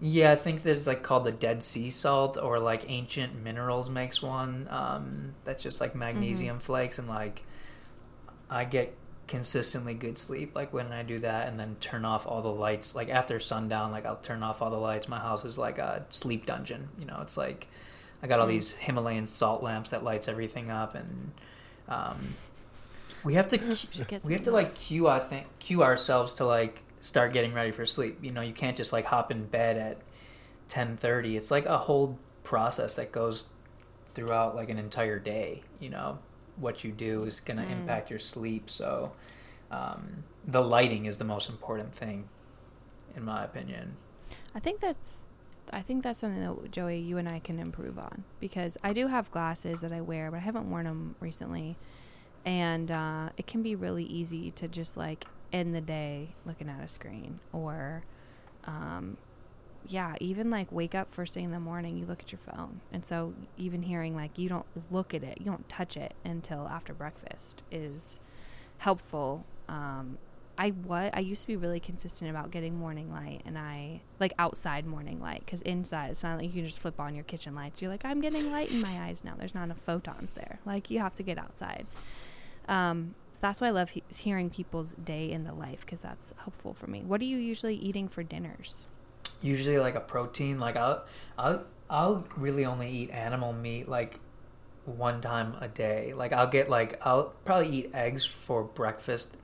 [0.00, 4.20] Yeah, I think there's like called the Dead Sea salt, or like Ancient Minerals makes
[4.20, 6.64] one um, that's just like magnesium mm-hmm.
[6.64, 7.42] flakes, and like
[8.50, 8.96] I get
[9.28, 12.96] consistently good sleep like when I do that, and then turn off all the lights.
[12.96, 15.08] Like after sundown, like I'll turn off all the lights.
[15.08, 16.88] My house is like a sleep dungeon.
[16.98, 17.68] You know, it's like
[18.24, 18.50] I got all mm.
[18.50, 21.32] these Himalayan salt lamps that lights everything up, and
[21.88, 22.34] um,
[23.24, 23.58] we have to
[24.24, 27.84] we have to like cue I think cue ourselves to like start getting ready for
[27.84, 28.18] sleep.
[28.22, 29.98] You know, you can't just like hop in bed at
[30.68, 31.36] 10:30.
[31.36, 33.48] It's like a whole process that goes
[34.08, 36.18] throughout like an entire day, you know.
[36.56, 37.72] What you do is going to mm.
[37.72, 39.12] impact your sleep, so
[39.70, 42.28] um, the lighting is the most important thing
[43.16, 43.96] in my opinion.
[44.54, 45.26] I think that's
[45.72, 49.06] I think that's something that Joey, you and I can improve on because I do
[49.06, 51.76] have glasses that I wear, but I haven't worn them recently,
[52.44, 56.82] and uh, it can be really easy to just like end the day looking at
[56.82, 58.04] a screen or,
[58.64, 59.16] um,
[59.86, 62.80] yeah, even like wake up first thing in the morning, you look at your phone,
[62.92, 66.68] and so even hearing like you don't look at it, you don't touch it until
[66.68, 68.20] after breakfast is
[68.78, 69.44] helpful.
[69.68, 70.18] Um,
[70.58, 74.34] I what I used to be really consistent about getting morning light, and I like
[74.38, 77.54] outside morning light because inside it's not like you can just flip on your kitchen
[77.54, 77.82] lights.
[77.82, 79.34] You're like, I'm getting light in my eyes now.
[79.36, 80.60] There's not enough photons there.
[80.64, 81.86] Like you have to get outside.
[82.68, 86.32] Um, so that's why I love he- hearing people's day in the life because that's
[86.38, 87.00] helpful for me.
[87.02, 88.86] What are you usually eating for dinners?
[89.40, 90.60] Usually like a protein.
[90.60, 91.04] Like I'll
[91.38, 94.20] I'll I'll really only eat animal meat like
[94.84, 96.12] one time a day.
[96.14, 99.36] Like I'll get like I'll probably eat eggs for breakfast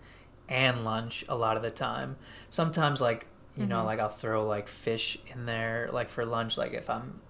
[0.49, 2.17] and lunch a lot of the time.
[2.51, 3.27] Sometimes like
[3.57, 3.87] you know Mhm.
[3.87, 7.21] like I'll throw like fish in there like for lunch like if I'm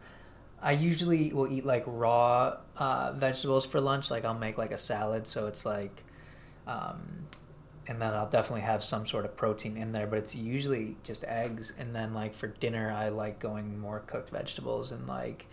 [0.63, 4.11] I usually will eat like raw uh, vegetables for lunch.
[4.11, 6.05] Like I'll make like a salad so it's like
[6.67, 7.27] um,
[7.87, 11.25] and then I'll definitely have some sort of protein in there but it's usually just
[11.25, 11.73] eggs.
[11.79, 15.47] And then like for dinner I like going more cooked vegetables and like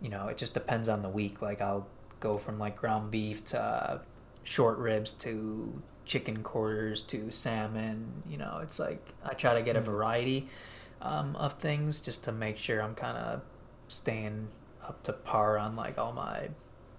[0.00, 1.40] you know it just depends on the week.
[1.40, 1.86] Like I'll
[2.20, 3.98] go from like ground beef to uh,
[4.44, 8.22] short ribs to chicken quarters to salmon.
[8.28, 10.48] You know, it's like I try to get a variety
[11.00, 13.42] um, of things just to make sure I'm kind of
[13.88, 14.48] staying
[14.86, 16.48] up to par on like all my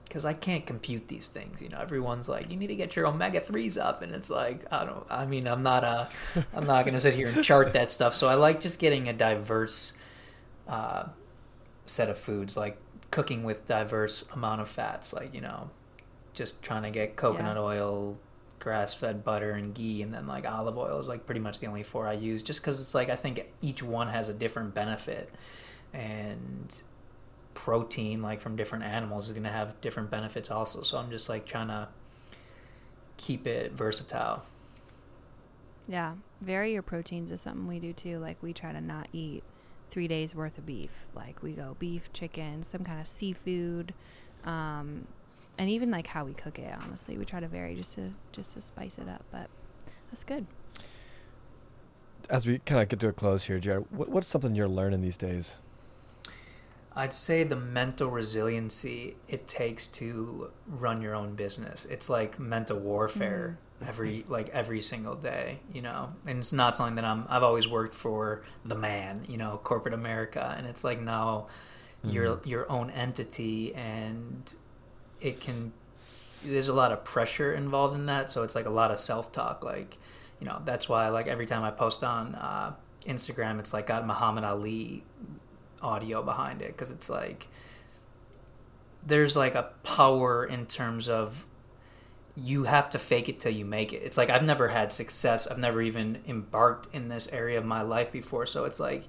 [0.06, 1.62] because I can't compute these things.
[1.62, 4.66] You know, everyone's like, you need to get your omega threes up, and it's like,
[4.74, 5.06] I don't.
[5.10, 6.08] I mean, I'm not a,
[6.54, 8.16] I'm not gonna sit here and chart that stuff.
[8.16, 9.98] So I like just getting a diverse
[10.68, 11.06] uh,
[11.86, 12.78] set of foods, like
[13.12, 15.14] cooking with diverse amount of fats.
[15.14, 15.70] Like you know,
[16.34, 17.62] just trying to get coconut Yeah.
[17.62, 18.18] oil,
[18.60, 21.84] grass-fed butter, and ghee, and then like olive oil is like pretty much the only
[21.84, 22.42] four I use.
[22.42, 25.30] Just because it's like I think each one has a different benefit,
[25.94, 26.82] and
[27.54, 31.28] protein like from different animals is going to have different benefits also so i'm just
[31.30, 31.88] like trying to
[33.18, 34.44] keep it versatile
[35.88, 38.20] Yeah, vary your proteins is something we do too.
[38.20, 39.44] Like we try to not eat
[39.90, 40.92] three days worth of beef.
[41.16, 43.94] Like we go beef, chicken, some kind of seafood,
[44.46, 45.08] um,
[45.58, 46.72] and even like how we cook it.
[46.84, 49.24] Honestly, we try to vary just to just to spice it up.
[49.32, 49.50] But
[50.12, 50.46] that's good.
[52.30, 55.02] As we kind of get to a close here, Jared, what, what's something you're learning
[55.02, 55.58] these days?
[57.02, 61.86] I'd say the mental resiliency it takes to run your own business.
[61.86, 63.58] It's like mental warfare
[63.88, 66.02] every like every single day you know?
[66.28, 69.94] And it's not something that i'm i've always worked for the man you know corporate
[69.94, 70.54] america.
[70.58, 71.48] And it's like now
[72.04, 72.46] you're Mhm.
[72.54, 74.54] your own entity and
[75.22, 75.74] it can
[76.44, 78.32] there's a lot of pressure involved in that.
[78.32, 79.98] So it's like a lot of self-talk like
[80.40, 82.74] you know that's why like every time i post on uh,
[83.06, 85.04] instagram it's like got muhammad ali
[85.82, 87.48] audio behind it because it's like
[89.06, 91.46] there's like a power in terms of
[92.36, 94.02] you have to fake it till you make it.
[94.04, 95.48] It's like I've never had success.
[95.48, 98.46] I've never even embarked in this area of my life before.
[98.46, 99.04] So it's like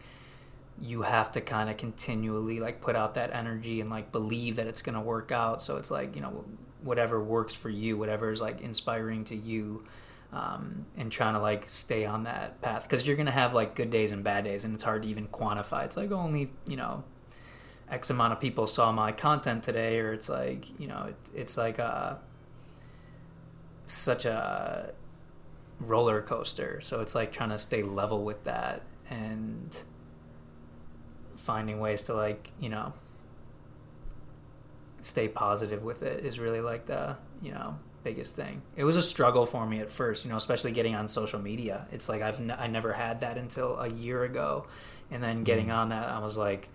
[0.81, 4.67] you have to kind of continually like put out that energy and like believe that
[4.67, 5.61] it's going to work out.
[5.63, 6.45] So it's like, you know,
[6.83, 9.85] whatever works for you, whatever is like inspiring to you.
[10.33, 13.91] Um, and trying to like stay on that path because you're gonna have like good
[13.91, 15.85] days and bad days, and it's hard to even quantify.
[15.85, 17.03] It's like only you know
[17.91, 21.57] X amount of people saw my content today, or it's like you know it, it's
[21.57, 22.21] like a
[23.87, 24.93] such a
[25.81, 26.81] roller coaster.
[26.81, 29.77] So it's like trying to stay level with that and
[31.37, 32.93] finding ways to like you know
[35.01, 38.63] stay positive with it is really like the you know biggest thing.
[38.77, 41.87] It was a struggle for me at first, you know, especially getting on social media.
[41.93, 44.67] It's like I've n- I never had that until a year ago,
[45.11, 45.75] and then getting Mm.
[45.77, 46.69] on that, I was like,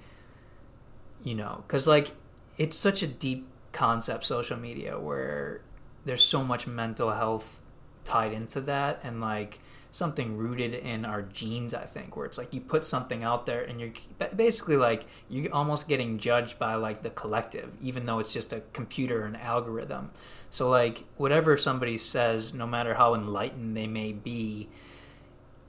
[1.23, 2.11] you know, because like
[2.57, 5.61] it's such a deep concept, social media, where
[6.05, 7.61] there's so much mental health
[8.03, 9.59] tied into that, and like
[9.95, 13.63] something rooted in our genes i think where it's like you put something out there
[13.63, 13.93] and you're
[14.35, 18.61] basically like you're almost getting judged by like the collective even though it's just a
[18.73, 20.11] computer and algorithm.
[20.49, 24.67] So like whatever somebody says no matter how enlightened they may be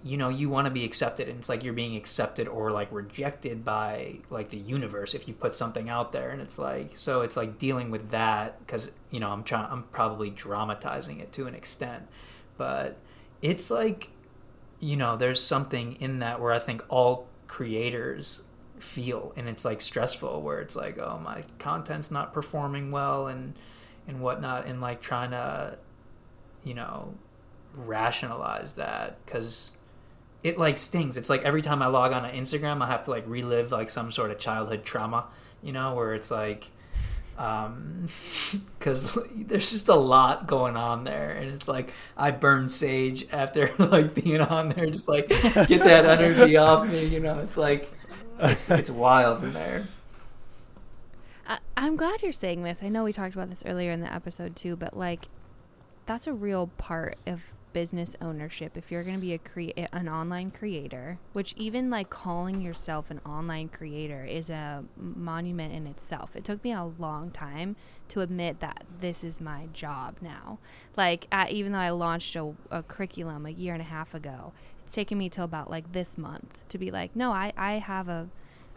[0.02, 2.88] you know you want to be accepted and it's like you're being accepted or like
[2.92, 7.22] rejected by like the universe if you put something out there and it's like so
[7.22, 11.46] it's like dealing with that because you know i'm trying i'm probably dramatizing it to
[11.46, 12.04] an extent.
[12.56, 12.96] But
[13.42, 14.08] it's like
[14.80, 18.42] you know there's something in that where i think all creators
[18.78, 23.54] feel and it's like stressful where it's like oh my content's not performing well and
[24.06, 25.76] and whatnot and like trying to
[26.64, 27.14] you know
[27.74, 29.70] rationalize that because
[30.46, 31.16] it like stings.
[31.16, 33.90] It's like every time I log on to Instagram, I have to like relive like
[33.90, 35.26] some sort of childhood trauma,
[35.60, 36.70] you know, where it's like,
[37.38, 38.08] um,
[38.78, 43.70] because there's just a lot going on there, and it's like I burn sage after
[43.78, 47.40] like being on there, just like get that energy off me, you know.
[47.40, 47.90] It's like
[48.38, 49.86] it's it's wild in there.
[51.46, 52.82] I, I'm glad you're saying this.
[52.82, 55.28] I know we talked about this earlier in the episode too, but like,
[56.06, 57.42] that's a real part of
[57.76, 58.74] business ownership.
[58.74, 62.62] If you're going to be a crea- eh, an online creator, which even like calling
[62.62, 66.34] yourself an online creator is a monument in itself.
[66.34, 67.76] It took me a long time
[68.08, 70.58] to admit that this is my job now.
[70.96, 74.54] Like, even though I launched a, a curriculum a year and a half ago,
[74.86, 78.08] it's taken me till about like this month to be like, no, I, I have
[78.08, 78.30] a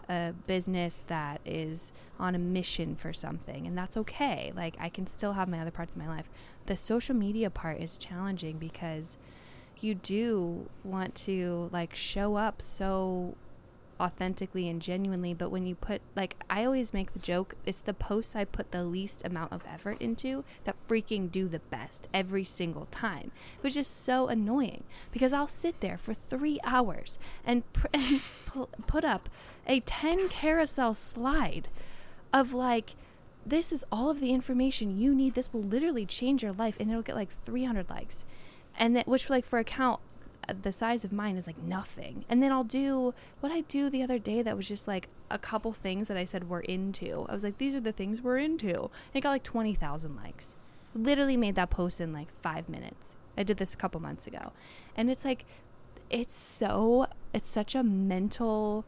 [0.09, 5.05] a business that is on a mission for something and that's okay like i can
[5.05, 6.27] still have my other parts of my life
[6.69, 9.17] the social media part is challenging because
[9.79, 13.35] you do want to like show up so
[13.99, 17.93] authentically and genuinely but when you put like i always make the joke it's the
[17.93, 22.43] posts i put the least amount of effort into that freaking do the best every
[22.43, 23.31] single time
[23.61, 28.69] which is so annoying because i'll sit there for three hours and, pr- and pu-
[28.85, 29.27] put up
[29.65, 31.67] a 10 carousel slide
[32.31, 32.95] of like
[33.45, 35.33] this is all of the information you need.
[35.33, 38.25] This will literally change your life and it'll get like 300 likes.
[38.77, 39.99] And that which like for account
[40.47, 42.25] uh, the size of mine is like nothing.
[42.29, 45.37] And then i'll do what i do the other day that was just like a
[45.37, 47.25] couple things that i said we're into.
[47.29, 48.73] I was like these are the things we're into.
[48.73, 50.55] And it got like 20000 likes.
[50.95, 53.15] Literally made that post in like five minutes.
[53.37, 54.51] I did this a couple months ago.
[54.95, 55.45] And it's like
[56.09, 58.85] it's so it's such a mental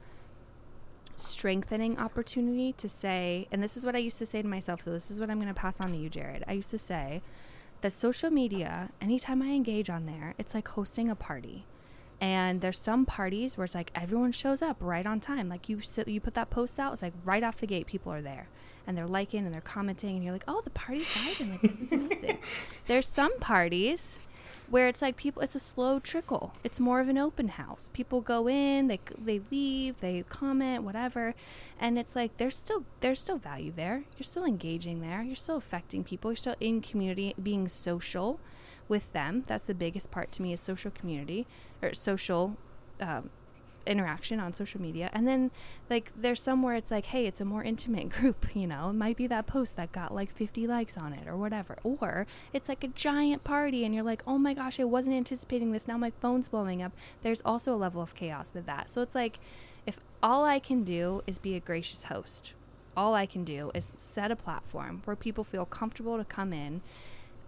[1.16, 4.92] strengthening opportunity to say, and this is what I used to say to myself, so
[4.92, 6.44] this is what I'm going to pass on to you, Jared.
[6.48, 7.22] I used to say
[7.82, 11.66] that social media, anytime I engage on there, it's like hosting a party.
[12.20, 15.50] And there's some parties where it's like everyone shows up right on time.
[15.50, 18.14] Like you, so you put that post out, it's like right off the gate, people
[18.14, 18.48] are there,
[18.86, 21.52] and they're liking and they're commenting, and you're like, oh, the party's vibing.
[21.52, 22.38] Like this is amazing.
[22.86, 24.20] there's some parties
[24.72, 26.54] where it's like people it's a slow trickle.
[26.64, 27.90] It's more of an open house.
[27.94, 31.36] People go in they they leave they comment whatever.
[31.80, 34.06] And it's like there's still there's still value there.
[34.18, 35.22] You're still engaging there.
[35.22, 36.32] You're still affecting people.
[36.32, 38.40] You're still in community being social
[38.88, 39.44] with them.
[39.46, 41.48] That's the biggest part to me is social community
[41.82, 42.56] or social
[43.02, 43.30] um,
[43.86, 45.10] interaction on social media.
[45.14, 45.52] And then
[45.90, 48.90] like there's somewhere it's like hey it's a more intimate group you know?
[48.90, 51.78] It might be that post that got like 50 likes on it or whatever.
[51.84, 55.72] Or it's like a giant party and you're like oh my gosh i wasn't anticipating
[55.72, 55.88] this.
[55.88, 56.92] Now my phone's blowing up.
[57.22, 58.92] There's also a level of chaos with that.
[58.92, 59.40] So it's like
[59.86, 62.54] if all i can do is be a gracious host
[62.96, 66.82] all i can do is set a platform where people feel comfortable to come in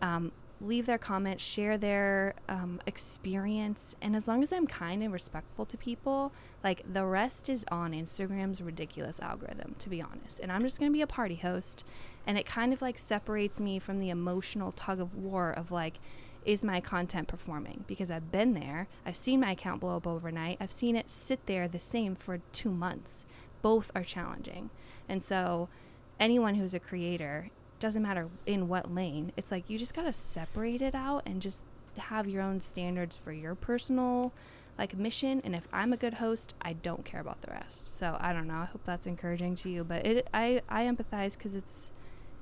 [0.01, 0.31] um,
[0.64, 5.65] leave their comments, share their um, experience, and as long as I'm kind and respectful
[5.65, 6.31] to people,
[6.64, 10.40] like the rest is on Instagram's ridiculous algorithm, to be honest.
[10.40, 11.84] And I'm just gonna be a party host,
[12.26, 15.99] and it kind of like separates me from the emotional tug of war of like,
[16.45, 17.84] is my content performing?
[17.88, 21.45] Because I've been there, I've seen my account blow up overnight, I've seen it sit
[21.45, 23.26] there the same for two months.
[23.61, 24.69] Both are challenging,
[25.07, 25.69] and so
[26.19, 27.49] anyone who's a creator
[27.84, 29.34] doesn't matter in what lane.
[29.35, 31.65] It's like you just got to separate it out and just
[31.97, 34.31] have your own standards for your personal
[34.77, 37.95] like mission and if I'm a good host, I don't care about the rest.
[37.95, 38.55] So, I don't know.
[38.55, 41.91] I hope that's encouraging to you, but it I I empathize cuz it's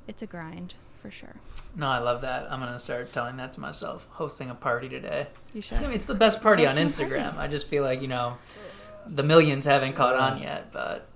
[0.08, 1.36] it's a grind for sure.
[1.76, 2.50] No, I love that.
[2.52, 4.08] I'm gonna start telling that to myself.
[4.12, 5.26] Hosting a party today.
[5.56, 5.72] You should.
[5.72, 7.34] It's, gonna, it's the best party on Hosting a Instagram.
[7.34, 7.38] party.
[7.40, 8.38] I just feel like you know,
[9.08, 11.08] the millions haven't caught on yet, but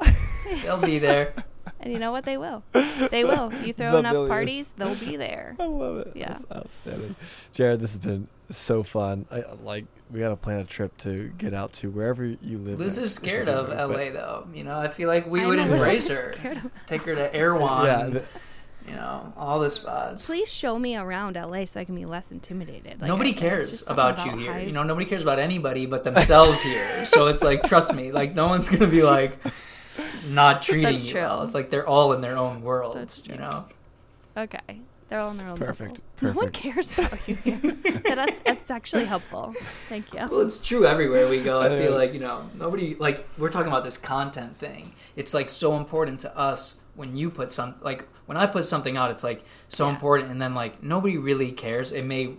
[0.62, 1.34] they'll be there.
[1.80, 2.24] And you know what?
[2.24, 2.62] They will.
[3.10, 3.52] They will.
[3.64, 4.30] You throw The enough millions.
[4.30, 5.56] parties, they'll be there.
[5.60, 6.12] I love it.
[6.14, 6.28] Yeah.
[6.28, 7.16] That's outstanding.
[7.52, 9.26] Jared, this has been so fun.
[9.30, 12.78] I like we gotta plan a trip to get out to wherever you live.
[12.78, 14.46] Liz at, is scared of LA but- though.
[14.54, 16.34] You know, I feel like we I would know, embrace her.
[16.86, 17.86] Take her to Erewhon.
[17.86, 18.22] Yeah, the-
[18.86, 20.26] you know, all the spots.
[20.26, 23.00] Please show me around LA so I can be less intimidated.
[23.00, 24.58] Like, nobody I- cares just something about you here.
[24.58, 27.06] You know, nobody cares about anybody but themselves here.
[27.06, 29.38] So it's like, trust me, like no one's gonna be like
[30.28, 31.38] not treating That's you well.
[31.38, 31.44] true.
[31.46, 32.96] It's like they're all in their own world.
[32.96, 33.34] That's true.
[33.34, 33.66] You know.
[34.36, 34.80] Okay.
[35.08, 36.34] They're all in their own Perfect, bubble.
[36.34, 37.56] No one cares about you here.
[38.04, 39.54] that's, that's actually helpful.
[39.88, 40.20] Thank you.
[40.30, 41.60] Well, it's true everywhere we go.
[41.60, 44.92] I feel uh, like you know nobody like we're talking about this content thing.
[45.14, 48.96] It's like so important to us when you put some like when I put something
[48.96, 49.10] out.
[49.10, 49.92] It's like so Yeah.
[49.92, 51.92] important, and then like nobody really cares.
[51.92, 52.34] It may,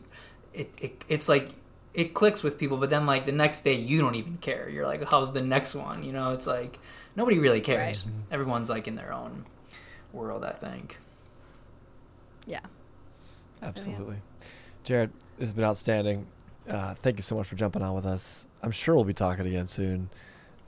[0.54, 1.52] it, it it's like
[1.94, 4.68] it clicks with people, but then like the next day you don't even care.
[4.70, 6.04] You're like, how's the next one?
[6.04, 6.80] You know, it's like
[7.16, 8.06] nobody really cares.
[8.32, 9.46] Everyone's like in their own
[10.14, 10.44] world.
[10.44, 10.98] I think.
[12.48, 12.60] Yeah.
[13.62, 14.18] Absolutely.
[14.84, 16.28] Jared, this has been outstanding.
[16.70, 18.46] uh, thank you so much for jumping on with us.
[18.62, 20.10] I'm sure we'll be talking again soon.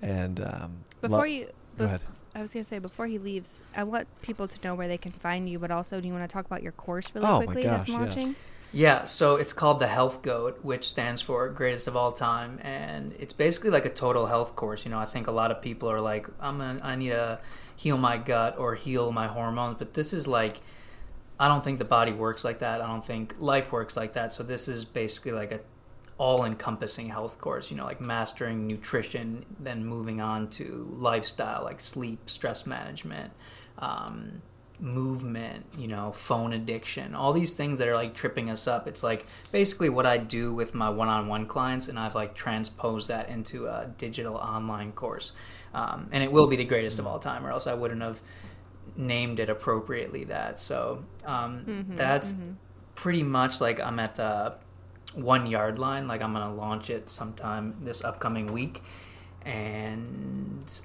[0.01, 1.45] And um, Before lo- you,
[1.77, 2.01] go bef- ahead.
[2.35, 5.11] I was gonna say before he leaves, I want people to know where they can
[5.11, 5.57] find you.
[5.59, 7.87] But also, do you want to talk about your course really Oh my quickly gosh,
[7.87, 8.35] that's yes.
[8.77, 13.11] Yeah, so it's called the Health Goat, which stands for Greatest of All Time, and
[13.17, 14.85] it's basically like a total health course.
[14.85, 17.39] You know, I think a lot of people are like, I'm gonna, I need to
[17.75, 20.61] heal my gut or heal my hormones, but this is like,
[21.39, 22.79] I don't think the body works like that.
[22.79, 24.31] I don't think life works like that.
[24.31, 25.59] So this is basically like a
[26.19, 27.71] all-encompassing health course.
[27.71, 33.33] You know, like mastering nutrition, then moving on to lifestyle, like sleep, stress management.
[33.79, 34.39] Um,
[34.79, 38.87] movement, you know, phone addiction, all these things that are like tripping us up.
[38.87, 42.35] It's like basically what I do with my one on one clients, and I've like
[42.35, 45.31] transposed that into a digital online course.
[45.73, 48.21] Um, and it will be the greatest of all time, or else I wouldn't have
[48.95, 50.59] named it appropriately that.
[50.59, 52.35] So um, that's
[52.95, 54.55] pretty much like I'm at the
[55.13, 56.07] one yard line.
[56.07, 58.81] Like I'm going to launch it sometime this upcoming week.
[59.43, 60.81] And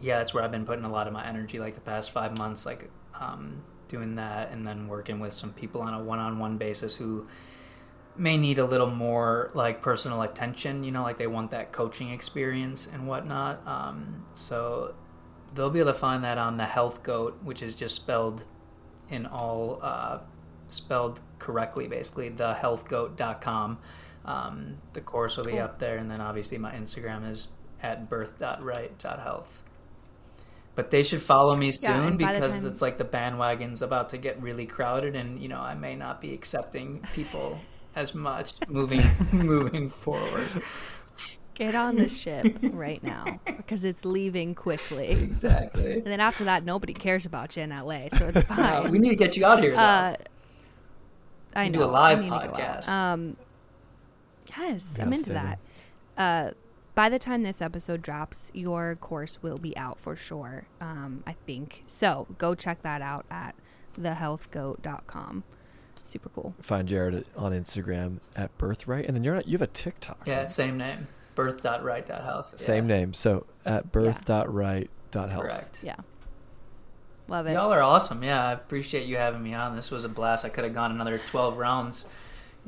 [0.00, 2.38] yeah, that's where I've been putting a lot of my energy like the past five
[2.38, 2.90] months, like
[3.20, 6.94] um, doing that and then working with some people on a one on one basis
[6.96, 7.26] who
[8.16, 12.10] may need a little more like personal attention, you know, like they want that coaching
[12.10, 13.66] experience and whatnot.
[13.66, 14.94] Um, so
[15.54, 18.44] they'll be able to find that on the Health Goat, which is just spelled
[19.08, 20.18] in all uh,
[20.66, 23.78] spelled correctly, basically thehealthgoat.com.
[24.24, 27.48] Um, the course will be up there, and then obviously my Instagram is
[27.82, 29.62] at birth.right.health.
[30.78, 33.82] But they should follow me soon and by the because time- it's like the bandwagon's
[33.82, 37.58] about to get really crowded, and you know I may not be accepting people
[37.96, 39.02] as much moving
[39.32, 40.46] moving forward.
[41.54, 45.08] Get on the ship right now because it's leaving quickly.
[45.08, 45.94] Exactly.
[45.94, 48.92] And then after that, nobody cares about you in LA, so it's Uh, fine.
[48.92, 49.72] we need to get you out here.
[49.72, 49.78] Though.
[49.78, 50.16] Uh,
[51.56, 51.80] I know.
[51.80, 52.54] do a live I need to go out.
[52.54, 52.88] podcast.
[52.88, 53.36] Um,
[54.56, 55.58] yes, I'm into that.
[56.16, 56.50] Uh,
[56.98, 60.66] by the time this episode drops, your course will be out for sure.
[60.80, 62.26] Um, I think so.
[62.38, 63.54] Go check that out at
[63.96, 65.44] thehealthgoat.com.
[66.02, 66.56] Super cool.
[66.60, 70.26] Find Jared on Instagram at Birthright, and then you're not, you have a TikTok.
[70.26, 70.50] yeah, right?
[70.50, 71.06] same name.
[71.36, 72.58] Birth.right.health.
[72.58, 73.14] Same name.
[73.14, 75.40] So at birth.right.health.
[75.40, 75.84] Correct.
[75.84, 75.94] Yeah.
[77.28, 77.52] Love it.
[77.52, 78.24] Y'all are awesome.
[78.24, 79.76] Yeah, I appreciate you having me on.
[79.76, 80.44] This was a blast.
[80.44, 82.06] I could have gone another 12 rounds.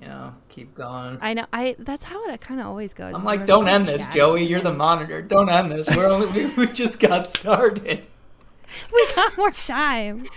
[0.01, 1.19] You know, keep going.
[1.21, 1.47] I know.
[1.53, 3.15] I that's how it kind of always goes.
[3.15, 4.45] I'm like, don't end this, Joey.
[4.45, 5.21] You're the monitor.
[5.21, 5.89] Don't end this.
[5.95, 8.07] We're only we, we just got started.
[8.93, 10.29] We got more time.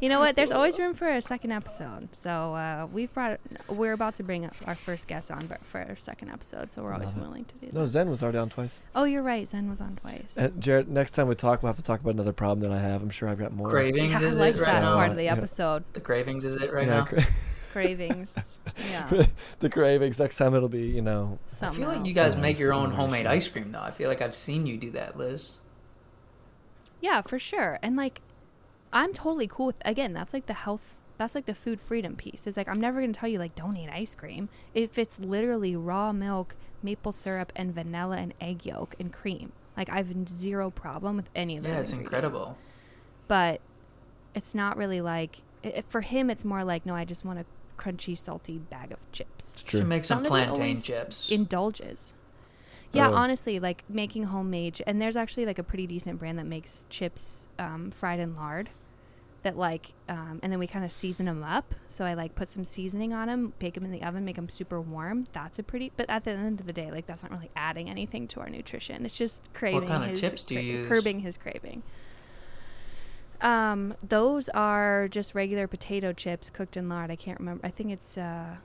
[0.00, 0.36] You know what?
[0.36, 2.14] There's always room for a second episode.
[2.14, 3.40] So uh, we've brought.
[3.68, 6.92] We're about to bring up our first guest on, for our second episode, so we're
[6.92, 7.74] always Love willing to do that.
[7.74, 8.78] No, Zen was already on twice.
[8.94, 9.48] Oh, you're right.
[9.48, 10.34] Zen was on twice.
[10.36, 12.80] And Jared, next time we talk, we'll have to talk about another problem that I
[12.80, 13.02] have.
[13.02, 13.68] I'm sure I've got more.
[13.68, 14.94] Cravings yeah, I is like it right that now?
[14.94, 15.82] part of the episode.
[15.92, 17.04] The cravings is it right Yeah, now?
[17.06, 17.24] cra-
[17.72, 18.60] Cravings.
[18.90, 19.26] Yeah.
[19.60, 20.18] the cravings.
[20.18, 22.06] Next time it'll be, you know, I Something feel like else.
[22.06, 23.80] you guys make your own homemade ice cream though.
[23.80, 25.54] I feel like I've seen you do that, Liz.
[27.00, 27.78] Yeah, for sure.
[27.82, 28.20] And like,
[28.92, 29.76] I'm totally cool with.
[29.84, 30.94] Again, that's like the health.
[31.18, 32.46] That's like the food freedom piece.
[32.46, 35.74] It's like I'm never gonna tell you like don't eat ice cream if it's literally
[35.76, 39.52] raw milk, maple syrup, and vanilla and egg yolk and cream.
[39.76, 41.72] Like I have zero problem with any of those.
[41.72, 42.56] Yeah, it's incredible.
[43.28, 43.60] But
[44.34, 46.28] it's not really like i i- for him.
[46.30, 47.44] It's more like no, I just want a
[47.82, 49.54] crunchy, salty bag of chips.
[49.54, 49.80] it's true.
[49.80, 51.30] Should make some Some of it plantain chips.
[51.30, 52.14] indulges.
[52.92, 53.14] Yeah, Oh.
[53.14, 57.46] honestly, like making homemade, and there's actually like a pretty decent brand that makes chips
[57.58, 58.70] um, fried in lard.
[59.44, 61.74] That like, um, and then we kind of season them up.
[61.88, 64.48] So I like put some seasoning on them, bake them in the oven, make them
[64.48, 65.24] super warm.
[65.32, 65.90] That's a pretty.
[65.96, 68.48] But at the end of the day, like that's not really adding anything to our
[68.48, 69.04] nutrition.
[69.04, 69.80] It's just craving.
[69.80, 70.88] What kind of his, chips do you use?
[70.88, 71.82] Curbing his craving.
[73.42, 77.10] Um, those are just regular potato chips cooked in lard.
[77.10, 77.66] I can't remember.
[77.66, 78.16] I think it's.
[78.16, 78.56] Uh,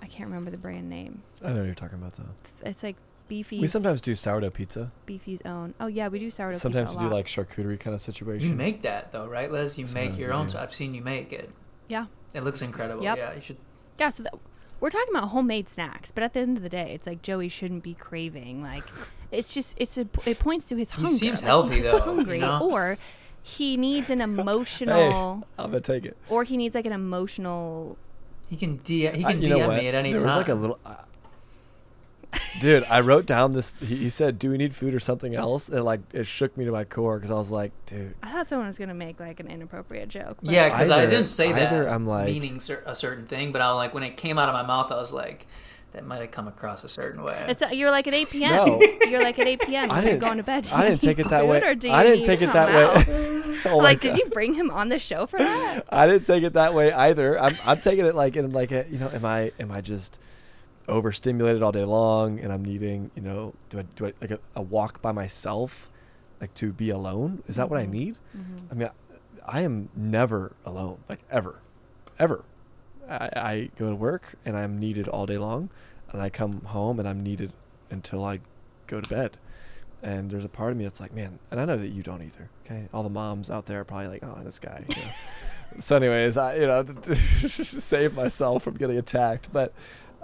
[0.00, 1.22] I can't remember the brand name.
[1.42, 2.30] I know what you're talking about though.
[2.64, 2.96] It's like
[3.28, 3.60] Beefy's.
[3.60, 4.92] We sometimes do sourdough pizza.
[5.06, 5.74] Beefy's own.
[5.80, 8.48] Oh yeah, we do sourdough Sometimes pizza we a do like charcuterie kind of situation.
[8.50, 9.76] you make that though, right, Liz?
[9.78, 10.48] You make your own.
[10.48, 11.50] So I've seen you make it.
[11.88, 13.02] yeah, It looks incredible.
[13.02, 13.16] Yep.
[13.18, 13.56] Yeah, you should.
[13.98, 14.10] yeah.
[14.10, 14.34] So that,
[14.80, 17.48] we're talking about homemade snacks, but at the end of the day, it's like Joey
[17.48, 18.62] shouldn't be craving.
[18.62, 18.84] Like,
[19.32, 21.16] it's just it's a it points to his He hunger.
[21.18, 22.68] seems like, healthy, he's though, hungry, you know?
[22.70, 22.96] or
[23.48, 26.16] he needs an emotional, I'm gonna take it.
[26.28, 27.96] or he needs like an emotional.
[28.48, 29.06] He can D.
[29.08, 30.26] He can you know DM me at any there time.
[30.28, 30.78] was like a little.
[30.84, 30.96] Uh,
[32.60, 33.74] dude, I wrote down this.
[33.80, 36.64] He, he said, "Do we need food or something else?" And like it shook me
[36.64, 39.40] to my core because I was like, "Dude, I thought someone was gonna make like
[39.40, 40.38] an inappropriate joke.
[40.42, 43.52] but- Yeah, because I didn't say that either I'm like- meaning cer- a certain thing,
[43.52, 45.46] but I was like when it came out of my mouth, I was like,
[45.92, 47.46] that might have come across a certain way.
[47.48, 48.52] It's you're like at 8 p.m.
[48.54, 48.80] No.
[49.08, 49.90] You're like at 8 p.m.
[49.90, 50.64] I didn't- going to bed.
[50.64, 51.60] Do I didn't take it that way.
[51.62, 53.34] Or I didn't need take it that something way."
[53.64, 55.82] Oh my like, did you bring him on the show for that?
[55.90, 57.36] I didn't take it that way either.
[57.40, 60.20] I'm, I'm taking it like in like a, you know, am I am I just
[60.86, 64.38] overstimulated all day long and I'm needing, you know, do I do I like a,
[64.54, 65.90] a walk by myself,
[66.40, 67.42] like to be alone?
[67.48, 67.90] Is that what I Mhm.
[67.90, 68.16] need?
[68.36, 68.60] Mhm.
[68.70, 68.88] I mean,
[69.44, 71.56] I, I am never alone, like ever,
[72.18, 72.44] ever.
[73.08, 75.70] I, I go to work and I'm needed all day long,
[76.12, 77.52] and I come home and I'm needed
[77.90, 78.40] until I
[78.86, 79.38] go to bed.
[80.02, 82.22] And there's a part of me that's like, man, and I know that you don't
[82.22, 82.50] either.
[82.64, 84.84] Okay, all the moms out there are probably like, oh, this guy.
[84.88, 85.10] You know.
[85.80, 87.16] so, anyways, I you know to
[87.48, 89.72] save myself from getting attacked, but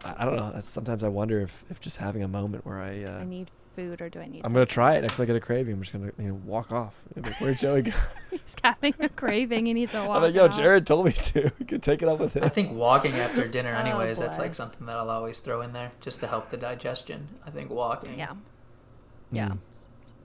[0.05, 0.53] I, I don't know.
[0.53, 3.03] That's, sometimes I wonder if if just having a moment where I.
[3.05, 4.43] Uh, I need food, or do I need?
[4.45, 4.97] I'm gonna try it.
[4.97, 5.03] else?
[5.03, 6.95] Next time I get a craving, I'm just gonna you know walk off.
[7.17, 7.93] I'm like, Where'd Joey go?
[8.31, 9.67] He's having a craving.
[9.67, 10.17] He needs to walk.
[10.17, 10.55] I'm like, yo, out.
[10.55, 11.53] Jared told me to.
[11.59, 12.45] You can take it up with him.
[12.45, 15.73] I think walking after dinner, Oh, anyways, that's like something that I'll always throw in
[15.73, 17.29] there just to help the digestion.
[17.47, 18.19] I think walking.
[18.19, 18.35] Yeah,
[19.33, 19.49] yeah.
[19.49, 19.59] Mm.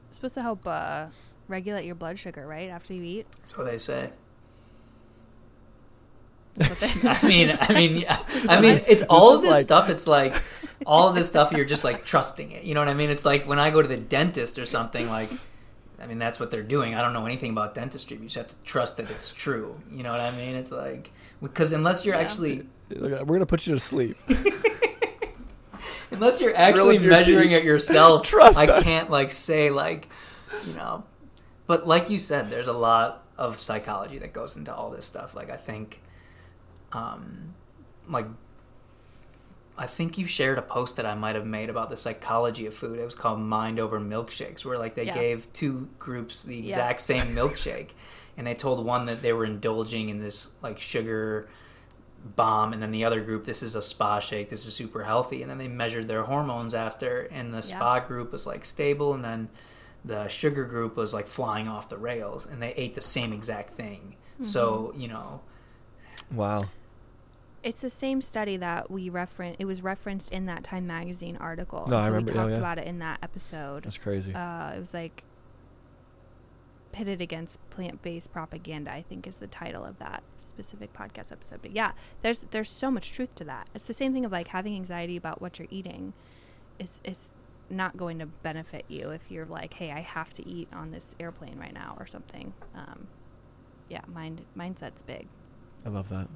[0.08, 1.08] It's supposed to help uh,
[1.48, 2.70] regulate your blood sugar, right?
[2.70, 3.28] After you eat.
[3.40, 4.10] That's what they say.
[6.56, 8.20] That's what they- I mean, I mean, yeah.
[8.50, 9.90] I mean, it's all of this like- stuff.
[9.90, 10.34] It's like
[10.86, 11.52] all of this stuff.
[11.52, 12.64] You're just like trusting it.
[12.64, 13.10] You know what I mean?
[13.10, 15.08] It's like when I go to the dentist or something.
[15.10, 15.30] Like,
[16.02, 16.96] I mean, that's what they're doing.
[16.96, 18.18] I don't know anything about dentistry.
[18.18, 19.80] But you just have to trust that it's true.
[19.92, 20.56] You know what I mean?
[20.56, 21.12] It's like
[21.42, 22.22] because unless you're Yeah.
[22.22, 24.18] actually We're gonna put you to sleep.
[26.12, 27.60] unless you're actually your measuring teeth.
[27.60, 28.84] it yourself, Trust I us.
[28.84, 30.10] can't like say like,
[30.68, 31.04] you know.
[31.68, 35.36] But like you said, there's a lot of psychology that goes into all this stuff.
[35.36, 36.02] Like I think,
[36.94, 37.54] um,
[38.08, 38.26] like
[39.80, 42.74] I think you shared a post that I might have made about the psychology of
[42.74, 43.00] food.
[43.00, 45.14] It was called Mind Over Milkshakes, where like they Yeah.
[45.14, 46.66] gave two groups the Yeah.
[46.66, 47.92] exact same milkshake,
[48.38, 51.48] and they told one that they were indulging in this like sugar
[52.36, 55.42] bomb, and then the other group, this is a spa shake, this is super healthy,
[55.42, 57.78] and then they measured their hormones after, and the Yeah.
[57.78, 59.48] spa group was like stable, and then
[60.04, 63.76] the sugar group was like flying off the rails, and they ate the same exact
[63.76, 64.18] thing.
[64.44, 65.02] So mm-hmm.
[65.02, 65.42] you know,
[66.32, 66.66] Wow.
[67.64, 69.58] It's the same study that we reference.
[69.60, 71.86] It was referenced in that Time magazine article.
[71.90, 72.58] No, and I so remember- We talked yeah.
[72.58, 73.84] about it in that episode.
[73.84, 74.34] That's crazy.
[74.34, 75.24] Uh, it was like
[76.92, 78.92] pitted against plant-based propaganda.
[78.92, 81.60] I think is the title of that specific podcast episode.
[81.62, 81.92] But yeah,
[82.22, 83.68] there's there's so much truth to that.
[83.76, 86.14] It's the same thing of like having anxiety about what you're eating.
[86.80, 87.32] Is is
[87.70, 91.16] not going to benefit you if you're like, hey, I have to eat on this
[91.20, 92.54] airplane right now or something.
[92.74, 93.08] Um,
[93.90, 95.28] yeah, mind mindset's big.
[95.86, 96.28] I love that.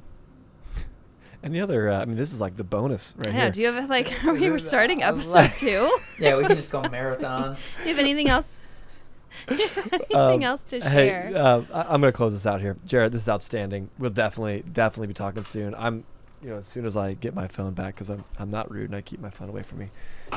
[1.44, 1.90] Any other?
[1.90, 3.40] Uh, I mean, this is like the bonus right I know.
[3.41, 3.52] here.
[3.52, 4.24] Do you have like?
[4.26, 5.91] Are we This starting episode like- two?
[6.20, 7.56] yeah, we can just go marathon.
[7.84, 8.57] Do you have anything else?
[9.48, 11.32] anything Um, else to Hey, share?
[11.36, 12.78] uh, I- I'm going to close this out here.
[12.86, 13.90] Jared, this is outstanding.
[13.99, 15.76] We'll definitely, definitely be talking soon.
[15.76, 16.06] I'm,
[16.41, 18.90] you know, as soon as I get my phone back, because I'm, I'm not rude
[18.90, 19.90] and I keep my phone away from me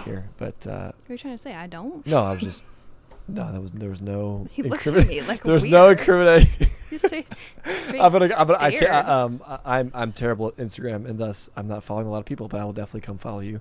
[0.04, 0.28] here.
[0.38, 1.52] But uh, what are you trying to say?
[1.52, 2.04] I don't.
[2.06, 2.64] no, I was just,
[3.28, 4.46] no, that was there was no.
[4.50, 5.98] He looks at incrimin- me like there was no weird.
[5.98, 6.68] incriminating.
[6.90, 7.24] You say
[7.64, 11.50] I'm gonna, I'm gonna, I can't, um, I- I'm, I'm terrible at Instagram, and thus
[11.56, 12.48] I'm not following a lot of people.
[12.48, 13.60] But I will definitely come follow you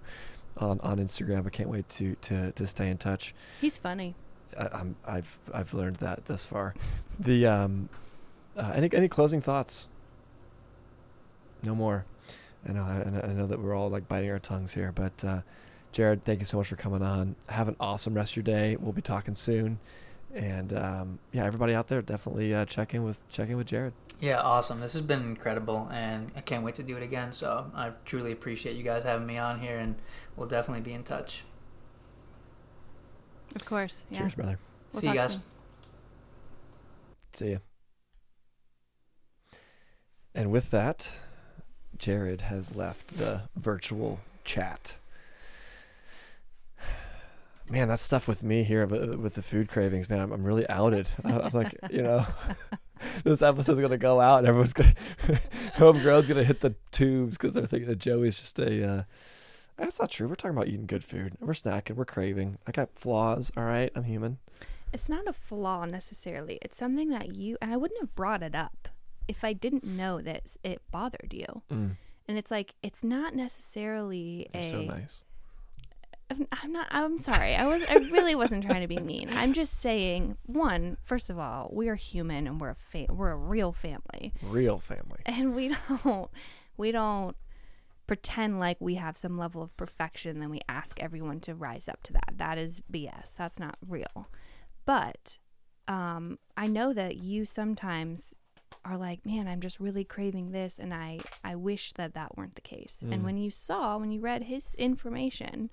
[0.57, 1.45] on, on Instagram.
[1.45, 3.33] I can't wait to, to, to stay in touch.
[3.61, 4.15] He's funny.
[4.57, 6.75] I, I'm, I've, I've learned that thus far.
[7.19, 7.89] The, um,
[8.55, 9.87] uh, any, any closing thoughts?
[11.63, 12.05] No more.
[12.67, 15.41] I know, I, I know that we're all like biting our tongues here, but uh,
[15.91, 17.35] Jared, thank you so much for coming on.
[17.49, 18.75] Have an awesome rest of your day.
[18.79, 19.79] We'll be talking soon,
[20.35, 23.93] and um, yeah, everybody out there, definitely uh, check in with check in with Jared.
[24.19, 24.79] Yeah, awesome.
[24.81, 27.31] This has been incredible, and I can't wait to do it again.
[27.31, 29.95] So I truly appreciate you guys having me on here, and
[30.35, 31.43] we'll definitely be in touch.
[33.55, 34.03] Of course.
[34.11, 34.19] Yeah.
[34.19, 34.59] Cheers, brother.
[34.91, 35.33] We'll See you talk guys.
[35.33, 35.41] soon.
[37.33, 37.57] See ya.
[40.33, 41.13] And with that,
[41.97, 44.97] Jared has left the virtual chat.
[47.69, 50.69] Man, that stuff with me here with with the food cravings, man, I'm, I'm really
[50.69, 51.09] outed.
[51.23, 52.25] I'm like, you know,
[53.23, 54.93] this episode's gonna go out, and everyone's gonna,
[55.75, 58.87] homegrown's gonna hit the tubes because they're thinking that Joey's just a.
[58.87, 59.03] Uh,
[59.77, 60.27] that's not true.
[60.27, 61.33] We're talking about eating good food.
[61.39, 61.95] We're snacking.
[61.95, 62.59] We're craving.
[62.67, 63.51] I got flaws.
[63.57, 64.37] All right, I'm human.
[64.93, 66.59] It's not a flaw necessarily.
[66.61, 68.87] It's something that you and I wouldn't have brought it up
[69.27, 71.63] if I didn't know that it bothered you.
[71.73, 71.97] Mm,
[72.27, 74.69] And it's like it's not necessarily you're a.
[74.69, 75.23] so nice.
[76.51, 76.87] I'm- not.
[76.91, 77.55] I'm sorry.
[77.55, 77.83] I was.
[77.89, 79.29] I really wasn't trying to be mean.
[79.31, 80.37] I'm just saying.
[80.45, 84.33] One, first of all, we are human and we're a fa- we're a real family,
[84.41, 85.19] Real family.
[85.25, 86.29] and we don't
[86.77, 87.35] we don't
[88.07, 90.39] pretend like we have some level of perfection.
[90.39, 92.33] Then we ask everyone to rise up to that.
[92.37, 93.35] That is BS.
[93.35, 94.27] That's not real.
[94.85, 95.39] But
[95.87, 98.35] um, I know that you sometimes
[98.83, 102.55] are like, man, I'm just really craving this, and I I wish that that weren't
[102.55, 103.03] the case.
[103.05, 103.13] Mm.
[103.13, 105.69] And when you saw, when you read his information,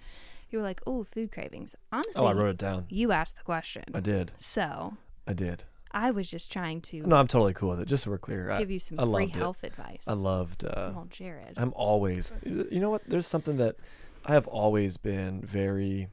[0.53, 1.75] you were like, oh, food cravings.
[1.91, 2.87] Honestly, Oh, I wrote it down.
[2.89, 4.33] you asked the question, I did.
[4.39, 4.97] so
[5.27, 5.65] I did.
[5.95, 7.87] I was just trying to No, I'm totally cool with it.
[7.89, 9.39] Just so we're clear, I, give you some I free loved it.
[9.39, 10.05] health advice.
[10.09, 10.65] I loved.
[10.65, 11.55] Uh, well, Jared.
[11.59, 12.33] I'm always.
[12.45, 13.03] You know what?
[13.07, 13.77] There's something that
[14.25, 16.09] I have always been very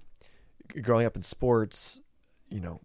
[0.81, 2.01] growing up in sports,
[2.49, 2.81] you know,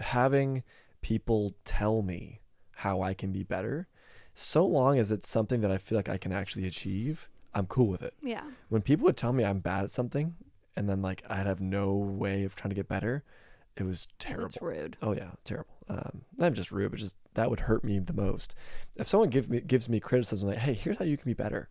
[0.00, 0.62] having
[1.02, 2.40] people tell me
[2.76, 3.88] how I can be better,
[4.34, 7.86] so long as it's something that I feel like I can actually achieve, I'm cool
[7.88, 8.14] with it.
[8.22, 8.44] Yeah.
[8.68, 10.36] When people would tell me I'm bad at something
[10.76, 13.24] and then like I'd have no way of trying to get better,
[13.76, 14.44] it was terrible.
[14.48, 14.96] That's rude.
[15.02, 15.74] Oh yeah, terrible.
[15.88, 18.54] Um, not just rude, but just that would hurt me the most.
[18.96, 21.68] If someone give me gives me criticism like, "Hey, here's how you can be better,"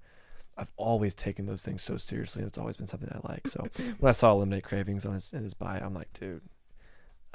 [0.58, 3.48] I've always taken those things so seriously, and it's always been something I like.
[3.48, 3.68] So
[4.00, 6.42] when I saw eliminate cravings on his in his bio, I'm like, dude,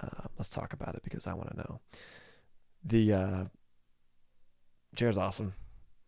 [0.03, 1.81] uh, let's talk about it because I want to know.
[2.85, 3.45] The uh,
[4.95, 5.55] Jared's awesome.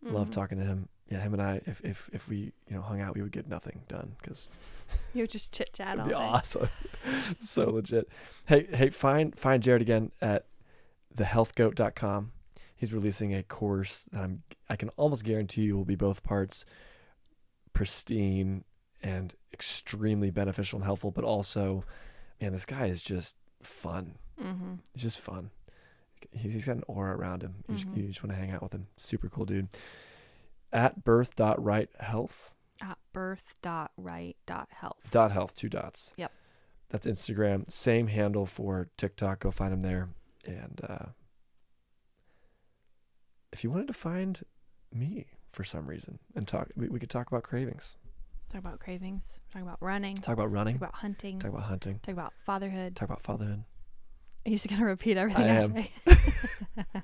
[0.02, 0.32] Love Mhm.
[0.32, 0.89] talking to him.
[1.12, 3.47] Yeah, him and I, if if if we you know hung out, we would get
[3.48, 4.48] nothing done because
[5.14, 6.68] You would just chit chat It'd be awesome.
[7.40, 8.09] so legit.
[8.47, 10.47] Hey, hey, find find Jared again at
[11.16, 12.32] thehealthgoat.com.
[12.74, 16.64] He's releasing a course that I'm I can almost guarantee you will be both parts
[17.72, 18.64] pristine
[19.02, 21.84] and extremely beneficial and helpful, but also,
[22.40, 24.14] man, this guy is just fun.
[24.43, 24.74] Mm-hmm.
[24.94, 25.51] He's just fun.
[26.32, 27.64] He- He's got an aura around him.
[27.68, 27.97] You, just, Mhm.
[27.97, 28.86] you just want to hang out with him.
[28.97, 29.68] Super cool dude.
[30.72, 32.50] At birth.righthealth
[32.80, 35.10] At birth.right.health.
[35.10, 36.32] dot health two dots Yep.
[36.88, 40.08] that's instagram same handle for tiktok go find him there
[40.46, 41.06] and uh
[43.52, 44.40] if you wanted to find
[44.92, 47.96] me for some reason and talk we, we could talk about cravings
[48.50, 49.40] Talk about cravings.
[49.50, 50.14] Talk about running.
[50.14, 51.38] talk about running Talk about hunting.
[51.38, 52.94] talk about hunting Talk about fatherhood.
[52.94, 53.64] talk about fatherhood
[54.44, 57.02] He's gonna repeat everything I I, say.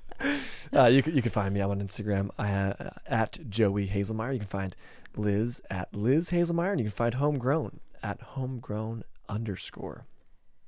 [0.73, 4.33] uh, you, can, you can find me I'm on instagram uh, at joey Haselmayer.
[4.33, 4.75] You can find
[5.15, 10.05] liz at liz Haselmayer and you can find homegrown at homegrown underscore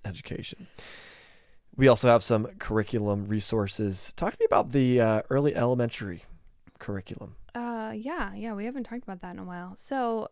[0.05, 0.67] education.
[1.75, 4.13] We also have some curriculum resources.
[4.13, 6.23] Talk to me about the uh, early elementary
[6.79, 7.35] curriculum.
[7.55, 9.75] Uh, yeah, yeah, we haven't talked about that in a while.
[9.75, 10.29] So,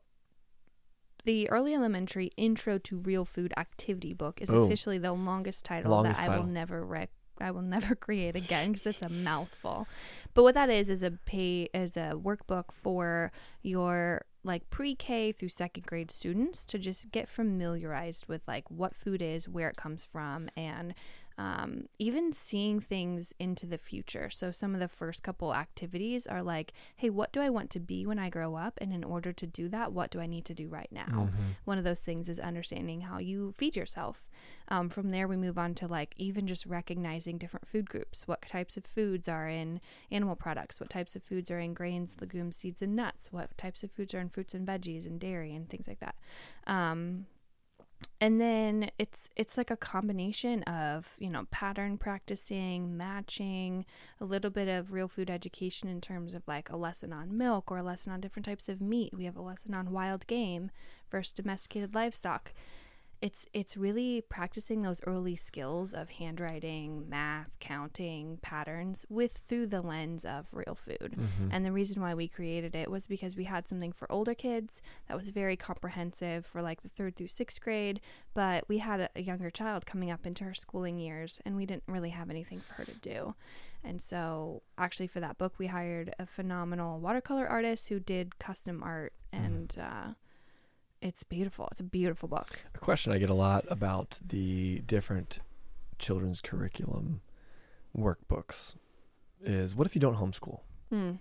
[1.23, 4.65] the early elementary intro to real food activity book is Boom.
[4.65, 6.45] officially the longest title Longest that I title.
[6.45, 9.87] will never rec- I will never create again because it's a mouthful.
[10.33, 13.31] But what that is is a pay is a workbook for
[13.61, 19.21] your like pre-K through second grade students to just get familiarized with like what food
[19.21, 20.93] is, where it comes from, and
[21.39, 24.29] um, even seeing things into the future.
[24.29, 27.79] So some of the first couple activities are like, hey, what do I want to
[27.79, 28.77] be when I grow up?
[28.81, 31.29] And in order to do that, what do I need to do right now?
[31.63, 34.21] One of those things is understanding how you feed yourself.
[34.67, 38.27] Um, from there, we move on to like even just recognizing different food groups.
[38.27, 39.79] What types of foods are in
[40.11, 40.81] animal products?
[40.81, 43.31] What types of foods are in grains, legumes, seeds, and nuts?
[43.31, 46.15] What types of foods are in fruits and veggies and dairy and things like that?
[46.67, 47.27] Um,
[48.21, 53.85] and then it's it's like a combination of you know pattern practicing matching
[54.19, 57.71] a little bit of real food education in terms of like a lesson on milk
[57.71, 59.13] or a lesson on different types of meat.
[59.15, 60.71] We have a lesson on wild game
[61.09, 62.53] versus domesticated livestock
[63.21, 69.81] it's it's really practicing those early skills of handwriting math counting patterns with through the
[69.81, 71.49] lens of real food Mm-hmm.
[71.51, 74.81] and the reason why we created it was because we had something for older kids
[75.07, 77.99] that was very comprehensive for like the third through sixth grade,
[78.33, 81.65] but we had a, a younger child coming up into her schooling years and we
[81.65, 83.35] didn't really have anything for her to do.
[83.83, 88.83] And so, actually, for that book, we hired a phenomenal watercolor artist who did custom
[88.83, 90.13] art, and uh,
[91.01, 91.67] it's beautiful.
[91.71, 92.59] It's a beautiful book.
[92.75, 95.39] a question i get a lot about the different
[95.97, 97.21] children's curriculum
[97.97, 98.75] workbooks
[99.41, 101.11] is what if you don't homeschool Hmm.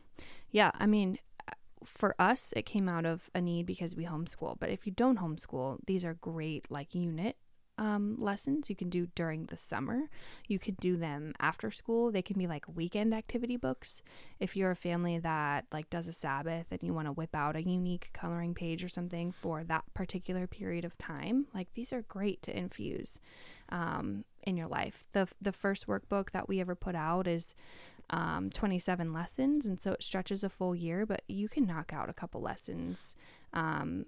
[0.50, 1.52] Yeah, I mean, uh,
[1.84, 4.56] for us, it came out of a need because we homeschool.
[4.58, 7.36] But if you don't homeschool, these are great like unit
[7.78, 10.10] um, lessons you can do during the summer.
[10.46, 12.10] You could do them after school.
[12.10, 14.02] They can be like weekend activity books.
[14.40, 17.56] If you're a family that like does a Sabbath and you want to whip out
[17.56, 22.02] a unique coloring page or something for that particular period of time, like these are
[22.02, 23.20] great to infuse
[23.70, 25.04] um, in your life.
[25.12, 27.54] the The first workbook that we ever put out is
[28.10, 32.08] um, 27 lessons and so it stretches a full year but you can knock out
[32.08, 33.16] a couple lessons
[33.52, 34.06] um,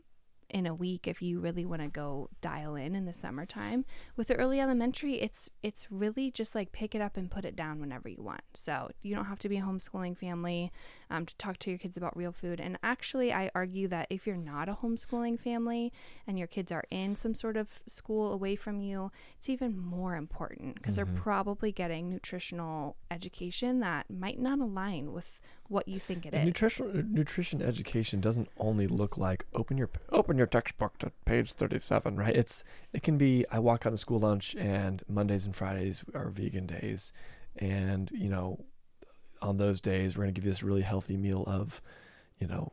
[0.51, 3.85] in a week if you really want to go dial in in the summertime.
[4.17, 7.57] With the early elementary it's it's really just like pick it up and put it
[7.57, 8.43] down whenever you want.
[8.55, 10.73] So you don't have to be a homeschooling family
[11.11, 12.61] um, to talk to your kids about real food.
[12.61, 15.93] And actually i argue that if you're not a homeschooling family
[16.27, 20.17] and your kids are in some sort of school away from you it's even more
[20.17, 20.97] important because Mhm.
[20.97, 25.41] they're probably getting nutritional education that might not align with
[25.71, 26.45] what you think it is.
[26.45, 32.17] Nutrition nutrition education doesn't only look like open your open your textbook to page 37
[32.17, 36.05] right it's it can be i walk out to school lunch and mondays and fridays
[36.15, 37.13] are vegan days
[37.57, 38.65] and you know
[39.41, 41.81] on those days we're going to give you this really healthy meal of
[42.39, 42.73] you know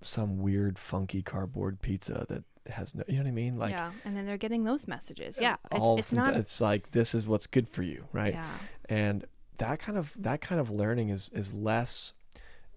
[0.00, 3.58] some weird funky cardboard pizza that has no you know what I mean?
[3.58, 5.38] Like yeah, and then they're getting those messages.
[5.38, 6.34] Uh, yeah, all it's, it's not.
[6.36, 8.34] it's like this is what's good for you, right?
[8.34, 8.44] Yeah,
[8.88, 9.24] And
[9.62, 12.14] that kind of that kind of learning is is less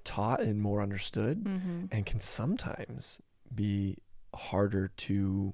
[0.04, 1.86] taught and more understood mm-hmm.
[1.92, 3.20] and can sometimes
[3.54, 3.98] be
[4.36, 5.54] harder to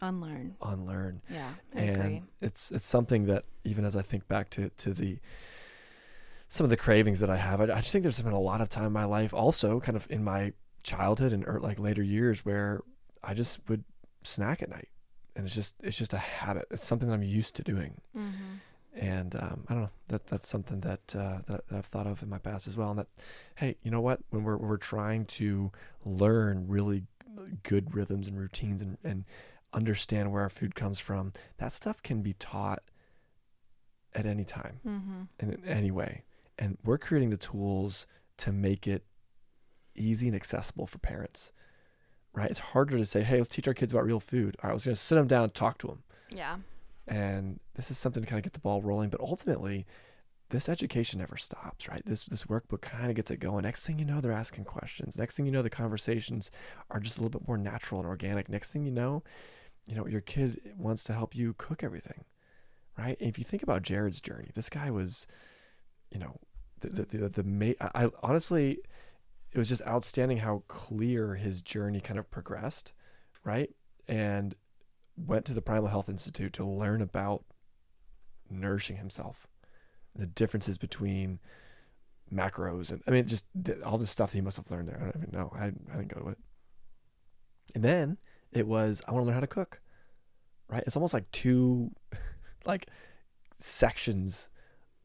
[0.00, 0.56] unlearn.
[0.60, 1.22] unlearn.
[1.30, 2.22] Yeah, I and agree.
[2.40, 5.18] it's it's something that even as I think back to to the
[6.48, 8.60] some of the cravings that I have, I, I just think there's been a lot
[8.60, 10.52] of time in my life, also kind of in my
[10.82, 12.80] childhood and er, like later years, where
[13.22, 13.84] I just would
[14.22, 14.88] snack at night,
[15.36, 16.66] and it's just it's just a habit.
[16.70, 18.56] It's something that I'm used to doing, Mm-hmm.
[18.94, 22.22] And um, I don't know that that's something that, uh, that that I've thought of
[22.22, 22.90] in my past as well.
[22.90, 23.08] And that,
[23.56, 24.20] hey, you know what?
[24.30, 25.72] When we're when we're trying to
[26.04, 27.04] learn really
[27.62, 29.24] good rhythms and routines and and
[29.72, 32.82] understand where our food comes from, that stuff can be taught
[34.14, 35.22] at any time Mm-hmm.
[35.40, 36.24] and in any way.
[36.58, 38.06] And we're creating the tools
[38.38, 39.04] to make it
[39.94, 41.52] easy and accessible for parents.
[42.34, 42.50] Right?
[42.50, 44.84] It's harder to say, "Hey, let's teach our kids about real food." All right, let's
[44.84, 46.56] just sit them down and talk to them Yeah.
[47.06, 49.86] And this is something to kind of get the ball rolling but ultimately
[50.50, 52.02] this education never stops right?
[52.04, 53.62] This this workbook kind of gets it going.
[53.62, 55.16] Next thing you know they're asking questions.
[55.16, 56.50] Next thing you know the conversations
[56.90, 58.50] are just a little bit more natural and organic.
[58.50, 59.22] Next thing you know
[59.86, 62.24] you know your kid wants to help you cook everything
[62.98, 63.16] right?
[63.20, 65.26] And if you think about jared's journey this guy was
[66.10, 66.38] you know
[66.80, 68.78] the the the, the ma- I, I honestly
[69.50, 72.92] it was just outstanding how clear his journey kind of progressed
[73.44, 73.70] right?
[74.06, 74.54] And
[75.16, 77.44] went to the Primal Health Institute to learn about
[78.48, 79.46] nourishing himself,
[80.14, 81.40] the differences between
[82.32, 83.44] macros, and I mean, just
[83.84, 84.98] all this stuff that he must have learned there.
[85.00, 85.52] I don't even know.
[85.54, 86.38] I, I didn't go to it.
[87.74, 88.18] And then
[88.52, 89.80] it was, I want to learn how to cook,
[90.68, 90.82] right?
[90.86, 91.92] It's almost like two,
[92.64, 92.88] like,
[93.58, 94.50] sections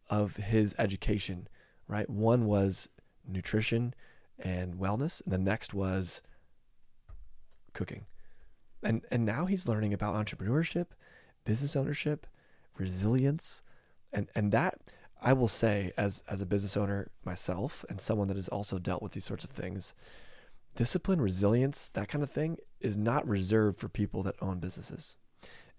[0.09, 1.47] of his education,
[1.87, 2.09] right?
[2.09, 2.89] One was
[3.27, 3.93] nutrition
[4.39, 6.21] and wellness, and the next was
[7.73, 8.05] cooking
[8.83, 10.87] and and now he's learning about entrepreneurship,
[11.45, 12.27] business ownership,
[12.77, 13.61] resilience,
[14.11, 14.79] and and that
[15.21, 19.01] I will say as as a business owner myself and someone that has also dealt
[19.01, 19.93] with these sorts of things,
[20.75, 25.15] discipline, resilience, that kind of thing is not reserved for people that own businesses.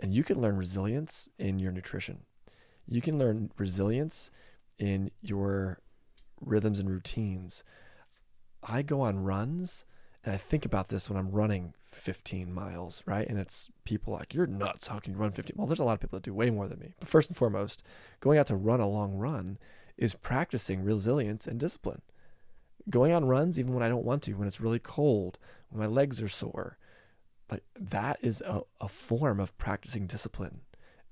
[0.01, 2.21] And you can learn resilience in your nutrition.
[2.87, 4.31] You can learn resilience
[4.79, 5.81] in your
[6.41, 7.65] rhythms and routines.
[8.63, 9.85] I go on runs
[10.25, 13.27] and I think about this when I'm running 15 miles, right?
[13.27, 14.89] And it's people like, you're nuts.
[14.89, 15.55] How can you run 15?
[15.57, 16.95] Well, there's a lot of people that do way more than me.
[16.99, 17.83] But first and foremost,
[18.21, 19.59] going out to run a long run
[19.97, 22.03] is practicing resilience and discipline.
[22.89, 25.39] Going on runs, even when I don't want to, when it's really cold,
[25.71, 26.79] when my legs are sore,
[27.51, 30.61] like that is a, a form of practicing discipline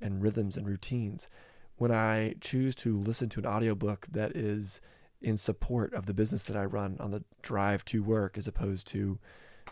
[0.00, 1.28] and rhythms and routines.
[1.76, 4.80] When I choose to listen to an audiobook that is
[5.20, 8.86] in support of the business that I run on the drive to work as opposed
[8.88, 9.18] to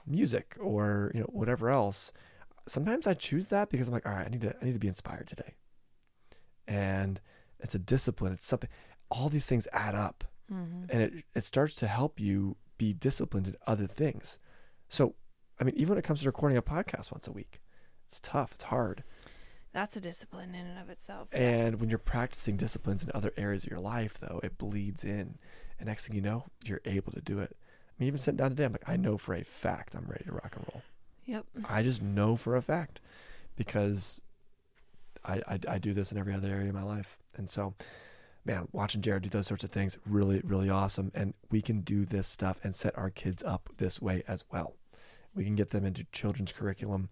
[0.06, 2.12] music or you know whatever else
[2.66, 4.78] sometimes I choose that because I'm like all right I need to I need to
[4.78, 5.54] be inspired today
[6.66, 7.20] and
[7.60, 8.70] it's a discipline it's something
[9.10, 10.84] all these things add up Mm-hmm.
[10.90, 14.38] and it it starts to help you be disciplined in other things
[14.90, 15.14] so
[15.58, 17.62] I mean even when it comes to recording a podcast once a week
[18.06, 19.04] it's tough it's hard
[19.72, 21.28] That's a discipline in and of itself.
[21.32, 25.38] and when you're practicing disciplines in other areas of your life, though, it bleeds in.
[25.78, 27.56] And next thing you know, you're able to do it.
[27.98, 30.32] Mean, even sitting down today, I'm like, I know for a fact I'm ready to
[30.32, 30.82] rock and roll.
[31.26, 31.46] Yep.
[31.68, 33.00] I just know for a fact
[33.56, 34.20] because
[35.24, 37.18] I, I, I do this in every other area of my life.
[37.36, 37.74] And so,
[38.44, 41.12] man, watching Jared do those sorts of things, really, really awesome.
[41.14, 44.74] And we can do this stuff and set our kids up this way as well.
[45.34, 47.08] We can get them into children's curriculum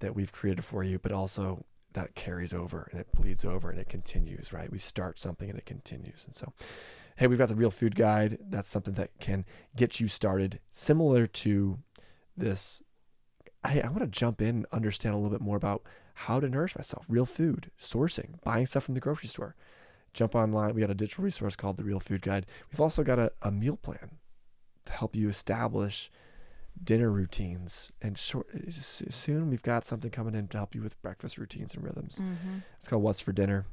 [0.00, 1.64] that we've created for you, but also
[1.94, 4.70] that carries over and it bleeds over and it continues, right?
[4.70, 6.24] We start something and it continues.
[6.26, 6.52] And so,
[7.16, 8.38] hey, we've got the Real Food Guide.
[8.40, 9.44] That's something that can
[9.76, 11.78] get you started, similar to
[12.36, 12.82] this.
[13.64, 15.82] I, I want to jump in and understand a little bit more about
[16.14, 19.56] how to nourish myself, real food, sourcing, buying stuff from the grocery store.
[20.12, 20.74] Jump online.
[20.74, 22.46] We got a digital resource called the Real Food Guide.
[22.70, 24.18] We've also got a, a meal plan
[24.84, 26.10] to help you establish
[26.82, 27.90] dinner routines.
[28.00, 31.82] And short, soon we've got something coming in to help you with breakfast routines and
[31.82, 32.16] rhythms.
[32.16, 32.58] Mm-hmm.
[32.76, 33.66] It's called What's for Dinner.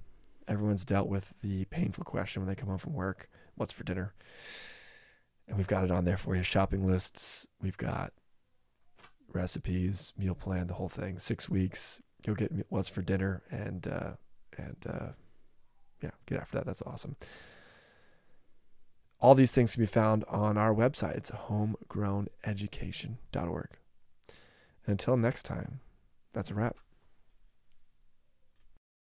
[0.49, 4.13] Everyone's dealt with the painful question when they come home from work What's for dinner?
[5.47, 7.45] And we've got it on there for you shopping lists.
[7.61, 8.13] We've got
[9.33, 11.19] recipes, meal plan, the whole thing.
[11.19, 12.01] Six weeks.
[12.25, 13.43] You'll get What's for Dinner.
[13.51, 14.11] And, uh,
[14.57, 15.07] and, uh,
[16.01, 16.65] yeah, get after that.
[16.65, 17.17] That's awesome.
[19.19, 21.17] All these things can be found on our website.
[21.17, 23.67] It's homegrowneducation.org.
[24.85, 25.81] And until next time,
[26.31, 26.77] that's a wrap.